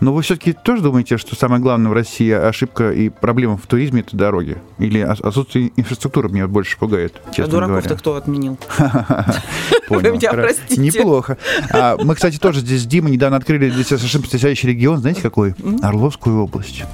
Но 0.00 0.14
вы 0.14 0.22
все-таки 0.22 0.52
тоже 0.52 0.82
думаете, 0.82 1.18
что 1.18 1.36
самое 1.36 1.60
главное 1.60 1.90
в 1.90 1.92
России 1.92 2.30
ошибка 2.30 2.92
и 2.92 3.08
проблема 3.08 3.56
в 3.56 3.66
туризме 3.66 4.00
это 4.00 4.16
дороги? 4.16 4.58
Или 4.78 5.00
отсутствие 5.00 5.72
инфраструктуры 5.76 6.28
меня 6.28 6.48
больше 6.48 6.78
пугает, 6.78 7.20
честно 7.26 7.44
а 7.44 7.48
дураков-то 7.48 7.96
кто 7.96 8.14
отменил? 8.14 8.58
Вы 9.88 10.02
меня 10.02 10.32
простите. 10.32 10.80
Неплохо. 10.80 11.36
А, 11.70 11.96
мы, 12.02 12.14
кстати, 12.14 12.38
тоже 12.38 12.60
здесь 12.60 12.82
с 12.82 12.86
Димой 12.86 13.10
недавно 13.10 13.36
открыли 13.36 13.70
для 13.70 13.84
себя 13.84 13.98
совершенно 13.98 14.24
потрясающий 14.24 14.68
регион. 14.68 14.98
Знаете 14.98 15.20
какой? 15.20 15.54
Орловскую 15.82 16.42
область. 16.42 16.84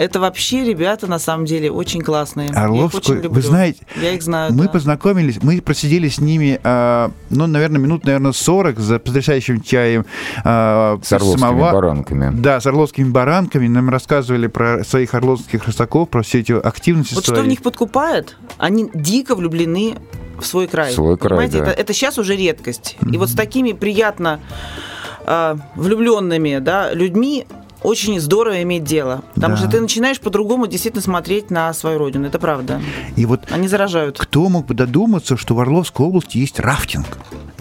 Это 0.00 0.18
вообще 0.18 0.64
ребята, 0.64 1.06
на 1.06 1.18
самом 1.18 1.44
деле, 1.44 1.70
очень 1.70 2.00
классные. 2.00 2.48
Орловскую, 2.52 3.30
вы 3.30 3.42
знаете, 3.42 3.80
я 4.00 4.14
их 4.14 4.22
знаю. 4.22 4.50
Мы 4.50 4.64
да. 4.64 4.70
познакомились, 4.70 5.42
мы 5.42 5.60
просидели 5.60 6.08
с 6.08 6.22
ними, 6.22 6.58
э, 6.62 7.10
ну, 7.28 7.46
наверное, 7.46 7.80
минут, 7.80 8.06
наверное, 8.06 8.32
40 8.32 8.78
за 8.78 8.98
потрясающим 8.98 9.60
чаем. 9.60 10.06
Э, 10.42 10.96
с 11.02 11.12
орловскими 11.12 11.40
самого... 11.40 11.72
баранками. 11.72 12.30
Да, 12.34 12.62
с 12.62 12.66
орловскими 12.66 13.10
баранками. 13.10 13.68
Нам 13.68 13.90
рассказывали 13.90 14.46
про 14.46 14.84
своих 14.84 15.12
орловских 15.12 15.66
рысаков, 15.66 16.08
про 16.08 16.22
все 16.22 16.40
эти 16.40 16.52
активности 16.52 17.14
Вот 17.14 17.26
свои. 17.26 17.36
что 17.36 17.44
в 17.44 17.48
них 17.48 17.60
подкупает? 17.60 18.38
Они 18.56 18.88
дико 18.94 19.34
влюблены 19.34 19.96
в 20.40 20.46
свой 20.46 20.66
край. 20.66 20.94
Свой 20.94 21.18
край, 21.18 21.40
Понимаете, 21.40 21.58
да. 21.58 21.72
это, 21.72 21.80
это 21.82 21.92
сейчас 21.92 22.16
уже 22.16 22.36
редкость. 22.36 22.96
И 23.12 23.18
вот 23.18 23.28
с 23.28 23.34
такими 23.34 23.72
приятно 23.72 24.40
э, 25.26 25.56
влюбленными 25.76 26.56
да, 26.56 26.90
людьми 26.94 27.44
очень 27.82 28.20
здорово 28.20 28.62
иметь 28.62 28.84
дело. 28.84 29.22
Потому 29.34 29.54
да. 29.54 29.60
что 29.60 29.70
ты 29.70 29.80
начинаешь 29.80 30.20
по-другому 30.20 30.66
действительно 30.66 31.02
смотреть 31.02 31.50
на 31.50 31.72
свою 31.72 31.98
родину. 31.98 32.26
Это 32.26 32.38
правда. 32.38 32.80
И 33.16 33.26
вот 33.26 33.40
Они 33.50 33.68
заражают. 33.68 34.18
Кто 34.18 34.48
мог 34.48 34.66
бы 34.66 34.74
додуматься, 34.74 35.36
что 35.36 35.54
в 35.54 35.60
Орловской 35.60 36.06
области 36.06 36.38
есть 36.38 36.60
рафтинг? 36.60 37.06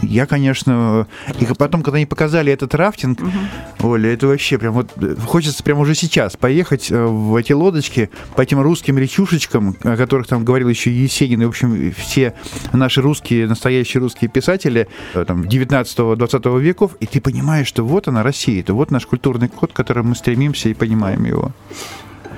Я, 0.01 0.25
конечно, 0.25 1.07
и 1.39 1.45
потом, 1.57 1.83
когда 1.83 1.97
они 1.97 2.05
показали 2.05 2.51
этот 2.51 2.73
рафтинг, 2.75 3.19
угу. 3.19 3.89
Оля, 3.89 4.13
это 4.13 4.27
вообще 4.27 4.57
прям 4.57 4.73
вот 4.73 4.91
хочется 5.25 5.63
прямо 5.63 5.81
уже 5.81 5.95
сейчас 5.95 6.37
поехать 6.37 6.91
э, 6.91 7.05
в 7.05 7.35
эти 7.35 7.53
лодочки 7.53 8.09
по 8.35 8.41
этим 8.41 8.61
русским 8.61 8.97
речушечкам, 8.97 9.75
о 9.83 9.97
которых 9.97 10.27
там 10.27 10.45
говорил 10.45 10.69
еще 10.69 10.91
Есенин, 10.91 11.41
и, 11.41 11.45
в 11.45 11.49
общем, 11.49 11.93
все 11.97 12.33
наши 12.73 13.01
русские, 13.01 13.47
настоящие 13.47 14.01
русские 14.01 14.29
писатели 14.29 14.87
э, 15.13 15.25
там 15.25 15.43
19-20 15.43 16.59
веков, 16.59 16.95
и 16.99 17.05
ты 17.05 17.21
понимаешь, 17.21 17.67
что 17.67 17.85
вот 17.85 18.07
она, 18.07 18.23
Россия, 18.23 18.61
это 18.61 18.73
вот 18.73 18.91
наш 18.91 19.05
культурный 19.05 19.49
код, 19.49 19.73
к 19.73 19.75
которому 19.75 20.09
мы 20.09 20.15
стремимся 20.15 20.69
и 20.69 20.73
понимаем 20.73 21.25
его. 21.25 21.51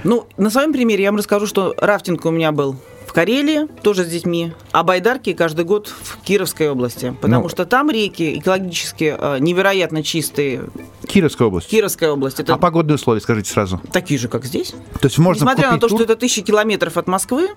Ну, 0.03 0.27
на 0.37 0.49
своем 0.49 0.73
примере 0.73 1.03
я 1.03 1.11
вам 1.11 1.17
расскажу, 1.17 1.45
что 1.45 1.75
рафтинг 1.77 2.25
у 2.25 2.31
меня 2.31 2.51
был 2.51 2.75
в 3.11 3.13
Карелии, 3.13 3.67
тоже 3.83 4.05
с 4.05 4.07
детьми, 4.07 4.53
а 4.71 4.83
байдарки 4.83 5.33
каждый 5.33 5.65
год 5.65 5.87
в 5.89 6.21
Кировской 6.23 6.69
области, 6.69 7.13
потому 7.19 7.43
ну, 7.43 7.49
что 7.49 7.65
там 7.65 7.91
реки 7.91 8.39
экологически 8.39 9.13
э, 9.19 9.37
невероятно 9.41 10.01
чистые. 10.01 10.69
Кировская 11.07 11.49
область? 11.49 11.67
Кировская 11.67 12.11
область. 12.11 12.39
Это... 12.39 12.53
А 12.53 12.57
погодные 12.57 12.95
условия, 12.95 13.19
скажите 13.19 13.51
сразу? 13.51 13.81
Такие 13.91 14.17
же, 14.17 14.29
как 14.29 14.45
здесь. 14.45 14.73
То 15.01 15.07
есть 15.07 15.17
можно 15.17 15.43
Несмотря 15.43 15.71
на 15.71 15.77
то, 15.77 15.89
тур... 15.89 15.97
что 15.97 16.03
это 16.05 16.15
тысячи 16.15 16.41
километров 16.41 16.95
от 16.95 17.07
Москвы, 17.07 17.49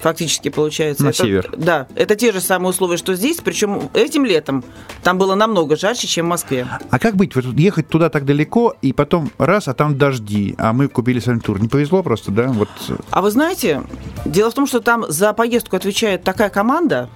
фактически 0.00 0.48
получается. 0.48 1.04
На 1.04 1.08
это, 1.08 1.22
север. 1.22 1.50
Да, 1.56 1.86
это 1.94 2.16
те 2.16 2.32
же 2.32 2.40
самые 2.40 2.70
условия, 2.70 2.96
что 2.96 3.14
здесь, 3.14 3.38
причем 3.38 3.90
этим 3.94 4.24
летом 4.24 4.64
там 5.02 5.18
было 5.18 5.34
намного 5.34 5.76
жарче, 5.76 6.06
чем 6.06 6.26
в 6.26 6.28
Москве. 6.30 6.66
А 6.90 6.98
как 6.98 7.16
быть? 7.16 7.34
Вот 7.34 7.44
ехать 7.44 7.88
туда 7.88 8.10
так 8.10 8.24
далеко, 8.24 8.74
и 8.82 8.92
потом 8.92 9.30
раз, 9.38 9.68
а 9.68 9.74
там 9.74 9.96
дожди, 9.96 10.54
а 10.58 10.72
мы 10.72 10.88
купили 10.88 11.20
сами 11.20 11.38
тур. 11.38 11.60
Не 11.60 11.68
повезло 11.68 12.02
просто, 12.02 12.30
да? 12.30 12.48
Вот. 12.48 12.68
А 13.10 13.20
вы 13.20 13.30
знаете, 13.30 13.82
дело 14.24 14.50
в 14.50 14.54
том, 14.54 14.66
что 14.66 14.80
там 14.80 15.04
за 15.08 15.32
поездку 15.32 15.76
отвечает 15.76 16.24
такая 16.24 16.50
команда, 16.50 17.08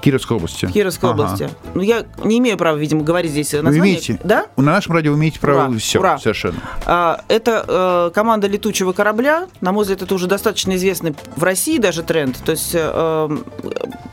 Кировской 0.00 0.36
области. 0.36 0.66
Кировской 0.66 1.10
ага. 1.10 1.22
области. 1.22 1.50
Ну, 1.74 1.82
я 1.82 2.04
не 2.22 2.38
имею 2.38 2.56
права, 2.56 2.76
видимо, 2.76 3.02
говорить 3.02 3.30
здесь 3.30 3.52
название. 3.52 3.80
Вы 3.80 3.88
имеете? 3.88 4.20
Да? 4.24 4.46
На 4.56 4.72
нашем 4.72 4.94
радио 4.94 5.12
вы 5.12 5.18
имеете 5.18 5.40
право 5.40 5.68
ура, 5.68 5.78
все, 5.78 5.98
ура. 5.98 6.18
совершенно. 6.18 6.58
А, 6.86 7.20
это 7.28 7.64
э, 7.66 8.10
команда 8.14 8.46
летучего 8.46 8.92
корабля. 8.92 9.48
На 9.60 9.72
мой 9.72 9.82
взгляд, 9.82 10.02
это 10.02 10.14
уже 10.14 10.26
достаточно 10.26 10.76
известный 10.76 11.14
в 11.36 11.42
России 11.42 11.78
даже 11.78 12.02
тренд. 12.02 12.36
То 12.44 12.52
есть 12.52 12.70
э, 12.74 13.38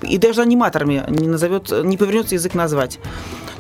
и 0.02 0.18
даже 0.18 0.42
аниматорами 0.42 1.04
не 1.10 1.28
назовет, 1.28 1.72
не 1.84 1.98
повернется 1.98 2.36
язык 2.36 2.54
назвать. 2.54 3.00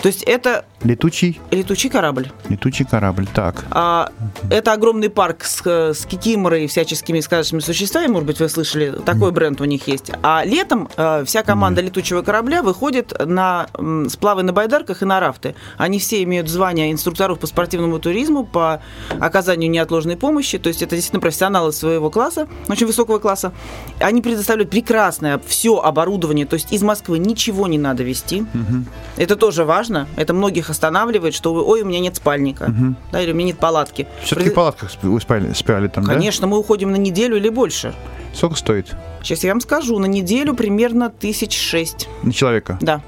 То 0.06 0.10
есть 0.10 0.22
это... 0.24 0.66
Летучий? 0.84 1.42
Летучий 1.50 1.90
корабль. 1.90 2.30
Летучий 2.48 2.86
корабль, 2.86 3.26
так. 3.34 3.66
А, 3.72 4.12
это 4.52 4.74
огромный 4.74 5.10
парк 5.10 5.44
с, 5.44 5.66
с 5.66 6.06
кикиморой 6.06 6.66
и 6.66 6.68
всяческими 6.68 7.22
сказочными 7.22 7.62
существами, 7.62 8.12
может 8.12 8.28
быть, 8.28 8.40
вы 8.40 8.48
слышали, 8.48 8.94
такой 9.04 9.32
бренд 9.32 9.60
у 9.62 9.66
них 9.66 9.88
есть. 9.88 10.12
А 10.22 10.44
летом 10.46 10.90
э, 10.96 11.24
вся 11.26 11.42
команда 11.42 11.82
летучего 11.82 12.14
корабля 12.24 12.61
выходит 12.61 13.13
на 13.26 13.68
сплавы 14.09 14.43
на 14.43 14.53
байдарках 14.53 15.01
и 15.01 15.05
на 15.05 15.20
рафты. 15.20 15.55
Они 15.78 15.99
все 15.99 16.24
имеют 16.24 16.49
звание 16.49 16.91
инструкторов 16.91 17.39
по 17.39 17.47
спортивному 17.47 17.99
туризму, 17.99 18.45
по 18.45 18.82
оказанию 19.20 19.70
неотложной 19.70 20.18
помощи, 20.18 20.57
то 20.57 20.68
есть 20.68 20.82
это 20.82 20.95
действительно 20.95 21.22
профессионалы 21.22 21.72
своего 21.72 22.09
класса, 22.09 22.47
очень 22.70 22.88
высокого 22.88 23.20
класса. 23.20 23.51
Они 23.99 24.22
предоставляют 24.22 24.70
прекрасное 24.70 25.39
все 25.45 25.80
оборудование, 25.80 26.45
то 26.45 26.55
есть 26.55 26.72
из 26.72 26.84
Москвы 26.84 27.20
ничего 27.20 27.68
не 27.68 27.78
надо 27.78 28.03
вести. 28.03 28.41
Угу. 28.41 28.86
Это 29.18 29.36
тоже 29.36 29.66
важно. 29.66 30.07
Это 30.16 30.34
многих 30.34 30.70
останавливает, 30.70 31.34
что 31.34 31.53
ой, 31.53 31.82
у 31.82 31.86
меня 31.86 31.99
нет 31.99 32.16
спальника, 32.16 32.63
угу. 32.63 32.95
да, 33.11 33.22
или 33.22 33.32
у 33.32 33.36
меня 33.36 33.47
нет 33.47 33.59
палатки. 33.59 34.07
Все-таки 34.24 34.49
При... 34.49 34.53
в 34.53 34.55
палатках 34.55 34.91
вы 35.01 35.20
спали, 35.22 35.53
спали 35.53 35.88
там, 35.88 36.03
Конечно, 36.03 36.41
да? 36.41 36.47
мы 36.47 36.59
уходим 36.59 36.91
на 36.91 36.97
неделю 36.97 37.38
или 37.38 37.49
больше. 37.49 37.93
Сколько 38.34 38.57
стоит? 38.57 38.95
Сейчас 39.24 39.43
я 39.43 39.51
вам 39.51 39.61
скажу. 39.61 39.97
На 39.97 40.05
неделю 40.05 40.53
примерно 40.53 41.09
тысяч 41.09 41.57
шесть. 41.57 42.05
На 42.24 42.32
человека? 42.32 42.78
Да. 42.82 43.01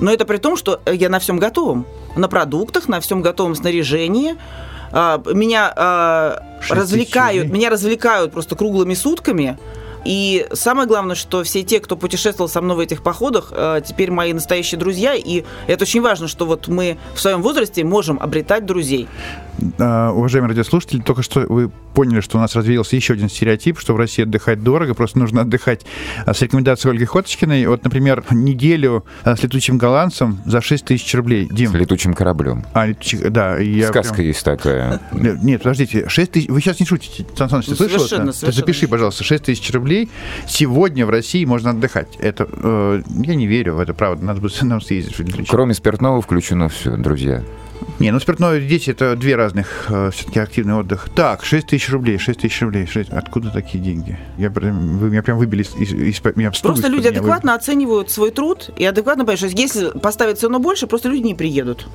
Но 0.00 0.12
это 0.12 0.24
при 0.24 0.38
том, 0.38 0.56
что 0.56 0.80
я 0.86 1.08
на 1.08 1.18
всем 1.18 1.38
готовом. 1.38 1.86
На 2.16 2.28
продуктах, 2.28 2.88
на 2.88 3.00
всем 3.00 3.22
готовом 3.22 3.54
снаряжении. 3.54 4.36
А, 4.92 5.22
меня 5.32 5.72
а, 5.76 6.42
развлекают, 6.68 7.48
меня 7.48 7.70
развлекают 7.70 8.32
просто 8.32 8.56
круглыми 8.56 8.94
сутками. 8.94 9.58
И 10.04 10.46
самое 10.52 10.88
главное, 10.88 11.14
что 11.14 11.42
все 11.44 11.62
те, 11.62 11.80
кто 11.80 11.96
путешествовал 11.96 12.48
со 12.48 12.62
мной 12.62 12.76
в 12.76 12.80
этих 12.80 13.02
походах, 13.02 13.52
э, 13.54 13.82
теперь 13.86 14.10
мои 14.10 14.32
настоящие 14.32 14.78
друзья. 14.78 15.14
И 15.14 15.44
это 15.66 15.82
очень 15.84 16.00
важно, 16.00 16.26
что 16.26 16.46
вот 16.46 16.68
мы 16.68 16.96
в 17.14 17.20
своем 17.20 17.42
возрасте 17.42 17.84
можем 17.84 18.18
обретать 18.18 18.64
друзей. 18.64 19.08
Uh, 19.58 20.12
уважаемые 20.12 20.50
радиослушатели, 20.50 21.00
только 21.00 21.22
что 21.22 21.40
вы 21.40 21.70
поняли, 21.94 22.20
что 22.20 22.38
у 22.38 22.40
нас 22.40 22.54
развеялся 22.54 22.96
еще 22.96 23.14
один 23.14 23.28
стереотип, 23.28 23.78
что 23.78 23.94
в 23.94 23.96
России 23.96 24.22
отдыхать 24.22 24.62
дорого, 24.62 24.94
просто 24.94 25.18
нужно 25.18 25.42
отдыхать 25.42 25.84
а, 26.24 26.32
с 26.32 26.40
рекомендацией 26.42 26.92
Ольги 26.92 27.04
Хоточкиной. 27.04 27.66
Вот, 27.66 27.84
например, 27.84 28.24
неделю 28.30 29.04
а, 29.24 29.36
с 29.36 29.42
летучим 29.42 29.78
голландцем 29.78 30.38
за 30.46 30.60
6 30.60 30.84
тысяч 30.84 31.14
рублей. 31.14 31.48
Дим. 31.50 31.70
С 31.70 31.74
летучим 31.74 32.14
кораблем. 32.14 32.64
А, 32.72 32.86
летучий, 32.86 33.18
да. 33.28 33.58
Я 33.58 33.88
Сказка 33.88 34.14
прям... 34.14 34.26
есть 34.28 34.44
такая. 34.44 35.00
Нет, 35.12 35.62
подождите, 35.62 36.08
6 36.08 36.32
тысяч... 36.32 36.48
Вы 36.48 36.60
сейчас 36.60 36.80
не 36.80 36.86
шутите, 36.86 37.26
Сан 37.36 37.50
Саныч, 37.50 37.66
ты 37.66 37.74
слышал 37.74 37.98
совершенно, 37.98 38.30
это? 38.30 38.32
Совершенно. 38.32 38.52
Ты 38.52 38.58
запиши, 38.58 38.88
пожалуйста, 38.88 39.24
6 39.24 39.44
тысяч 39.44 39.70
рублей. 39.72 40.08
Сегодня 40.46 41.06
в 41.06 41.10
России 41.10 41.44
можно 41.44 41.70
отдыхать. 41.70 42.16
Это... 42.18 42.48
Э, 42.50 43.02
я 43.24 43.34
не 43.34 43.46
верю 43.46 43.74
в 43.74 43.80
это, 43.80 43.94
правда. 43.94 44.24
Надо 44.24 44.40
бы 44.40 44.48
нам 44.62 44.80
съездить. 44.80 45.48
Кроме 45.48 45.74
спиртного 45.74 46.22
включено 46.22 46.68
все, 46.68 46.96
друзья. 46.96 47.42
Не, 48.00 48.10
ну 48.12 48.18
спиртное 48.18 48.60
дети 48.60 48.90
это 48.90 49.14
две 49.14 49.36
разных 49.36 49.86
э, 49.90 50.10
все-таки 50.12 50.40
активный 50.40 50.74
отдых. 50.74 51.08
Так, 51.14 51.44
6 51.44 51.66
тысяч 51.66 51.90
рублей, 51.90 52.18
6 52.18 52.40
тысяч 52.40 52.62
рублей. 52.62 52.86
6... 52.86 53.10
Откуда 53.10 53.50
такие 53.50 53.82
деньги? 53.82 54.18
Я, 54.38 54.48
вы 54.48 55.10
меня 55.10 55.22
прям 55.22 55.36
выбили 55.36 55.62
из, 55.62 55.74
из, 55.76 55.92
из 55.92 56.24
меня 56.34 56.50
Просто 56.50 56.88
люди 56.88 57.08
адекватно 57.08 57.52
вы... 57.52 57.58
оценивают 57.58 58.10
свой 58.10 58.30
труд 58.30 58.70
и 58.76 58.84
адекватно 58.86 59.24
понимают, 59.24 59.40
что 59.40 59.48
если 59.48 59.98
поставить 59.98 60.38
цену 60.38 60.58
больше, 60.58 60.86
просто 60.86 61.10
люди 61.10 61.26
не 61.26 61.34
приедут 61.34 61.86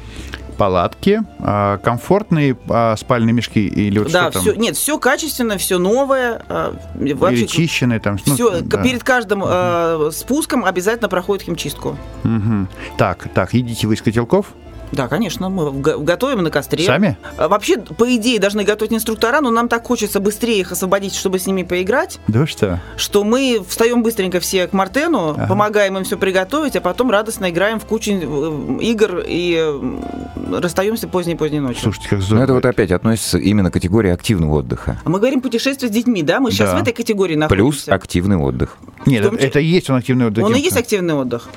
палатки, 0.56 1.22
а, 1.39 1.80
комфортные 1.80 2.58
а, 2.70 2.95
спальные 2.95 3.34
мешки 3.34 3.68
или 3.68 3.99
вот 3.99 4.12
да, 4.12 4.32
что 4.32 4.39
все, 4.39 4.53
там? 4.53 4.62
нет, 4.62 4.78
все 4.78 4.97
качественно, 4.97 5.58
все 5.58 5.80
новое, 5.80 6.43
а, 6.47 6.76
вообще, 6.95 7.39
или 7.39 7.45
чищенные 7.45 7.99
там. 7.99 8.18
Все, 8.18 8.51
ну, 8.51 8.62
да. 8.62 8.82
перед 8.82 9.03
каждым 9.03 9.43
э, 9.45 10.12
спуском 10.14 10.64
обязательно 10.64 11.10
проходит 11.10 11.43
химчистку. 11.43 11.97
Угу. 12.24 12.68
Так, 12.97 13.28
так, 13.34 13.53
едите 13.53 13.88
вы 13.88 13.95
из 13.95 14.01
котелков? 14.01 14.53
Да, 14.95 15.07
конечно, 15.07 15.49
мы 15.49 15.71
готовим 15.79 16.43
на 16.43 16.51
костре. 16.51 16.85
Сами? 16.85 17.17
А, 17.37 17.47
вообще, 17.47 17.77
по 17.77 18.15
идее, 18.15 18.39
должны 18.39 18.63
готовить 18.63 18.93
инструктора, 18.93 19.41
но 19.41 19.51
нам 19.51 19.67
так 19.67 19.85
хочется 19.85 20.19
быстрее 20.19 20.59
их 20.59 20.71
освободить, 20.71 21.15
чтобы 21.15 21.39
с 21.39 21.47
ними 21.47 21.63
поиграть. 21.63 22.19
Да 22.27 22.47
что? 22.47 22.79
Что 22.95 23.23
мы 23.23 23.63
встаем 23.67 24.03
быстренько 24.03 24.39
все 24.39 24.67
к 24.67 24.73
Мартену, 24.73 25.31
ага. 25.31 25.47
помогаем 25.47 25.97
им 25.97 26.03
все 26.03 26.17
приготовить, 26.17 26.75
а 26.75 26.81
потом 26.81 27.11
радостно 27.11 27.49
играем 27.49 27.79
в 27.79 27.85
кучу 27.85 28.11
э, 28.11 28.77
игр 28.81 29.23
и 29.25 29.81
расстаемся 30.51 31.07
поздней-поздней 31.07 31.59
ночью. 31.59 31.83
Слушайте, 31.83 32.09
как 32.09 32.21
здорово. 32.21 32.39
Но 32.39 32.43
это 32.45 32.53
вот 32.53 32.65
опять 32.65 32.91
относится 32.91 33.37
именно 33.37 33.69
к 33.69 33.73
категории 33.73 34.11
активного 34.11 34.59
отдыха. 34.59 34.99
А 35.03 35.09
мы 35.09 35.19
говорим 35.19 35.41
путешествие 35.41 35.89
с 35.89 35.93
детьми, 35.93 36.23
да? 36.23 36.39
Мы 36.39 36.51
сейчас 36.51 36.71
да. 36.71 36.77
в 36.77 36.81
этой 36.81 36.93
категории 36.93 37.35
находимся. 37.35 37.85
Плюс 37.85 37.89
активный 37.89 38.37
отдых. 38.37 38.77
Нет, 39.05 39.23
том, 39.23 39.35
это 39.35 39.59
и 39.59 39.65
есть 39.65 39.89
он 39.89 39.97
активный 39.97 40.27
отдых. 40.27 40.45
Он 40.45 40.55
и 40.55 40.59
есть 40.59 40.77
активный 40.77 41.13
отдых. 41.13 41.49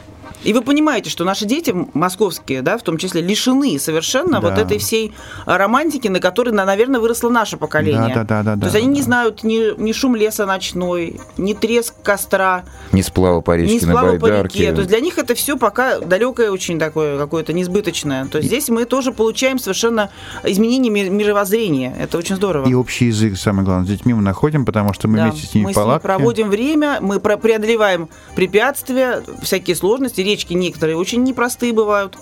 И 0.44 0.52
вы 0.52 0.62
понимаете, 0.62 1.10
что 1.10 1.24
наши 1.24 1.44
дети 1.44 1.74
московские, 1.94 2.62
да, 2.62 2.78
в 2.78 2.82
том 2.82 2.96
числе, 2.96 3.20
лишены 3.20 3.78
совершенно 3.78 4.40
да. 4.40 4.48
вот 4.48 4.58
этой 4.58 4.78
всей 4.78 5.12
романтики, 5.46 6.08
на 6.08 6.20
которой, 6.20 6.50
наверное, 6.50 7.00
выросло 7.00 7.28
наше 7.28 7.56
поколение. 7.56 8.14
Да, 8.14 8.24
да, 8.24 8.42
да, 8.42 8.56
да, 8.56 8.60
То 8.60 8.66
есть 8.66 8.72
да, 8.74 8.78
они 8.78 8.88
да. 8.88 8.94
не 8.94 9.02
знают 9.02 9.42
ни, 9.42 9.80
ни 9.80 9.92
шум 9.92 10.14
леса 10.16 10.46
ночной, 10.46 11.20
ни 11.36 11.54
треск 11.54 11.94
костра. 12.02 12.64
Ни 12.92 13.02
сплава 13.02 13.40
по 13.40 13.56
речке 13.56 13.74
ни 13.74 13.78
сплава 13.78 14.12
на 14.12 14.18
байдарке. 14.18 14.58
по 14.58 14.60
реке. 14.60 14.72
То 14.72 14.78
есть 14.78 14.88
для 14.88 15.00
них 15.00 15.18
это 15.18 15.34
все 15.34 15.56
пока 15.56 15.98
далекое 15.98 16.50
очень 16.50 16.78
такое, 16.78 17.18
какое-то 17.18 17.52
несбыточное. 17.52 18.26
То 18.26 18.38
есть 18.38 18.48
здесь 18.48 18.68
мы 18.68 18.84
тоже 18.84 19.12
получаем 19.12 19.58
совершенно 19.58 20.10
изменение 20.44 20.90
мировоззрения. 21.10 21.94
Это 21.98 22.18
очень 22.18 22.36
здорово. 22.36 22.68
И 22.68 22.74
общий 22.74 23.06
язык, 23.06 23.36
самое 23.36 23.64
главное, 23.64 23.86
с 23.86 23.88
детьми 23.88 24.14
мы 24.14 24.22
находим, 24.22 24.64
потому 24.64 24.92
что 24.94 25.08
мы 25.08 25.18
да, 25.18 25.30
вместе 25.30 25.46
с 25.46 25.54
ними 25.54 25.66
мы 25.66 25.72
в 25.72 25.74
палатке. 25.74 26.08
Мы 26.08 26.14
проводим 26.16 26.48
время, 26.48 26.98
мы 27.00 27.18
преодолеваем 27.18 28.08
препятствия, 28.34 29.22
всякие 29.42 29.76
сложности. 29.76 30.27
Речки 30.28 30.52
некоторые 30.52 30.94
очень 30.98 31.22
непростые 31.24 31.72
бывают. 31.72 32.18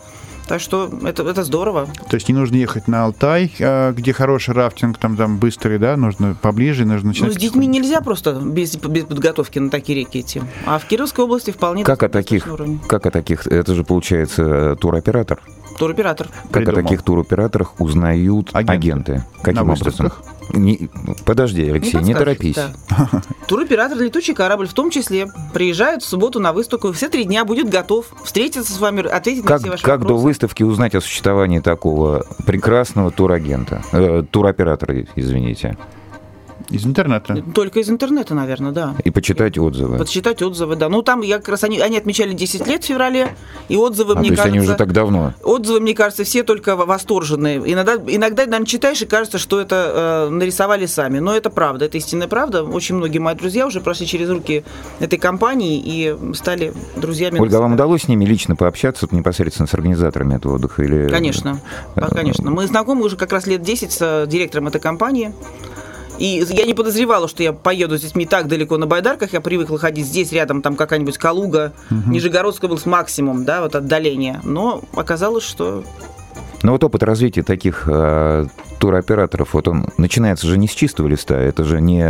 Так 0.46 0.60
что 0.60 0.88
это, 1.04 1.24
это 1.24 1.42
здорово. 1.42 1.88
То 2.08 2.14
есть 2.14 2.28
не 2.28 2.34
нужно 2.36 2.54
ехать 2.54 2.86
на 2.86 3.02
Алтай, 3.02 3.52
а, 3.58 3.90
где 3.90 4.12
хороший 4.12 4.54
рафтинг, 4.54 4.96
там, 4.96 5.16
там 5.16 5.38
быстрый, 5.38 5.80
да, 5.80 5.96
нужно 5.96 6.36
поближе, 6.40 6.84
нужно 6.84 7.08
начинать... 7.08 7.32
Ну, 7.32 7.34
с 7.34 7.42
детьми 7.42 7.66
нельзя 7.66 8.00
просто 8.00 8.40
без, 8.40 8.76
без 8.76 9.06
подготовки 9.06 9.58
на 9.58 9.70
такие 9.70 9.98
реки 9.98 10.20
идти. 10.20 10.40
А 10.66 10.78
в 10.78 10.84
Кировской 10.86 11.24
области 11.24 11.50
вполне 11.50 11.82
как 11.82 12.04
о 12.04 12.08
таких, 12.08 12.46
уровень. 12.46 12.78
Как 12.86 13.06
о 13.06 13.10
таких? 13.10 13.48
Это 13.48 13.74
же 13.74 13.82
получается 13.82 14.42
э, 14.42 14.76
туроператор. 14.80 15.40
Туроператор. 15.80 16.28
Как 16.28 16.52
Придумал. 16.52 16.78
о 16.78 16.82
таких 16.84 17.02
туроператорах 17.02 17.80
узнают 17.80 18.50
агенты? 18.52 18.72
агенты. 18.72 19.24
Каким 19.42 19.66
на 19.66 19.72
образом? 19.72 20.12
Не, 20.52 20.88
подожди, 21.24 21.68
Алексей, 21.68 21.98
не, 22.00 22.08
не 22.08 22.14
торопись. 22.14 22.56
Да. 22.56 23.22
Туроператор 23.48 23.98
«Летучий 23.98 24.34
корабль» 24.34 24.66
в 24.66 24.74
том 24.74 24.90
числе 24.90 25.28
приезжает 25.52 26.02
в 26.02 26.06
субботу 26.06 26.40
на 26.40 26.52
выставку, 26.52 26.92
все 26.92 27.08
три 27.08 27.24
дня 27.24 27.44
будет 27.44 27.68
готов 27.68 28.06
встретиться 28.24 28.72
с 28.72 28.78
вами, 28.78 29.06
ответить 29.06 29.42
как, 29.42 29.50
на 29.50 29.58
все 29.58 29.70
ваши 29.70 29.82
как 29.82 30.00
вопросы. 30.00 30.08
Как 30.12 30.16
до 30.16 30.22
выставки 30.22 30.62
узнать 30.62 30.94
о 30.94 31.00
существовании 31.00 31.60
такого 31.60 32.26
прекрасного 32.46 33.10
турагента, 33.10 33.82
э, 33.92 34.24
туроператора, 34.30 35.04
извините? 35.14 35.76
Из 36.70 36.84
интернета. 36.84 37.42
Только 37.54 37.80
из 37.80 37.88
интернета, 37.88 38.34
наверное, 38.34 38.72
да. 38.72 38.94
И 39.04 39.10
почитать 39.10 39.58
отзывы. 39.58 39.98
Почитать 39.98 40.42
отзывы, 40.42 40.76
да. 40.76 40.88
Ну, 40.88 41.02
там 41.02 41.22
я 41.22 41.38
как 41.38 41.50
раз 41.50 41.64
они, 41.64 41.80
они 41.80 41.96
отмечали 41.96 42.32
10 42.32 42.66
лет 42.66 42.82
в 42.82 42.86
феврале, 42.86 43.34
и 43.68 43.76
отзывы, 43.76 44.14
а, 44.14 44.18
мне 44.18 44.28
то 44.28 44.32
есть 44.32 44.42
кажется... 44.42 44.58
они 44.58 44.68
уже 44.68 44.76
так 44.76 44.92
давно? 44.92 45.34
Отзывы, 45.42 45.80
мне 45.80 45.94
кажется, 45.94 46.24
все 46.24 46.42
только 46.42 46.76
восторженные. 46.76 47.58
Иногда, 47.58 47.94
иногда 47.94 48.44
наверное, 48.44 48.66
читаешь 48.66 49.00
и 49.02 49.06
кажется, 49.06 49.38
что 49.38 49.60
это 49.60 50.28
э, 50.28 50.30
нарисовали 50.30 50.86
сами. 50.86 51.18
Но 51.18 51.36
это 51.36 51.50
правда, 51.50 51.84
это 51.86 51.98
истинная 51.98 52.28
правда. 52.28 52.64
Очень 52.64 52.96
многие 52.96 53.18
мои 53.18 53.34
друзья 53.34 53.66
уже 53.66 53.80
прошли 53.80 54.06
через 54.06 54.28
руки 54.28 54.64
этой 55.00 55.18
компании 55.18 55.80
и 55.84 56.16
стали 56.34 56.72
друзьями. 56.96 57.38
Ольга, 57.38 57.58
а 57.58 57.60
вам 57.60 57.74
удалось 57.74 58.02
с 58.02 58.08
ними 58.08 58.24
лично 58.24 58.56
пообщаться 58.56 59.06
непосредственно 59.10 59.66
с 59.66 59.74
организаторами 59.74 60.34
этого 60.34 60.56
отдыха? 60.56 60.82
Или... 60.82 61.08
Конечно, 61.08 61.60
конечно. 61.94 62.50
Мы 62.50 62.66
знакомы 62.66 63.04
уже 63.04 63.16
как 63.16 63.32
раз 63.32 63.46
лет 63.46 63.62
10 63.62 63.92
с 63.92 63.98
э, 64.00 64.26
директором 64.26 64.68
этой 64.68 64.80
компании. 64.80 65.32
И 66.18 66.44
я 66.48 66.64
не 66.64 66.74
подозревала, 66.74 67.28
что 67.28 67.42
я 67.42 67.52
поеду 67.52 67.98
с 67.98 68.02
детьми 68.02 68.26
так 68.26 68.48
далеко 68.48 68.76
на 68.78 68.86
байдарках. 68.86 69.32
Я 69.32 69.40
привыкла 69.40 69.78
ходить 69.78 70.06
здесь, 70.06 70.32
рядом, 70.32 70.62
там 70.62 70.76
какая-нибудь 70.76 71.18
Калуга, 71.18 71.72
угу. 71.90 72.10
Нижегородская 72.10 72.68
был 72.70 72.78
с 72.78 72.86
максимум, 72.86 73.44
да, 73.44 73.60
вот 73.60 73.74
отдаление. 73.74 74.40
Но 74.44 74.82
оказалось, 74.94 75.44
что 75.44 75.84
но 76.62 76.72
вот 76.72 76.84
опыт 76.84 77.02
развития 77.02 77.42
таких 77.42 77.84
э, 77.86 78.46
туроператоров, 78.78 79.54
вот 79.54 79.68
он 79.68 79.86
начинается 79.98 80.46
же 80.46 80.58
не 80.58 80.68
с 80.68 80.72
чистого 80.72 81.08
листа, 81.08 81.36
это 81.36 81.64
же 81.64 81.80
не 81.80 82.06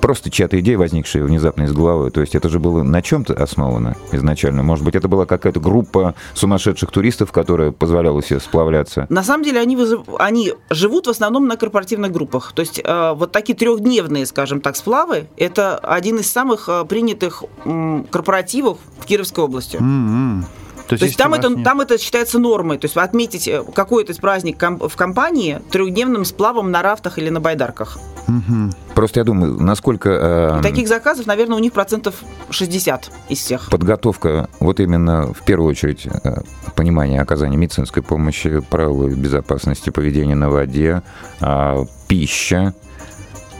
просто 0.00 0.30
чья-то 0.30 0.58
идея, 0.60 0.78
возникшая 0.78 1.24
внезапно 1.24 1.64
из 1.64 1.72
головы, 1.72 2.10
то 2.10 2.20
есть 2.20 2.34
это 2.34 2.48
же 2.48 2.58
было 2.58 2.82
на 2.82 3.02
чем-то 3.02 3.34
основано 3.34 3.96
изначально. 4.12 4.62
Может 4.62 4.84
быть, 4.84 4.94
это 4.94 5.08
была 5.08 5.26
какая-то 5.26 5.60
группа 5.60 6.14
сумасшедших 6.34 6.90
туристов, 6.90 7.32
которая 7.32 7.72
позволяла 7.72 8.22
себе 8.22 8.40
сплавляться? 8.40 9.06
На 9.08 9.22
самом 9.22 9.44
деле 9.44 9.60
они, 9.60 9.76
вызов... 9.76 10.06
они 10.18 10.54
живут 10.70 11.06
в 11.06 11.10
основном 11.10 11.46
на 11.46 11.56
корпоративных 11.56 12.12
группах. 12.12 12.52
То 12.52 12.60
есть 12.60 12.80
э, 12.82 13.12
вот 13.14 13.32
такие 13.32 13.56
трехдневные, 13.56 14.26
скажем 14.26 14.60
так, 14.60 14.76
сплавы, 14.76 15.26
это 15.36 15.78
один 15.78 16.18
из 16.18 16.30
самых 16.30 16.68
э, 16.68 16.84
принятых 16.84 17.44
э, 17.64 18.04
корпоративов 18.10 18.78
в 18.98 19.04
Кировской 19.06 19.44
области. 19.44 19.76
Mm-hmm. 19.76 20.44
То 20.86 20.94
есть, 20.94 21.00
то 21.00 21.06
есть 21.06 21.16
там, 21.16 21.34
это, 21.34 21.48
нет... 21.48 21.64
там 21.64 21.80
это 21.80 21.98
считается 21.98 22.38
нормой. 22.38 22.78
То 22.78 22.86
есть 22.86 22.96
отметить 22.96 23.48
э, 23.48 23.62
какой-то 23.74 24.14
праздник 24.20 24.60
в 24.60 24.96
компании 24.96 25.60
трехдневным 25.70 26.24
сплавом 26.24 26.70
на 26.70 26.82
рафтах 26.82 27.18
или 27.18 27.28
на 27.28 27.40
байдарках. 27.40 27.98
Угу. 28.28 28.70
Просто 28.94 29.20
я 29.20 29.24
думаю, 29.24 29.60
насколько... 29.60 30.58
Э, 30.58 30.62
таких 30.62 30.88
заказов, 30.88 31.26
наверное, 31.26 31.56
у 31.56 31.60
них 31.60 31.72
процентов 31.72 32.16
60 32.50 33.10
из 33.28 33.38
всех. 33.38 33.70
Подготовка, 33.70 34.48
вот 34.60 34.80
именно 34.80 35.32
в 35.32 35.42
первую 35.44 35.70
очередь 35.70 36.06
э, 36.06 36.42
понимание 36.74 37.20
оказания 37.20 37.56
медицинской 37.56 38.02
помощи, 38.02 38.60
правила 38.60 39.08
безопасности 39.08 39.90
поведения 39.90 40.34
на 40.34 40.50
воде, 40.50 41.02
э, 41.40 41.84
пища, 42.08 42.74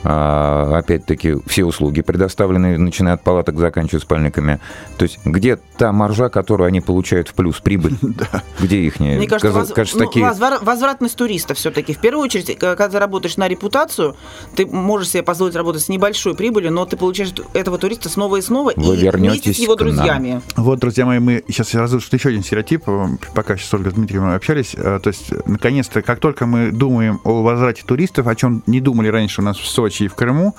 опять-таки, 0.03 1.35
все 1.45 1.65
услуги 1.65 2.01
предоставлены, 2.01 2.77
начиная 2.77 3.15
от 3.15 3.23
палаток, 3.23 3.57
заканчивая 3.57 4.01
спальниками. 4.01 4.59
То 4.97 5.03
есть 5.03 5.19
где 5.25 5.57
та 5.77 5.91
маржа, 5.91 6.29
которую 6.29 6.67
они 6.67 6.81
получают 6.81 7.29
в 7.29 7.33
плюс, 7.33 7.59
прибыль? 7.59 7.97
Где 8.59 8.79
их? 8.79 8.99
Мне 8.99 9.27
кажется, 9.27 9.73
кажется 9.73 9.99
ну, 9.99 10.05
такие... 10.05 10.31
возвратность 10.61 11.15
туриста 11.15 11.53
все-таки. 11.53 11.93
В 11.93 11.99
первую 11.99 12.23
очередь, 12.23 12.57
когда 12.57 12.89
ты 12.89 12.99
работаешь 12.99 13.37
на 13.37 13.47
репутацию, 13.47 14.15
ты 14.55 14.65
можешь 14.65 15.09
себе 15.09 15.23
позволить 15.23 15.55
работать 15.55 15.83
с 15.83 15.89
небольшой 15.89 16.35
прибылью, 16.35 16.71
но 16.71 16.85
ты 16.85 16.97
получаешь 16.97 17.33
этого 17.53 17.77
туриста 17.77 18.09
снова 18.09 18.37
и 18.37 18.41
снова 18.41 18.73
Вы 18.75 18.95
и 18.95 19.09
вместе 19.09 19.53
с 19.53 19.57
его 19.57 19.75
друзьями. 19.75 20.41
Вот, 20.55 20.79
друзья 20.79 21.05
мои, 21.05 21.19
мы 21.19 21.43
сейчас 21.47 21.73
разрушим 21.73 22.09
еще 22.13 22.29
один 22.29 22.43
стереотип, 22.43 22.85
пока 23.33 23.57
сейчас 23.57 23.69
с 23.69 23.73
Ольгой 23.73 23.93
Дмитриевым 23.93 24.35
общались. 24.35 24.71
То 24.71 25.01
есть, 25.05 25.31
наконец-то, 25.45 26.01
как 26.01 26.19
только 26.19 26.45
мы 26.45 26.71
думаем 26.71 27.19
о 27.23 27.41
возврате 27.41 27.83
туристов, 27.85 28.27
о 28.27 28.35
чем 28.35 28.63
не 28.67 28.81
думали 28.81 29.07
раньше 29.07 29.41
у 29.41 29.43
нас 29.43 29.57
в 29.57 29.67
Сочи, 29.67 29.92
Сочи 29.93 30.03
и 30.03 30.07
в 30.07 30.15
Крыму, 30.15 30.55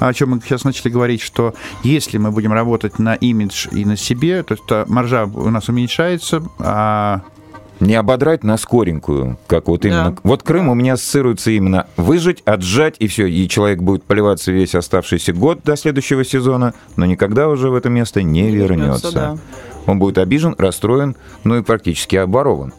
о 0.00 0.12
чем 0.14 0.30
мы 0.30 0.40
сейчас 0.40 0.64
начали 0.64 0.90
говорить, 0.90 1.20
что 1.20 1.54
если 1.82 2.18
мы 2.18 2.30
будем 2.30 2.52
работать 2.52 2.98
на 2.98 3.14
имидж 3.14 3.68
и 3.70 3.84
на 3.84 3.96
себе, 3.96 4.42
то 4.42 4.54
есть 4.54 4.88
маржа 4.88 5.24
у 5.24 5.50
нас 5.50 5.68
уменьшается, 5.68 6.42
а 6.58 7.20
не 7.80 7.94
ободрать 7.94 8.42
на 8.42 8.56
скоренькую, 8.56 9.38
как 9.46 9.68
вот 9.68 9.84
именно. 9.84 10.10
Да. 10.10 10.16
Вот 10.24 10.42
Крым 10.42 10.68
у 10.68 10.74
меня 10.74 10.94
ассоциируется 10.94 11.52
именно 11.52 11.86
выжить, 11.96 12.42
отжать, 12.44 12.96
и 12.98 13.06
все. 13.06 13.26
И 13.26 13.48
человек 13.48 13.80
будет 13.80 14.02
поливаться 14.02 14.50
весь 14.50 14.74
оставшийся 14.74 15.32
год 15.32 15.60
до 15.64 15.76
следующего 15.76 16.24
сезона, 16.24 16.74
но 16.96 17.06
никогда 17.06 17.48
уже 17.48 17.70
в 17.70 17.74
это 17.76 17.88
место 17.88 18.22
не, 18.22 18.42
не 18.42 18.50
вернется. 18.50 19.08
вернется 19.08 19.12
да. 19.12 19.36
Он 19.86 19.98
будет 19.98 20.18
обижен, 20.18 20.56
расстроен, 20.58 21.14
ну 21.44 21.56
и 21.56 21.62
практически 21.62 22.16
оборован. 22.16 22.72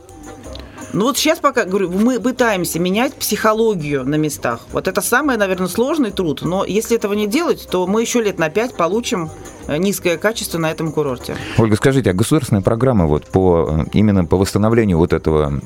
Ну 0.92 1.06
вот 1.06 1.18
сейчас 1.18 1.40
пока, 1.40 1.66
говорю, 1.66 1.92
мы 1.92 2.20
пытаемся 2.20 2.80
менять 2.80 3.14
психологию 3.14 4.04
на 4.04 4.16
местах. 4.16 4.62
Вот 4.72 4.88
это 4.88 5.02
самый, 5.02 5.38
наверное, 5.38 5.68
сложный 5.68 6.12
труд. 6.12 6.42
Но 6.42 6.66
если 6.66 6.98
этого 6.98 7.14
не 7.14 7.28
делать, 7.28 7.68
то 7.70 7.86
мы 7.86 8.02
еще 8.02 8.22
лет 8.22 8.40
на 8.40 8.50
пять 8.50 8.76
получим 8.76 9.30
э, 9.68 9.78
низкое 9.78 10.18
качество 10.18 10.58
на 10.58 10.72
этом 10.72 10.92
курорте. 10.92 11.36
Ольга, 11.58 11.76
скажите, 11.76 12.10
а 12.10 12.14
государственная 12.14 12.64
программа 12.64 13.06
вот 13.06 13.26
по, 13.26 13.86
именно 13.94 14.26
по 14.26 14.38
восстановлению 14.38 14.98
вот 14.98 15.14
этого 15.14 15.62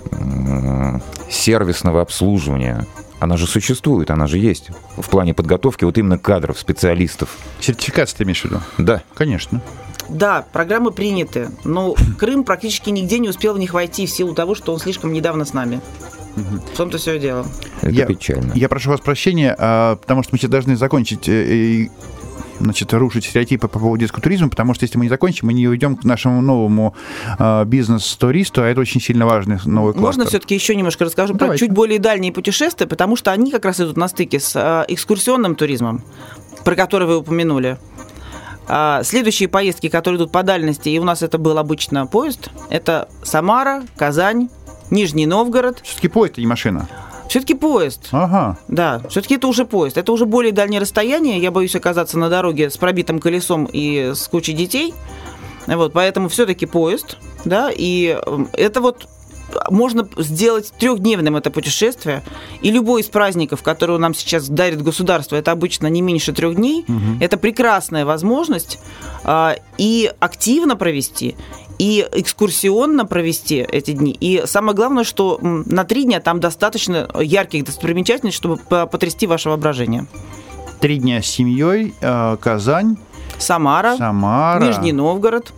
сервисного 1.29 2.01
обслуживания, 2.01 2.85
она 3.23 3.37
же 3.37 3.47
существует, 3.47 4.11
она 4.11 4.27
же 4.27 4.37
есть 4.37 4.69
в 4.97 5.09
плане 5.09 5.33
подготовки 5.33 5.83
вот 5.85 5.97
именно 5.97 6.17
кадров, 6.17 6.59
специалистов. 6.59 7.37
Сертификат 7.59 8.13
ты 8.13 8.23
имеешь 8.23 8.41
в 8.41 8.45
виду? 8.45 8.59
Да. 8.77 9.03
Конечно. 9.13 9.61
Да, 10.09 10.45
программы 10.51 10.91
приняты, 10.91 11.49
но 11.63 11.95
Крым 12.19 12.43
практически 12.43 12.89
нигде 12.89 13.19
не 13.19 13.29
успел 13.29 13.53
в 13.53 13.59
них 13.59 13.73
войти 13.73 14.05
в 14.05 14.09
силу 14.09 14.35
того, 14.35 14.53
что 14.53 14.73
он 14.73 14.79
слишком 14.79 15.13
недавно 15.13 15.45
с 15.45 15.53
нами. 15.53 15.81
В 16.35 16.77
том-то 16.77 16.97
все 16.97 17.19
дело. 17.19 17.45
Это 17.81 17.91
я, 17.91 18.05
печально. 18.05 18.53
Я 18.53 18.67
прошу 18.67 18.89
вас 18.89 18.99
прощения, 18.99 19.55
а, 19.57 19.95
потому 19.95 20.23
что 20.23 20.33
мы 20.33 20.39
сейчас 20.39 20.49
должны 20.49 20.75
закончить 20.75 21.29
э, 21.29 21.89
значит, 22.59 22.93
рушить 22.93 23.25
стереотипы 23.25 23.67
по 23.67 23.79
поводу 23.79 23.99
детского 23.99 24.21
туризма, 24.21 24.49
потому 24.49 24.73
что 24.73 24.83
если 24.83 24.97
мы 24.97 25.05
не 25.05 25.09
закончим, 25.09 25.47
мы 25.47 25.53
не 25.53 25.67
уйдем 25.67 25.95
к 25.95 26.03
нашему 26.03 26.41
новому 26.41 26.95
э, 27.39 27.65
бизнес-туристу, 27.65 28.61
а 28.61 28.67
это 28.67 28.81
очень 28.81 29.01
сильно 29.01 29.25
важный 29.25 29.59
новый 29.65 29.93
кластер. 29.93 30.19
Можно 30.19 30.25
все-таки 30.25 30.55
еще 30.55 30.75
немножко 30.75 31.05
расскажу 31.05 31.33
Давайте. 31.33 31.59
про 31.59 31.65
чуть 31.65 31.75
более 31.75 31.99
дальние 31.99 32.31
путешествия, 32.31 32.87
потому 32.87 33.15
что 33.15 33.31
они 33.31 33.51
как 33.51 33.65
раз 33.65 33.79
идут 33.79 33.97
на 33.97 34.07
стыке 34.07 34.39
с 34.39 34.55
э, 34.55 34.85
экскурсионным 34.93 35.55
туризмом, 35.55 36.03
про 36.63 36.75
который 36.75 37.07
вы 37.07 37.17
упомянули. 37.17 37.77
А 38.67 39.03
следующие 39.03 39.49
поездки, 39.49 39.89
которые 39.89 40.17
идут 40.17 40.31
по 40.31 40.43
дальности, 40.43 40.89
и 40.89 40.97
у 40.99 41.03
нас 41.03 41.21
это 41.21 41.37
был 41.37 41.57
обычно 41.57 42.07
поезд, 42.07 42.49
это 42.69 43.09
Самара, 43.21 43.83
Казань, 43.97 44.49
Нижний 44.89 45.25
Новгород. 45.25 45.81
Все-таки 45.83 46.07
поезд, 46.07 46.37
а 46.37 46.41
не 46.41 46.47
машина. 46.47 46.87
Все-таки 47.29 47.53
поезд. 47.53 48.09
Ага. 48.11 48.57
Да, 48.67 49.01
все-таки 49.09 49.35
это 49.35 49.47
уже 49.47 49.65
поезд. 49.65 49.97
Это 49.97 50.11
уже 50.11 50.25
более 50.25 50.51
дальнее 50.51 50.81
расстояние. 50.81 51.39
Я 51.39 51.51
боюсь 51.51 51.75
оказаться 51.75 52.17
на 52.19 52.29
дороге 52.29 52.69
с 52.69 52.77
пробитым 52.77 53.19
колесом 53.19 53.65
и 53.71 54.11
с 54.13 54.27
кучей 54.27 54.53
детей. 54.53 54.93
Вот, 55.67 55.93
поэтому 55.93 56.27
все-таки 56.27 56.65
поезд, 56.65 57.17
да, 57.45 57.71
и 57.73 58.19
это 58.53 58.81
вот 58.81 59.07
можно 59.69 60.07
сделать 60.17 60.73
трехдневным 60.79 61.35
это 61.35 61.51
путешествие, 61.51 62.23
и 62.61 62.71
любой 62.71 63.01
из 63.01 63.07
праздников, 63.07 63.61
которые 63.63 63.99
нам 63.99 64.13
сейчас 64.13 64.49
дарит 64.49 64.81
государство, 64.81 65.35
это 65.35 65.51
обычно 65.51 65.87
не 65.87 66.01
меньше 66.01 66.33
трех 66.33 66.55
дней, 66.55 66.85
угу. 66.87 67.19
это 67.19 67.37
прекрасная 67.37 68.05
возможность 68.05 68.79
э, 69.23 69.55
и 69.77 70.11
активно 70.19 70.75
провести, 70.75 71.35
и 71.79 72.07
экскурсионно 72.11 73.05
провести 73.05 73.57
эти 73.57 73.91
дни. 73.91 74.15
И 74.19 74.43
самое 74.45 74.75
главное, 74.75 75.03
что 75.03 75.39
на 75.41 75.83
три 75.83 76.03
дня 76.03 76.19
там 76.19 76.39
достаточно 76.39 77.09
ярких 77.19 77.65
достопримечательностей, 77.65 78.37
чтобы 78.37 78.57
потрясти 78.87 79.27
ваше 79.27 79.49
воображение. 79.49 80.07
Три 80.79 80.97
дня 80.97 81.21
с 81.21 81.25
семьей, 81.27 81.93
э, 82.01 82.37
Казань, 82.41 82.97
Самара, 83.37 83.95
Самара, 83.97 84.63
Нижний 84.63 84.91
Новгород. 84.91 85.53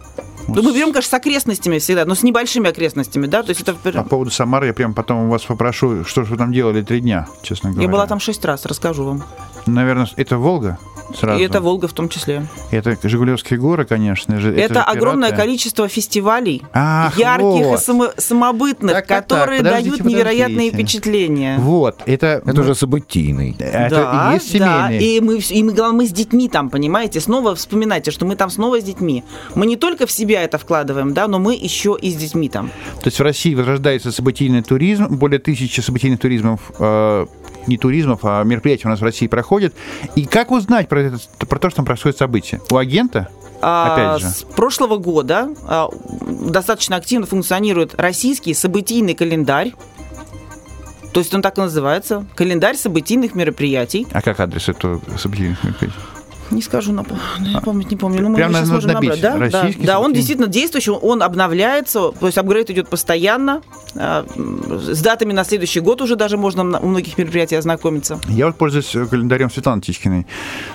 Ну, 0.48 0.62
мы 0.62 0.74
берем, 0.74 0.91
конечно, 0.91 1.10
с 1.10 1.14
окрестностями 1.14 1.80
всегда, 1.80 2.06
но 2.06 2.16
с 2.16 2.24
небольшими 2.24 2.70
окрестностями, 2.70 3.28
да? 3.28 3.43
То 3.43 3.50
есть 3.50 3.62
это... 3.62 3.74
По 3.74 4.04
поводу 4.04 4.32
Самары 4.32 4.68
я 4.68 4.74
прям 4.74 4.93
потом 4.93 5.26
у 5.26 5.30
вас 5.30 5.43
попрошу, 5.43 6.04
что 6.06 6.24
же 6.24 6.32
вы 6.32 6.38
там 6.38 6.52
делали 6.54 6.82
три 6.82 7.02
дня, 7.02 7.28
честно 7.41 7.72
говоря. 7.72 7.88
Я 7.88 7.91
была 7.91 8.08
там 8.08 8.20
шесть 8.20 8.43
раз, 8.46 8.66
расскажу 8.66 9.04
вам. 9.04 9.24
Наверное, 9.66 10.08
это 10.16 10.38
Волга? 10.38 10.78
Сразу. 11.16 11.39
И 11.39 11.43
это 11.43 11.62
Волга 11.62 11.88
в 11.88 11.93
том 11.93 12.10
числе. 12.10 12.48
Это 12.72 12.98
Жигулевские 13.04 13.60
горы, 13.60 13.86
конечно 13.86 14.39
же. 14.39 14.52
Это, 14.52 14.74
это 14.74 14.84
огромное 14.84 15.32
количество 15.32 15.88
фестивалей, 15.88 16.64
Ах, 16.74 17.18
ярких 17.18 17.66
вот. 17.66 17.80
и 17.80 17.84
само- 17.84 18.12
самобытных, 18.18 18.93
так, 18.93 19.08
которые 19.08 19.62
так, 19.62 19.72
дают 19.72 19.98
подождите. 19.98 20.16
невероятные 20.16 20.72
впечатления. 20.72 21.58
Вот, 21.60 22.02
это... 22.06 22.41
Это 22.46 22.62
уже 22.62 22.74
событийный. 22.76 23.56
Это 23.60 23.89
да, 23.89 24.30
и 24.32 24.34
есть 24.36 24.52
семейный. 24.52 24.66
Да, 24.68 24.91
и 24.91 25.20
мы, 25.20 25.38
и 25.38 25.64
мы, 25.64 25.74
главное, 25.74 25.98
мы 25.98 26.08
с 26.08 26.12
детьми 26.12 26.50
там, 26.50 26.70
понимаете? 26.70 27.20
Снова 27.20 27.56
вспоминайте, 27.56 28.12
что 28.12 28.26
мы 28.26 28.36
там 28.36 28.50
снова 28.50 28.82
с 28.82 28.84
детьми. 28.84 29.24
Мы 29.54 29.68
не 29.68 29.76
только 29.78 30.08
в 30.08 30.12
себя 30.36 30.44
это 30.44 30.58
вкладываем, 30.58 31.14
да, 31.14 31.28
но 31.28 31.40
мы 31.40 31.56
еще 31.56 31.98
и 32.00 32.12
с 32.12 32.16
детьми 32.16 32.50
там. 32.50 32.70
То 33.02 33.08
есть 33.08 33.20
в 33.20 33.24
России 33.24 33.56
возрождается 33.56 34.12
событийный 34.12 34.62
туризм, 34.62 35.08
более 35.08 35.40
тысячи 35.40 35.80
событийных 35.80 36.20
туризмов 36.20 36.60
э, 36.78 37.26
не 37.68 37.78
туризмов, 37.78 38.20
а 38.24 38.44
мероприятий 38.44 38.88
у 38.88 38.90
нас 38.90 39.00
в 39.00 39.04
России 39.04 39.28
проходят. 39.28 39.74
И 40.16 40.26
как 40.26 40.52
узнать 40.52 40.90
про, 40.90 41.02
это, 41.02 41.20
про 41.46 41.60
то, 41.60 41.70
что 41.70 41.78
там 41.78 41.86
происходит 41.86 42.18
событие? 42.18 42.62
У 42.70 42.78
агента? 42.78 43.30
Опять 43.62 44.22
же. 44.22 44.28
С 44.28 44.44
прошлого 44.44 44.98
года 44.98 45.50
а, 45.68 45.90
достаточно 46.50 46.98
активно 46.98 47.26
функционирует 47.26 47.96
российский 47.96 48.54
событийный 48.54 49.16
календарь. 49.16 49.74
То 51.14 51.22
есть 51.22 51.34
он 51.34 51.42
так 51.42 51.58
и 51.58 51.62
называется. 51.62 52.28
Календарь 52.36 52.76
событийных 52.76 53.34
мероприятий. 53.34 54.06
А 54.12 54.22
как 54.22 54.40
адрес 54.42 54.70
этого 54.70 55.02
событийных 55.18 55.64
мероприятий? 55.64 55.98
Не 56.56 56.62
скажу, 56.62 56.93
на, 56.93 57.03
не 57.39 57.60
помню, 57.60 57.86
не 57.89 57.97
помню. 57.97 58.22
Но 58.22 58.30
мы 58.30 58.36
Прямо 58.38 58.53
сейчас 58.53 58.70
можем 58.70 58.93
набрать. 58.93 59.20
Да, 59.20 59.38
да, 59.38 59.70
да, 59.78 59.99
он 59.99 60.14
действительно 60.14 60.47
действующий, 60.47 60.91
он 60.91 61.22
обновляется, 61.22 62.12
то 62.12 62.26
есть 62.26 62.38
апгрейд 62.38 62.70
идет 62.70 62.88
постоянно. 62.88 63.62
А, 63.97 64.26
с 64.36 65.01
датами 65.01 65.34
на 65.34 65.43
следующий 65.43 65.82
год 65.82 66.01
уже 66.01 66.16
даже 66.16 66.38
можно 66.38 66.80
у 66.80 66.88
многих 66.88 67.18
мероприятий 67.18 67.56
ознакомиться. 67.56 68.22
Я 68.30 68.47
вот 68.47 68.56
пользуюсь 68.56 68.89
календарем 69.10 69.51
Светланы 69.51 69.82
Тичкиной. 69.82 70.28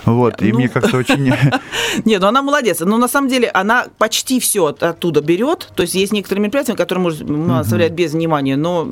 Вот, 0.05 0.43
и 0.43 0.53
ну... 0.53 0.59
мне 0.59 0.69
как-то 0.69 0.99
очень... 0.99 1.33
Нет, 2.05 2.21
ну 2.21 2.27
она 2.27 2.43
молодец. 2.43 2.81
Но 2.81 2.99
на 2.99 3.09
самом 3.09 3.29
деле 3.29 3.49
она 3.49 3.87
почти 3.97 4.39
все 4.39 4.67
оттуда 4.67 5.23
берет. 5.23 5.73
То 5.75 5.83
есть 5.83 5.95
есть 5.95 6.13
некоторые 6.13 6.43
мероприятия, 6.43 6.75
которые 6.75 7.03
можно 7.05 7.61
оставлять 7.61 7.93
без 7.93 8.13
внимания, 8.13 8.57
но 8.57 8.87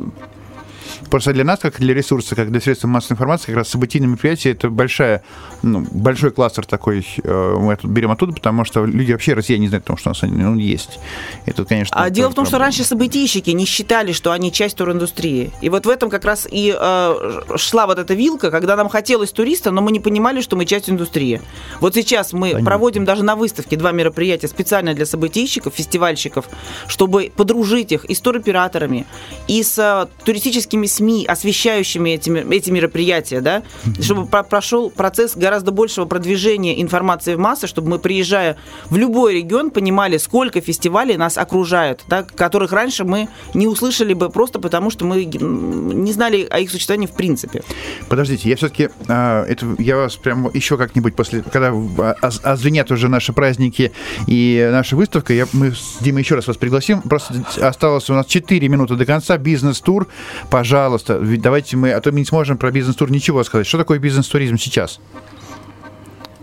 Просто 1.11 1.33
для 1.33 1.45
нас, 1.45 1.61
как 1.61 1.79
для 1.79 1.95
ресурса, 1.95 2.35
как 2.35 2.51
для 2.51 2.61
средств 2.61 2.85
массовой 2.85 3.15
информации, 3.15 3.47
как 3.47 3.57
раз 3.57 3.69
событийные 3.69 4.09
мероприятия 4.09 4.51
это 4.51 4.71
большая, 4.71 5.23
ну, 5.63 5.87
большой 5.91 6.31
кластер 6.31 6.67
такой, 6.67 7.07
э, 7.23 7.57
мы 7.59 7.77
тут 7.77 7.91
берем 7.91 8.11
оттуда, 8.11 8.33
потому 8.33 8.65
что 8.65 8.85
люди 8.85 9.13
вообще, 9.13 9.35
Россия 9.35 9.59
не 9.59 9.69
знает 9.69 9.85
о 9.85 9.89
том, 9.89 9.97
что 9.97 10.11
у 10.11 10.13
нас 10.13 10.23
он 10.23 10.59
есть. 10.59 10.99
Это, 11.47 11.65
конечно, 11.65 11.97
а 11.97 12.11
дело 12.11 12.31
в 12.31 12.35
том, 12.35 12.47
что 12.47 12.59
раньше 12.59 12.85
событийщики 12.85 13.51
не 13.51 13.65
считали, 13.65 14.13
что 14.13 14.33
они 14.33 14.53
часть 14.53 14.77
туриндустрии. 14.77 15.51
И 15.61 15.69
вот 15.69 15.87
в 15.87 15.89
этом 15.89 16.11
как 16.11 16.25
раз 16.25 16.47
и 16.51 16.75
э, 16.79 17.41
шла 17.57 17.87
вот 17.87 17.99
эта 17.99 18.15
вилка, 18.15 18.51
когда 18.51 18.77
нам 18.77 18.89
хотелось 18.89 19.33
туриста, 19.33 19.71
но 19.71 19.81
мы 19.81 19.93
не 19.93 20.01
понимали, 20.01 20.41
что 20.41 20.57
мы 20.57 20.65
часть 20.65 20.91
индустрии. 20.91 21.41
Вот 21.81 21.95
сейчас 21.95 22.33
мы 22.33 22.51
Понятно. 22.51 22.65
проводим 22.65 23.05
даже 23.05 23.23
на 23.23 23.37
выставке 23.37 23.77
два 23.77 23.93
мероприятия 23.93 24.49
специально 24.49 24.95
для 24.95 25.07
событийщиков, 25.07 25.75
фестивальщиков, 25.75 26.49
чтобы 26.87 27.33
подружить 27.35 27.93
их 27.93 28.05
и 28.05 28.15
с 28.15 28.21
туроператорами, 28.21 29.07
и 29.47 29.63
с 29.63 29.79
э, 29.79 30.07
туристическими 30.25 30.87
СМИ, 30.99 31.27
освещающими 31.27 32.11
эти, 32.11 32.31
эти 32.53 32.71
мероприятия, 32.71 33.41
да, 33.41 33.63
чтобы 34.01 34.27
прошел 34.27 34.91
процесс 34.91 35.37
гораздо 35.37 35.71
большего 35.71 36.07
продвижения 36.07 36.83
информации 36.83 37.37
в 37.37 37.39
массы, 37.39 37.69
чтобы 37.69 37.89
мы, 37.89 37.99
приезжая 38.01 38.57
в 38.91 38.97
любой 38.97 39.35
регион, 39.35 39.71
понимали, 39.71 40.19
сколько 40.19 40.61
фестивалей 40.61 41.17
нас 41.17 41.39
окружает, 41.39 42.03
да, 42.09 42.25
которых 42.25 42.73
раньше 42.73 43.05
мы 43.05 43.29
не 43.55 43.69
услышали 43.69 44.13
бы 44.13 44.29
просто 44.29 44.59
потому, 44.59 44.91
что 44.91 45.05
мы 45.05 45.25
не 45.25 46.13
знали 46.13 46.47
о 46.51 46.59
их 46.59 46.71
существовании 46.71 47.07
в 47.07 47.13
принципе. 47.13 47.63
Подождите, 48.09 48.49
я 48.49 48.57
все-таки, 48.57 48.89
а, 49.07 49.45
это, 49.45 49.67
я 49.79 49.97
вас 49.97 50.17
прям 50.17 50.51
еще 50.53 50.77
как-нибудь 50.77 51.15
после, 51.15 51.43
когда 51.43 51.73
озвенят 52.21 52.91
уже 52.91 53.09
наши 53.09 53.33
праздники 53.33 53.93
и 54.27 54.69
наша 54.73 54.97
выставка, 54.97 55.33
я, 55.33 55.47
мы 55.53 55.73
с 55.73 55.99
Димой 56.01 56.23
еще 56.23 56.35
раз 56.35 56.49
вас 56.49 56.57
пригласим. 56.57 57.03
Просто 57.03 57.35
осталось 57.61 58.11
у 58.11 58.15
нас 58.15 58.27
4 58.27 58.69
минуты 58.69 58.97
до 58.97 59.07
конца. 59.07 59.37
Бизнес-тур. 59.39 60.09
Пожалуйста 60.51 60.88
пожалуйста, 60.89 61.21
давайте 61.39 61.77
мы, 61.77 61.93
а 61.93 62.01
то 62.01 62.11
мы 62.13 62.21
не 62.21 62.25
сможем 62.25 62.57
про 62.57 62.71
бизнес-тур 62.71 63.11
ничего 63.11 63.45
сказать. 63.45 63.67
Что 63.67 63.79
такое 63.79 63.99
бизнес-туризм 63.99 64.57
сейчас? 64.57 65.01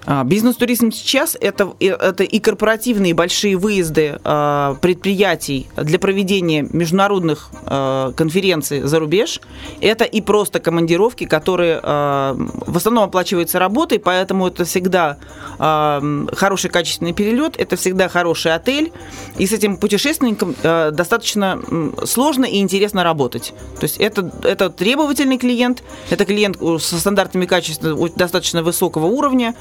А, 0.07 0.23
бизнес-туризм 0.23 0.91
сейчас 0.91 1.35
это, 1.39 1.73
это 1.79 2.23
и 2.23 2.39
корпоративные 2.39 3.13
большие 3.13 3.57
выезды 3.57 4.19
э, 4.23 4.75
предприятий 4.79 5.67
для 5.75 5.97
проведения 5.97 6.67
международных 6.71 7.49
э, 7.65 8.11
конференций 8.15 8.81
за 8.81 8.99
рубеж. 8.99 9.41
Это 9.81 10.03
и 10.03 10.21
просто 10.21 10.59
командировки, 10.59 11.25
которые 11.25 11.79
э, 11.81 12.33
в 12.35 12.77
основном 12.77 13.05
оплачиваются 13.05 13.57
работой, 13.57 13.99
поэтому 13.99 14.47
это 14.47 14.63
всегда 14.65 15.17
э, 15.57 16.25
хороший 16.33 16.69
качественный 16.69 17.13
перелет, 17.13 17.55
это 17.57 17.75
всегда 17.75 18.07
хороший 18.07 18.53
отель. 18.53 18.91
И 19.39 19.47
с 19.47 19.53
этим 19.53 19.77
путешественником 19.77 20.55
э, 20.61 20.91
достаточно 20.91 21.59
сложно 22.05 22.45
и 22.45 22.59
интересно 22.59 23.03
работать. 23.03 23.53
То 23.79 23.83
есть 23.83 23.97
это, 23.97 24.31
это 24.43 24.69
требовательный 24.69 25.39
клиент, 25.39 25.83
это 26.11 26.25
клиент 26.25 26.57
со 26.79 26.99
стандартами 26.99 27.45
качества 27.45 28.09
достаточно 28.15 28.61
высокого 28.61 29.07
уровня. 29.07 29.55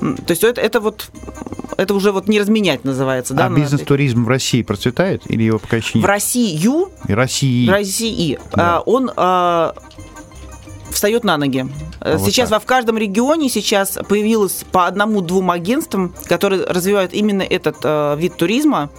То 0.00 0.30
есть 0.30 0.44
это, 0.44 0.60
это 0.60 0.80
вот 0.80 1.10
это 1.76 1.94
уже 1.94 2.12
вот 2.12 2.28
не 2.28 2.40
разменять 2.40 2.84
называется, 2.84 3.34
да? 3.34 3.46
А 3.46 3.50
бизнес-туризм 3.50 4.24
в 4.24 4.28
России 4.28 4.62
процветает 4.62 5.22
или 5.30 5.44
его 5.44 5.58
пока 5.58 5.76
еще 5.76 5.92
нет? 5.94 6.04
В 6.04 6.08
Россию? 6.08 6.90
России. 7.04 7.66
В 7.66 7.70
России. 7.70 8.38
Да. 8.54 8.78
А, 8.78 8.80
он 8.80 9.10
а, 9.16 9.74
встает 10.90 11.24
на 11.24 11.36
ноги. 11.36 11.66
А 12.00 12.18
сейчас 12.18 12.50
вот 12.50 12.62
в 12.62 12.66
каждом 12.66 12.96
регионе 12.96 13.48
сейчас 13.48 13.98
появилось 14.08 14.64
по 14.72 14.86
одному-двум 14.86 15.50
агентствам, 15.50 16.14
которые 16.24 16.64
развивают 16.64 17.12
именно 17.12 17.42
этот 17.42 17.76
а, 17.84 18.14
вид 18.16 18.36
туризма, 18.36 18.90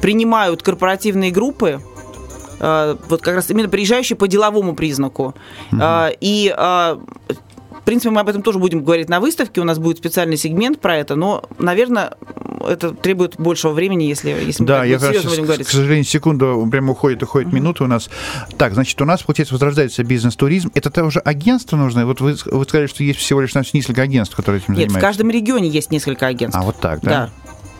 принимают 0.00 0.62
корпоративные 0.62 1.30
группы, 1.30 1.80
вот 2.60 3.22
как 3.22 3.36
раз 3.36 3.50
именно 3.50 3.68
приезжающие 3.68 4.16
по 4.16 4.26
деловому 4.26 4.74
признаку. 4.74 5.36
Угу. 5.70 5.80
И 6.20 6.52
принципе, 7.88 8.10
мы 8.10 8.20
об 8.20 8.28
этом 8.28 8.42
тоже 8.42 8.58
будем 8.58 8.84
говорить 8.84 9.08
на 9.08 9.18
выставке. 9.18 9.62
У 9.62 9.64
нас 9.64 9.78
будет 9.78 9.96
специальный 9.96 10.36
сегмент 10.36 10.78
про 10.78 10.98
это, 10.98 11.14
но, 11.14 11.44
наверное, 11.58 12.12
это 12.68 12.90
требует 12.90 13.36
большего 13.38 13.72
времени, 13.72 14.04
если, 14.04 14.28
если 14.28 14.62
да, 14.62 14.80
мы 14.80 14.88
я 14.88 14.98
серьезно 14.98 15.30
будем 15.30 15.44
говорить. 15.44 15.66
К 15.66 15.70
сожалению, 15.70 16.04
секунду 16.04 16.68
прямо 16.70 16.92
уходит, 16.92 17.22
уходит 17.22 17.48
mm-hmm. 17.48 17.54
минута 17.54 17.84
у 17.84 17.86
нас. 17.86 18.10
Так, 18.58 18.74
значит, 18.74 19.00
у 19.00 19.06
нас, 19.06 19.22
получается, 19.22 19.54
возрождается 19.54 20.04
бизнес-туризм. 20.04 20.70
Это 20.74 20.90
тоже 20.90 21.20
агентство 21.20 21.76
нужно? 21.76 22.04
Вот 22.04 22.20
вы, 22.20 22.36
вы 22.44 22.64
сказали, 22.64 22.88
что 22.88 23.02
есть 23.02 23.20
всего 23.20 23.40
лишь 23.40 23.54
несколько 23.54 24.02
агентств, 24.02 24.36
которые 24.36 24.60
этим 24.60 24.74
Нет, 24.74 24.90
занимаются. 24.90 24.98
в 24.98 25.00
каждом 25.00 25.30
регионе 25.30 25.70
есть 25.70 25.90
несколько 25.90 26.26
агентств. 26.26 26.60
А, 26.60 26.64
вот 26.64 26.78
так, 26.78 27.00
да? 27.00 27.10
Да. 27.10 27.30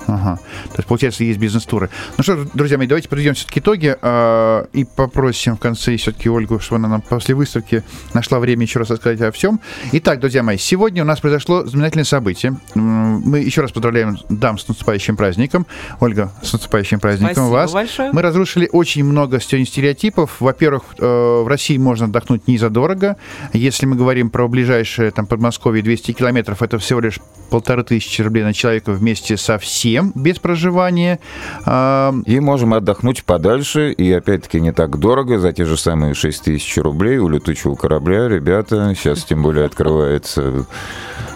Ага. 0.09 0.41
То 0.71 0.77
есть, 0.79 0.89
получается, 0.89 1.23
есть 1.23 1.39
бизнес-туры. 1.39 1.91
Ну 2.17 2.25
что, 2.25 2.45
друзья 2.55 2.79
мои, 2.79 2.87
давайте 2.87 3.09
подведем 3.09 3.35
все-таки 3.35 3.61
итоги 3.61 3.95
э, 4.01 4.65
и 4.73 4.85
попросим 4.85 5.57
в 5.57 5.61
конце 5.61 5.97
все-таки 5.97 6.31
Ольгу, 6.31 6.59
чтобы 6.61 6.79
она 6.79 6.89
нам 6.89 7.03
после 7.03 7.35
выставки 7.35 7.85
нашла 8.15 8.39
время 8.39 8.63
еще 8.63 8.79
раз 8.79 8.91
рассказать 8.91 9.21
о 9.21 9.31
всем. 9.33 9.61
Итак, 9.93 10.21
друзья 10.21 10.43
мои, 10.43 10.57
сегодня 10.57 11.03
у 11.03 11.07
нас 11.07 11.21
произошло 11.21 11.65
знаменательное 11.67 12.05
событие. 12.05 12.57
Мы 12.75 13.41
еще 13.41 13.61
раз 13.61 13.71
поздравляем 13.71 14.19
дам 14.31 14.59
с 14.59 14.67
наступающим 14.67 15.17
праздником. 15.17 15.67
Ольга, 16.01 16.33
с 16.43 16.53
наступающим 16.53 17.01
праздником 17.01 17.35
Спасибо 17.35 17.53
вас. 17.53 17.73
большое. 17.73 18.13
Мы 18.13 18.23
разрушили 18.23 18.69
очень 18.73 19.05
много 19.05 19.41
стереотипов. 19.41 20.41
Во-первых, 20.41 20.85
э, 20.99 21.43
в 21.43 21.47
России 21.47 21.77
можно 21.77 22.07
отдохнуть 22.07 22.49
не 22.49 22.57
задорого. 22.57 23.17
Если 23.53 23.85
мы 23.85 23.97
говорим 23.97 24.31
про 24.31 24.49
ближайшее 24.49 25.11
там 25.11 25.27
Подмосковье 25.27 25.83
200 25.83 26.13
километров, 26.13 26.63
это 26.63 26.79
всего 26.79 27.01
лишь 27.01 27.21
полторы 27.51 27.83
тысячи 27.83 28.23
рублей 28.23 28.45
на 28.45 28.53
человека 28.53 28.93
вместе 28.93 29.37
со 29.37 29.59
всем, 29.59 29.98
без 30.15 30.39
проживания. 30.39 31.19
А, 31.65 32.15
и 32.27 32.41
можем 32.41 32.75
отдохнуть 32.75 33.25
подальше, 33.25 33.93
и 33.93 34.13
опять-таки 34.13 34.61
не 34.61 34.73
так 34.73 34.99
дорого, 34.99 35.39
за 35.39 35.53
те 35.53 35.65
же 35.65 35.77
самые 35.77 36.15
6 36.15 36.45
тысяч 36.45 36.77
рублей 36.79 37.19
у 37.19 37.29
летучего 37.29 37.75
корабля, 37.75 38.29
ребята, 38.29 38.95
сейчас 38.97 39.25
тем 39.25 39.43
более 39.43 39.67
открывается 39.67 40.67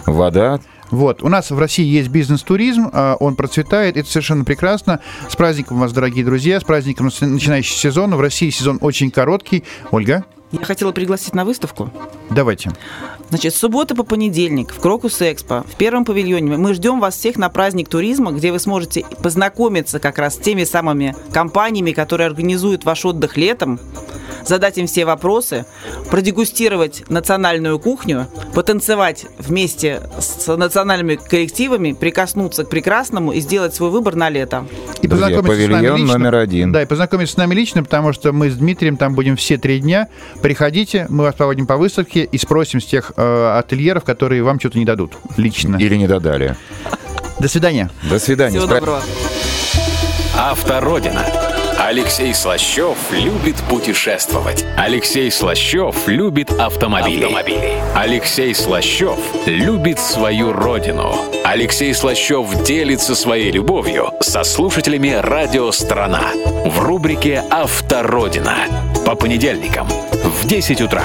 вода, 0.05 0.59
вот. 0.93 1.23
У 1.23 1.27
нас 1.27 1.49
в 1.49 1.57
России 1.57 1.85
есть 1.85 2.09
бизнес-туризм, 2.09 2.89
а, 2.93 3.15
он 3.19 3.35
процветает, 3.35 3.97
это 3.97 4.07
совершенно 4.07 4.43
прекрасно. 4.45 4.99
С 5.27 5.35
праздником 5.35 5.79
вас, 5.79 5.91
дорогие 5.91 6.23
друзья, 6.23 6.59
с 6.59 6.63
праздником 6.63 7.09
начинающий 7.19 7.75
сезон. 7.75 8.13
В 8.13 8.21
России 8.21 8.51
сезон 8.51 8.77
очень 8.79 9.09
короткий. 9.09 9.63
Ольга? 9.89 10.23
Я 10.53 10.63
хотела 10.65 10.91
пригласить 10.91 11.33
на 11.33 11.45
выставку. 11.45 11.89
Давайте. 12.29 12.71
Значит, 13.29 13.55
с 13.55 13.57
субботы 13.57 13.95
по 13.95 14.03
понедельник 14.03 14.71
в 14.71 14.79
Крокус 14.79 15.19
Экспо, 15.21 15.63
в 15.63 15.75
первом 15.75 16.05
павильоне. 16.05 16.55
Мы 16.57 16.75
ждем 16.75 16.99
вас 16.99 17.17
всех 17.17 17.37
на 17.37 17.49
праздник 17.49 17.89
туризма, 17.89 18.31
где 18.31 18.51
вы 18.51 18.59
сможете 18.59 19.03
познакомиться 19.23 19.99
как 19.99 20.19
раз 20.19 20.35
с 20.35 20.37
теми 20.37 20.63
самыми 20.63 21.15
компаниями, 21.31 21.91
которые 21.91 22.27
организуют 22.27 22.85
ваш 22.85 23.03
отдых 23.03 23.35
летом, 23.35 23.79
задать 24.45 24.77
им 24.77 24.87
все 24.87 25.05
вопросы, 25.05 25.65
продегустировать 26.11 27.09
национальную 27.09 27.79
кухню, 27.79 28.27
потанцевать 28.53 29.25
вместе 29.39 30.01
с 30.19 30.55
национальными 30.55 31.15
коллективами, 31.15 31.93
прикоснуться 31.93 32.65
к 32.65 32.69
прекрасному 32.69 33.31
и 33.31 33.39
сделать 33.39 33.73
свой 33.73 33.89
выбор 33.89 34.15
на 34.15 34.29
лето. 34.29 34.67
И 35.01 35.07
познакомиться 35.07 35.55
Друзья, 35.55 35.67
с 35.67 35.69
нами 35.81 35.99
лично. 35.99 36.17
номер 36.17 36.35
один. 36.35 36.71
Да, 36.71 36.83
и 36.83 36.85
познакомиться 36.85 37.33
с 37.33 37.37
нами 37.37 37.55
лично, 37.55 37.83
потому 37.83 38.13
что 38.13 38.31
мы 38.31 38.49
с 38.49 38.55
Дмитрием 38.55 38.97
там 38.97 39.15
будем 39.15 39.35
все 39.35 39.57
три 39.57 39.79
дня. 39.79 40.07
Приходите, 40.43 41.05
мы 41.07 41.23
вас 41.23 41.35
проводим 41.35 41.65
по 41.65 41.77
выставке 41.77 42.25
и 42.25 42.37
спросим 42.37 42.81
с 42.81 42.85
тех 42.85 43.13
э, 43.15 43.57
ательеров, 43.57 44.03
которые 44.03 44.43
вам 44.43 44.59
что-то 44.59 44.77
не 44.77 44.83
дадут 44.83 45.13
лично. 45.37 45.77
Или 45.77 45.95
не 45.95 46.05
додали. 46.05 46.57
До 47.39 47.47
свидания. 47.47 47.89
До 48.09 48.19
свидания. 48.19 48.59
Всего 48.59 48.67
доброго. 48.67 49.01
Автородина. 50.37 51.25
Алексей 51.79 52.33
Слащев 52.33 52.97
любит 53.11 53.55
путешествовать. 53.69 54.65
Алексей 54.75 55.31
Слащев 55.31 56.07
любит 56.07 56.51
автомобили. 56.51 57.23
автомобили. 57.23 57.71
Алексей 57.95 58.53
Слащев 58.53 59.17
любит 59.45 59.99
свою 59.99 60.51
родину. 60.51 61.15
Алексей 61.45 61.93
Слащев 61.93 62.63
делится 62.63 63.15
своей 63.15 63.49
любовью 63.49 64.11
со 64.19 64.43
слушателями 64.43 65.11
«Радио 65.21 65.71
Страна» 65.71 66.31
в 66.65 66.79
рубрике 66.79 67.43
«Автородина» 67.49 68.57
по 69.05 69.15
понедельникам 69.15 69.87
в 70.43 70.45
10 70.45 70.81
утра. 70.81 71.03